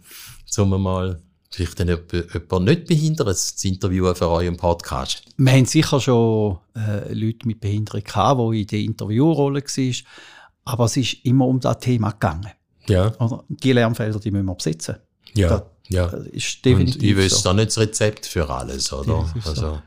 um 0.59 0.83
mal 0.83 1.21
vielleicht 1.53 1.81
dann 1.81 1.89
jemand 1.89 2.65
nicht 2.65 2.87
behindert 2.87 3.37
zu 3.37 3.69
interviewen 3.69 4.15
für 4.15 4.29
euren 4.29 4.57
Podcast? 4.57 5.23
Wir 5.37 5.53
haben 5.53 5.67
sicher 5.67 6.01
schon 6.01 6.59
äh, 6.75 7.13
Leute 7.13 7.47
mit 7.47 7.61
Behinderung 7.61 8.03
gehabt, 8.03 8.41
die 8.53 8.63
in 8.63 8.67
der 8.67 8.79
Interviewrolle 8.81 9.63
waren, 9.63 9.95
aber 10.65 10.85
es 10.85 10.97
ist 10.97 11.25
immer 11.25 11.47
um 11.47 11.61
das 11.61 11.79
Thema 11.79 12.11
gegangen. 12.11 12.51
Ja. 12.89 13.13
Oder 13.19 13.45
die 13.49 13.73
Lernfelder, 13.73 14.19
die 14.19 14.31
müssen 14.31 14.47
wir 14.47 14.55
besetzen. 14.55 14.97
Ja, 15.35 15.49
das, 15.49 15.63
ja. 15.89 16.07
Das 16.09 16.27
ist 16.27 16.65
definitiv 16.65 17.01
Und 17.01 17.09
ich 17.09 17.17
wüsste 17.17 17.41
so. 17.41 17.49
da 17.49 17.55
nicht 17.55 17.69
das 17.69 17.79
Rezept 17.79 18.27
für 18.27 18.49
alles, 18.49 18.93
oder? 18.93 19.13
Ja, 19.13 19.35
also, 19.45 19.61
so. 19.61 19.83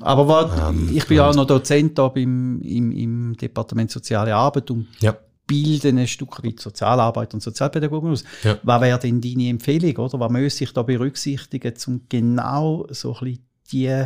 Aber 0.00 0.28
war, 0.28 0.70
ähm, 0.70 0.90
ich 0.94 1.06
bin 1.06 1.16
ja 1.16 1.28
auch 1.28 1.34
noch 1.34 1.46
Dozent 1.46 1.98
da 1.98 2.08
beim, 2.08 2.60
im, 2.62 2.92
im 2.92 3.36
Departement 3.36 3.90
Soziale 3.90 4.34
Arbeit 4.34 4.70
und 4.70 4.86
ja 5.00 5.16
bilden 5.48 5.98
ein 5.98 6.06
Stück 6.06 6.44
weit 6.44 6.60
Sozialarbeit 6.60 7.34
und 7.34 7.42
Sozialpädagogik 7.42 8.10
aus. 8.12 8.24
Ja. 8.44 8.58
Was 8.62 8.80
wäre 8.80 8.98
denn 9.00 9.20
deine 9.20 9.48
Empfehlung, 9.48 9.96
oder? 9.96 10.20
Was 10.20 10.30
müsste 10.30 10.64
ich 10.64 10.72
da 10.72 10.82
berücksichtigen, 10.82 11.74
um 11.88 12.02
genau 12.08 12.86
so 12.90 13.14
ein 13.14 13.20
bisschen 13.20 13.42
die, 13.72 14.04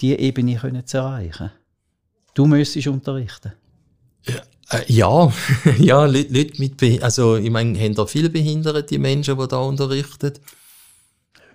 die 0.00 0.18
Ebene 0.18 0.56
können 0.56 0.86
zu 0.86 0.98
erreichen? 0.98 1.50
Du 2.34 2.46
müsstest 2.46 2.88
unterrichten. 2.88 3.52
Ja, 4.26 4.42
äh, 4.70 4.92
ja, 4.92 5.32
ja 5.78 6.04
Leute, 6.04 6.32
Leute 6.32 6.60
mit, 6.60 7.02
also 7.02 7.36
ich 7.36 7.50
meine, 7.50 7.78
haben 7.78 7.94
da 7.94 8.04
viele 8.06 8.28
behinderte 8.28 8.98
Menschen, 8.98 9.38
die 9.38 9.48
da 9.48 9.58
unterrichten? 9.58 10.32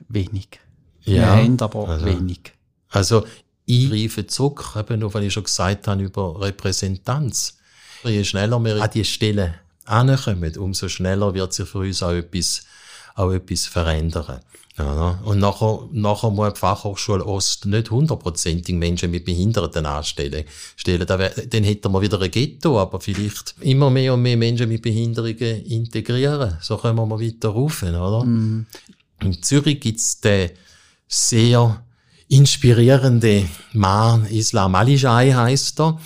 Wenig. 0.10 0.60
Ja, 1.04 1.14
Wir 1.14 1.26
haben 1.28 1.62
aber 1.62 1.88
also, 1.90 2.06
wenig. 2.06 2.54
Also 2.90 3.26
ich 3.66 3.90
greife 3.90 4.26
zurück, 4.28 4.76
eben 4.78 5.00
nur, 5.00 5.14
was 5.14 5.24
ich 5.24 5.34
schon 5.34 5.44
gesagt 5.44 5.88
habe, 5.88 6.04
über 6.04 6.40
Repräsentanz. 6.42 7.57
Je 8.04 8.24
schneller 8.24 8.64
wir 8.64 8.82
an 8.82 8.90
die 8.94 9.06
Stelle 9.06 9.56
ankommen, 9.86 10.56
umso 10.58 10.90
schneller 10.90 11.34
wird 11.34 11.54
sich 11.54 11.68
für 11.68 11.80
uns 11.80 12.04
auch 12.04 12.12
etwas, 12.12 12.64
auch 13.16 13.32
etwas 13.32 13.66
verändern. 13.66 14.40
Ja, 14.78 15.20
und 15.24 15.40
nachher, 15.40 15.90
nachher 15.92 16.30
muss 16.30 16.54
die 16.54 16.60
Fachhochschule 16.60 17.26
Ost 17.26 17.66
nicht 17.66 17.90
hundertprozentig 17.90 18.76
Menschen 18.76 19.10
mit 19.10 19.26
Behinderten 19.26 19.88
anstellen. 19.88 20.46
Stellen. 20.76 21.08
Dann, 21.08 21.64
hätten 21.64 21.92
wir 21.92 22.02
wieder 22.02 22.22
ein 22.22 22.30
Ghetto, 22.30 22.80
aber 22.80 23.00
vielleicht 23.02 23.56
immer 23.62 23.90
mehr 23.90 24.14
und 24.14 24.22
mehr 24.22 24.38
Menschen 24.38 24.70
mit 24.70 24.84
Behinderungen 24.84 25.66
integrieren. 25.66 26.58
So 26.62 26.78
können 26.78 26.96
wir 26.96 27.20
weiter 27.20 27.50
rufen, 27.50 27.96
oder? 27.96 28.24
Mm. 28.24 28.68
In 29.22 29.42
Zürich 29.42 29.80
gibt's 29.80 30.22
den 30.22 30.52
sehr 31.08 31.82
inspirierende 32.28 33.48
Mann, 33.74 34.28
Islam 34.28 34.76
Alijai 34.76 35.32
heißt 35.32 35.80
er 35.80 36.00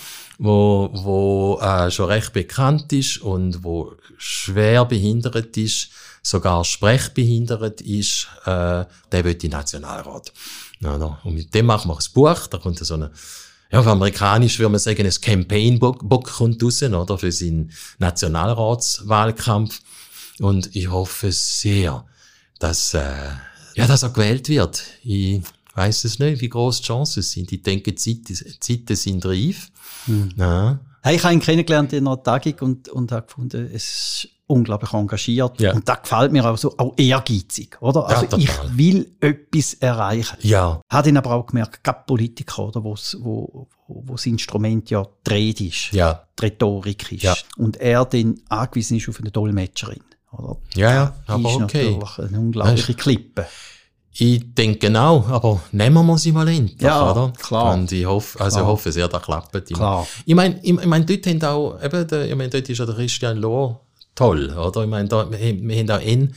wo, 0.44 0.90
wo 0.92 1.60
äh, 1.62 1.92
schon 1.92 2.08
recht 2.08 2.34
bekannt 2.34 2.92
ist 2.94 3.20
und 3.20 3.64
wo 3.64 3.94
schwer 4.18 4.86
behindert 4.86 5.56
ist, 5.56 5.90
sogar 6.24 6.66
sprechbehindert 6.66 7.82
ist, 7.82 8.28
äh, 8.46 8.86
der 9.12 9.24
wird 9.24 9.44
in 9.44 9.52
Nationalrat. 9.52 10.34
Ja, 10.80 10.96
und 10.96 11.36
mit 11.36 11.54
dem 11.54 11.68
machen 11.68 11.92
wir 11.92 11.96
ein 11.96 12.14
Buch, 12.14 12.48
da 12.48 12.58
kommt 12.58 12.80
so 12.80 12.96
eine 12.96 13.12
ja, 13.72 13.80
auf 13.80 13.88
amerikanisch 13.88 14.60
würde 14.60 14.72
man 14.72 14.80
sagen, 14.80 15.06
ein 15.06 15.22
Campaign-Book 15.22 16.26
kommt 16.26 16.62
raus, 16.62 16.84
oder, 16.84 17.18
für 17.18 17.32
seinen 17.32 17.72
Nationalratswahlkampf. 18.00 19.80
Und 20.40 20.76
ich 20.76 20.90
hoffe 20.90 21.32
sehr, 21.32 22.04
dass, 22.60 22.94
äh, 22.96 23.30
ja, 23.76 23.88
dass 23.88 24.04
er 24.04 24.10
gewählt 24.10 24.50
wird. 24.50 24.84
Ich 25.04 25.42
weiß 25.76 26.04
es 26.06 26.20
nicht, 26.20 26.42
wie 26.42 26.50
groß 26.50 26.82
die 26.82 26.88
Chancen 26.88 27.24
sind. 27.24 27.52
Ich 27.52 27.62
denke, 27.62 27.94
die 27.94 28.22
Zeiten 28.24 28.96
sind 28.96 29.26
reif. 29.26 29.72
Hm. 30.06 30.34
Ja. 30.36 30.80
Hey, 31.04 31.16
ich 31.16 31.24
habe 31.24 31.34
ihn 31.34 31.40
kennengelernt 31.40 31.94
in 31.94 32.08
einer 32.08 32.22
Tagung 32.22 32.56
und, 32.62 32.90
und 32.90 33.12
habe 33.12 33.26
gefunden, 33.26 33.70
es 33.74 33.84
ist 33.84 34.30
unglaublich 34.46 34.94
engagiert. 34.94 35.60
Ja. 35.60 35.74
Und 35.74 35.88
das 35.88 36.04
gefällt 36.04 36.32
mir 36.32 36.46
auch 36.46 36.58
so, 36.58 36.78
auch 36.78 36.94
ehrgeizig, 36.98 37.82
oder? 37.82 38.06
Also 38.06 38.38
ja, 38.38 38.38
ich 38.38 38.78
will 38.78 39.16
etwas 39.20 39.74
erreichen. 39.76 40.38
Ja. 40.42 40.82
Hat 40.90 41.08
ihn 41.08 41.18
aber 41.18 41.32
auch 41.32 41.48
gemerkt, 41.48 41.84
gerade 41.84 42.04
Politiker, 42.06 42.68
oder, 42.68 42.84
wo's, 42.84 43.18
wo, 43.20 43.68
wo 43.88 44.14
das 44.14 44.26
Instrument 44.26 44.90
ja 44.90 45.08
dreht 45.24 45.62
ist. 45.62 45.92
Ja. 45.94 46.28
Die 46.38 46.46
Rhetorik 46.46 47.12
ist. 47.14 47.24
Ja. 47.24 47.36
Und 47.58 47.78
er 47.78 48.06
dann 48.06 48.40
angewiesen 48.50 48.98
ist 48.98 49.10
auf 49.10 49.20
eine 49.20 49.32
Dolmetscherin. 49.32 50.04
Oder? 50.32 50.58
Ja, 50.76 50.94
ja, 50.94 51.16
aber 51.28 51.50
ist 51.50 51.56
okay. 51.56 51.92
natürlich 51.92 52.20
eine 52.20 52.40
unglaubliche 52.40 52.94
Klippe. 52.94 53.48
Ich 54.14 54.54
denke 54.54 54.80
genau, 54.88 55.26
aber 55.30 55.62
nehmen 55.72 56.06
wir 56.06 56.18
sie 56.18 56.34
mal 56.34 56.48
endlich, 56.48 56.82
ja, 56.82 57.12
oder? 57.12 57.32
klar. 57.32 57.74
Und 57.74 57.92
ich 57.92 58.06
hoffe, 58.06 58.40
also 58.42 58.58
klar. 58.58 58.66
ich 58.66 58.72
hoffe 58.72 58.92
sehr, 58.92 59.08
das 59.08 59.22
klappt. 59.22 59.74
Klar. 59.74 60.06
Ich 60.26 60.36
meine, 60.36 60.60
ich 60.62 60.74
meine, 60.86 61.06
dort 61.06 61.26
haben 61.28 61.44
auch, 61.44 61.82
eben, 61.82 62.08
der, 62.08 62.30
ich 62.30 62.36
meine, 62.36 62.50
dort 62.50 62.68
ist 62.68 62.78
ja 62.78 62.86
der 62.86 62.96
Christian 62.96 63.38
Lohr 63.38 63.80
toll, 64.14 64.52
oder? 64.52 64.84
Ich 64.84 64.90
meine, 64.90 65.08
da, 65.08 65.32
wir, 65.32 65.40
wir 65.40 65.80
haben 65.80 65.92
auch 65.92 66.06
ihn 66.06 66.34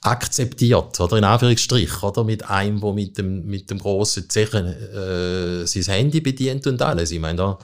akzeptiert, 0.00 0.98
oder? 1.00 1.18
In 1.18 1.24
Anführungsstrich, 1.24 2.02
oder? 2.02 2.24
Mit 2.24 2.48
einem, 2.48 2.80
der 2.80 2.92
mit 2.92 3.18
dem, 3.18 3.46
mit 3.46 3.70
dem 3.70 3.78
grossen 3.78 4.30
Zechen, 4.30 4.66
äh, 4.66 5.66
sein 5.66 5.94
Handy 5.94 6.20
bedient 6.22 6.66
und 6.66 6.80
alles. 6.80 7.10
Ich 7.10 7.20
meine, 7.20 7.36
da, 7.36 7.58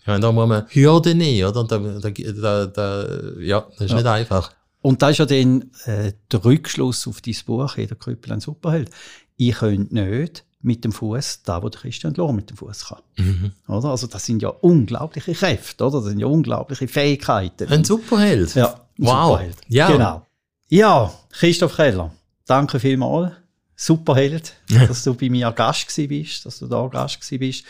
ich 0.00 0.06
meine, 0.06 0.20
da 0.20 0.32
muss 0.32 0.48
man 0.48 0.64
Hürden 0.70 1.18
nehmen, 1.18 1.46
oder? 1.46 1.64
Da, 1.64 1.78
da, 1.78 2.10
da, 2.10 2.66
da, 2.66 3.06
ja, 3.38 3.66
das 3.76 3.84
ist 3.84 3.90
ja. 3.90 3.96
nicht 3.96 4.06
einfach. 4.06 4.50
Und 4.88 5.02
da 5.02 5.10
ist 5.10 5.18
ja 5.18 5.26
dann 5.26 5.70
äh, 5.84 6.14
der 6.32 6.46
Rückschluss 6.46 7.06
auf 7.06 7.20
dein 7.20 7.36
Buch, 7.44 7.76
«Jeder 7.76 7.94
Krüppel 7.94 8.32
ein 8.32 8.40
Superheld». 8.40 8.90
Ich 9.36 9.56
könnte 9.56 9.94
nicht 9.94 10.44
mit 10.62 10.82
dem 10.82 10.92
Fuß 10.92 11.42
da, 11.42 11.62
wo 11.62 11.68
der 11.68 11.78
Christian 11.78 12.14
Lohr 12.14 12.32
mit 12.32 12.48
dem 12.48 12.56
Fuß 12.56 12.86
kann. 12.86 13.02
Mhm. 13.18 13.52
Oder? 13.68 13.90
Also 13.90 14.06
das 14.06 14.24
sind 14.24 14.40
ja 14.40 14.48
unglaubliche 14.48 15.34
Kräfte, 15.34 15.84
oder? 15.84 15.98
Das 15.98 16.08
sind 16.08 16.20
ja 16.20 16.26
unglaubliche 16.26 16.88
Fähigkeiten. 16.88 17.68
Ein 17.68 17.84
Superheld. 17.84 18.54
Ja, 18.54 18.72
ein 18.72 18.80
wow. 18.96 19.26
Superheld. 19.32 19.56
Ja. 19.68 19.90
Genau. 19.90 20.26
Ja, 20.70 21.12
Christoph 21.32 21.76
Keller, 21.76 22.10
danke 22.46 22.80
vielmals. 22.80 23.32
Superheld, 23.76 24.54
dass 24.70 25.04
du 25.04 25.12
bei 25.12 25.28
mir 25.28 25.52
Gast 25.52 25.94
bist, 25.96 26.46
dass 26.46 26.60
du 26.60 26.66
da 26.66 26.86
Gast 26.86 27.20
bist. 27.28 27.64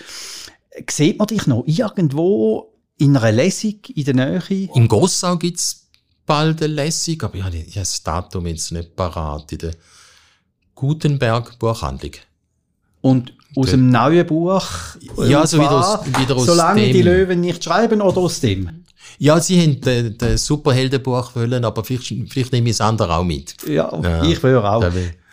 Sieht 0.88 1.18
man 1.18 1.26
dich 1.26 1.48
noch 1.48 1.64
irgendwo 1.66 2.74
in 2.96 3.16
einer 3.16 3.32
Lesung 3.32 3.80
in 3.92 4.04
der 4.04 4.14
Nähe? 4.14 4.68
In 4.72 4.86
Gossau 4.86 5.36
gibt's 5.36 5.88
bald 6.28 6.60
lässig, 6.60 7.24
aber 7.24 7.34
ich 7.34 7.42
habe 7.42 7.64
das 7.74 8.02
Datum 8.04 8.46
jetzt 8.46 8.70
nicht 8.70 8.94
parat. 8.94 9.50
In 9.50 9.58
der 9.58 9.74
Gutenberg 10.76 11.58
Buchhandlung. 11.58 12.12
Und 13.00 13.32
aus 13.56 13.66
der, 13.66 13.78
dem 13.78 13.90
neuen 13.90 14.26
Buch? 14.26 14.64
Ja, 15.26 15.40
also 15.40 15.58
wieder 15.58 15.72
aus, 15.72 16.06
wieder 16.06 16.36
aus 16.36 16.46
Solange 16.46 16.82
dem. 16.82 16.92
die 16.92 17.02
Löwen 17.02 17.40
nicht 17.40 17.64
schreiben 17.64 18.00
oder 18.00 18.18
aus 18.18 18.40
dem? 18.40 18.84
Ja, 19.18 19.40
sie 19.40 19.60
haben 19.60 20.16
das 20.18 20.44
Superheldenbuch 20.44 21.34
wollen, 21.34 21.64
aber 21.64 21.82
vielleicht, 21.82 22.14
vielleicht 22.30 22.52
nehme 22.52 22.68
ich 22.68 22.76
das 22.76 22.86
andere 22.86 23.16
auch 23.16 23.24
mit. 23.24 23.56
Ja, 23.66 23.90
ja. 24.02 24.22
ich 24.22 24.42
will 24.42 24.56
auch. 24.58 24.84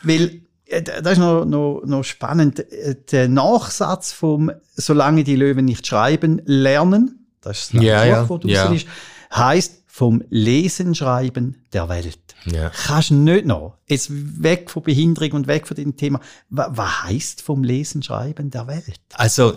Weil, 0.02 0.42
äh, 0.66 0.82
das 0.82 1.14
ist 1.14 1.20
noch, 1.20 1.46
noch, 1.46 1.82
noch 1.86 2.04
spannend. 2.04 2.66
Der 3.12 3.28
Nachsatz 3.28 4.14
vom 4.14 4.52
Solange 4.76 5.24
die 5.24 5.36
Löwen 5.36 5.66
nicht 5.66 5.86
schreiben, 5.86 6.42
lernen, 6.46 7.28
das 7.42 7.60
ist 7.60 7.74
das 7.74 7.84
ja, 7.84 8.00
Buch, 8.00 8.08
ja, 8.08 8.30
wo 8.30 8.38
du 8.38 8.48
ja. 8.48 8.74
ist, 8.74 8.88
heisst, 9.34 9.84
vom 9.96 10.22
Lesen, 10.30 10.94
Schreiben 10.94 11.56
der 11.72 11.88
Welt. 11.88 12.20
Ja. 12.44 12.70
Kannst 12.70 13.12
du 13.12 13.14
nicht 13.14 13.46
noch, 13.46 13.78
jetzt 13.88 14.10
weg 14.12 14.70
von 14.70 14.84
Behinderung 14.84 15.32
und 15.32 15.48
weg 15.48 15.66
von 15.66 15.78
dem 15.78 15.96
Thema, 15.96 16.20
was, 16.50 16.68
was 16.72 17.04
heisst 17.04 17.42
vom 17.42 17.64
Lesen, 17.64 18.04
Schreiben 18.04 18.50
der 18.50 18.68
Welt? 18.68 19.00
Also, 19.14 19.54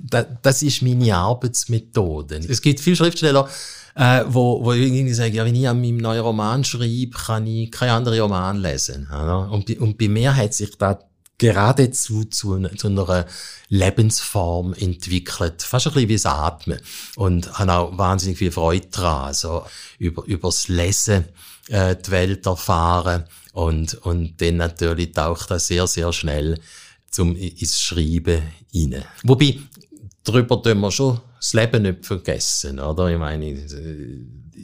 da, 0.00 0.22
das 0.22 0.62
ist 0.62 0.80
meine 0.80 1.14
Arbeitsmethode. 1.14 2.40
Es 2.48 2.62
gibt 2.62 2.80
viele 2.80 2.96
Schriftsteller, 2.96 3.46
äh, 3.94 4.24
wo, 4.26 4.64
wo 4.64 4.72
irgendwie 4.72 5.12
sagen, 5.12 5.34
ja, 5.34 5.44
wenn 5.44 5.54
ich 5.54 5.68
an 5.68 5.82
meinem 5.82 5.98
neuen 5.98 6.22
Roman 6.22 6.64
schreibe, 6.64 7.10
kann 7.10 7.46
ich 7.46 7.70
keinen 7.70 7.90
anderen 7.90 8.20
Roman 8.20 8.56
lesen. 8.56 9.06
Oder? 9.10 9.50
Und, 9.50 9.66
bei- 9.66 9.78
und 9.78 9.98
bei 9.98 10.08
mir 10.08 10.34
hat 10.34 10.54
sich 10.54 10.78
da 10.78 10.98
geradezu 11.38 12.24
zu, 12.24 12.54
einer- 12.54 12.76
zu 12.76 12.86
einer 12.88 13.26
Lebensform 13.68 14.72
entwickelt, 14.74 15.62
fast 15.62 15.86
ein 15.86 15.92
bisschen 15.94 16.08
wie 16.08 16.14
das 16.14 16.26
Atmen. 16.26 16.80
Und 17.16 17.58
habe 17.58 17.72
auch 17.72 17.98
wahnsinnig 17.98 18.38
viel 18.38 18.52
Freude 18.52 18.86
daran, 18.90 19.26
also 19.26 19.64
über, 19.98 20.24
übers 20.24 20.68
Lesen 20.68 21.24
äh, 21.68 21.96
die 21.96 22.10
Welt 22.10 22.46
erfahren 22.46 23.24
und, 23.52 23.94
und 24.04 24.40
dann 24.40 24.56
natürlich 24.58 25.12
taucht 25.12 25.50
das 25.50 25.66
sehr, 25.66 25.86
sehr 25.86 26.12
schnell 26.12 26.58
zum, 27.10 27.34
ins 27.36 27.80
Schreiben 27.80 28.42
rein. 28.74 29.04
Wobei, 29.22 29.58
darüber 30.24 30.60
tun 30.62 30.80
wir 30.80 30.90
schon 30.90 31.20
das 31.38 31.52
Leben 31.52 31.82
nicht 31.82 32.06
vergessen, 32.06 32.80
oder? 32.80 33.08
Ich 33.08 33.18
meine, 33.18 33.46
äh, 33.50 34.18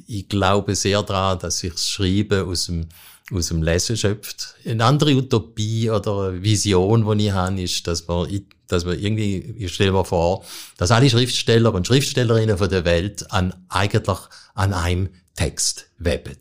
ich 0.06 0.28
glaube 0.28 0.74
sehr 0.74 1.02
daran, 1.02 1.38
dass 1.38 1.58
sich 1.58 1.72
das 1.72 1.88
Schreiben 1.88 2.48
aus 2.48 2.66
dem, 2.66 2.86
aus 3.32 3.48
dem 3.48 3.62
Lesen 3.62 3.96
schöpft. 3.96 4.54
Eine 4.64 4.84
andere 4.84 5.14
Utopie 5.14 5.90
oder 5.90 6.42
Vision, 6.42 7.18
die 7.18 7.26
ich 7.26 7.32
habe, 7.32 7.62
ist, 7.62 7.86
dass 7.86 8.06
man, 8.08 8.28
dass 8.68 8.84
man 8.84 8.98
irgendwie, 8.98 9.54
ich 9.58 9.72
stelle 9.72 9.92
mir 9.92 10.04
vor, 10.04 10.44
dass 10.78 10.90
alle 10.90 11.10
Schriftsteller 11.10 11.74
und 11.74 11.86
Schriftstellerinnen 11.86 12.58
von 12.58 12.68
der 12.68 12.84
Welt 12.84 13.30
an, 13.32 13.54
eigentlich 13.68 14.18
an 14.54 14.72
einem 14.72 15.08
Text 15.34 15.86
weben. 15.98 16.36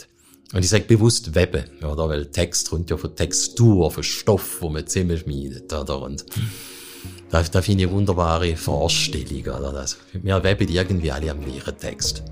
Und 0.51 0.63
ich 0.63 0.69
sage 0.69 0.85
bewusst 0.85 1.35
weben, 1.35 1.63
oder? 1.83 2.09
Weil 2.09 2.25
Text 2.31 2.71
kommt 2.71 2.89
ja 2.89 2.97
von 2.97 3.15
Textur, 3.15 3.91
von 3.91 4.03
Stoff, 4.03 4.61
wo 4.61 4.69
man 4.69 4.87
zusammenschmiedet, 4.87 5.71
oder? 5.71 6.01
Und 6.01 6.25
da, 7.29 7.43
da 7.43 7.61
finde 7.61 7.83
ich 7.83 7.91
wunderbare 7.91 8.55
Vorstellung, 8.57 9.43
oder? 9.43 9.71
Das, 9.71 9.97
wir 10.13 10.43
weben 10.43 10.67
irgendwie 10.67 11.11
alle 11.11 11.29
am 11.29 11.45
gleichen 11.45 11.77
Text. 11.77 12.23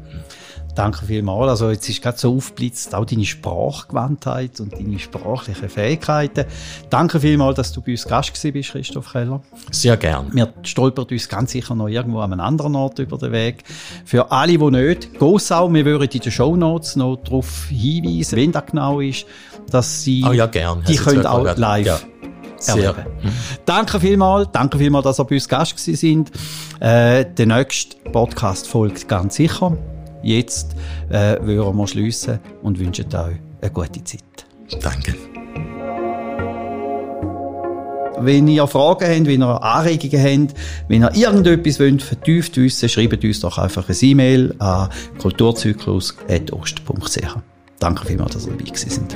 Danke 0.78 1.06
vielmals. 1.08 1.50
Also 1.50 1.72
jetzt 1.72 1.90
ist 1.90 2.02
gerade 2.04 2.18
so 2.20 2.36
aufblitzt 2.36 2.94
auch 2.94 3.04
deine 3.04 3.26
Sprachgewandtheit 3.26 4.60
und 4.60 4.74
deine 4.74 5.00
sprachlichen 5.00 5.70
Fähigkeiten. 5.70 6.46
Danke 6.90 7.20
vielmals, 7.20 7.56
dass 7.56 7.72
du 7.74 7.82
bei 7.82 7.92
uns 7.94 8.08
Gast 8.08 8.34
gewesen 8.34 8.54
bist, 8.54 8.72
Christoph 8.72 9.12
Keller. 9.12 9.42
Sehr 9.72 9.98
gern. 9.98 10.30
Wir 10.34 10.54
stolpern 10.64 11.06
uns 11.10 11.28
ganz 11.30 11.52
sicher 11.52 11.74
noch 11.74 11.88
irgendwo 11.88 12.20
an 12.20 12.32
einem 12.32 12.42
anderen 12.42 12.76
Ort 12.76 13.00
über 13.00 13.18
den 13.18 13.32
Weg. 13.32 13.64
Für 14.06 14.32
alle, 14.32 14.58
die 14.58 14.72
nicht, 14.72 15.18
Gossau, 15.18 15.74
wir 15.74 15.84
würden 15.84 16.08
in 16.12 16.20
den 16.20 16.32
Shownotes 16.32 16.96
noch 16.96 17.18
darauf 17.18 17.66
hinweisen, 17.70 18.38
wenn 18.38 18.52
das 18.52 18.66
genau 18.68 19.00
ist, 19.00 19.26
dass 19.72 20.04
sie, 20.04 20.24
Oh 20.28 20.32
ja, 20.32 20.46
gern. 20.46 20.84
die 20.88 20.96
können 20.96 21.26
auch 21.26 21.44
gerade- 21.44 21.60
live 21.60 21.86
Ja. 21.88 22.00
Sehr. 22.60 22.76
erleben. 22.86 23.06
Danke 23.66 24.00
vielmals, 24.00 24.50
danke 24.52 24.78
vielmals, 24.78 25.04
dass 25.06 25.20
ihr 25.20 25.26
bei 25.26 25.36
uns 25.36 25.48
Gast 25.50 25.76
gewesen 25.76 25.96
sind. 25.96 26.32
Äh, 26.80 27.26
der 27.34 27.46
nächste 27.48 27.98
Podcast 28.12 28.68
folgt 28.68 29.08
ganz 29.08 29.36
sicher. 29.36 29.76
Jetzt 30.24 30.76
äh, 31.10 31.38
würden 31.42 31.78
wir 31.78 31.88
schliessen 31.88 32.40
und 32.64 32.80
wünschen 32.80 33.06
euch 33.08 33.36
eine 33.62 33.72
gute 33.72 34.04
Zeit. 34.04 34.24
Danke. 34.82 35.14
Wenn 38.20 38.48
ihr 38.48 38.66
Fragen 38.66 39.06
habt, 39.06 39.28
wenn 39.28 39.42
ihr 39.42 39.64
Anregungen 39.64 40.48
habt, 40.48 40.56
wenn 40.88 41.04
ihr 41.04 41.16
irgendetwas 41.16 41.80
wollt, 41.80 42.02
vertieft 42.02 42.58
wissen, 42.58 42.90
schreibt 42.90 43.24
uns 43.24 43.42
doch 43.42 43.60
einfach 43.60 43.88
eine 43.88 43.98
E-Mail 44.02 44.56
an 44.58 44.90
kulturzyklus.ost.ch. 45.20 47.36
Danke 47.80 48.06
vielmals, 48.06 48.34
dass 48.34 48.48
ihr 48.48 48.54
dabei 48.54 48.64
gewesen 48.64 48.90
sind. 48.90 49.16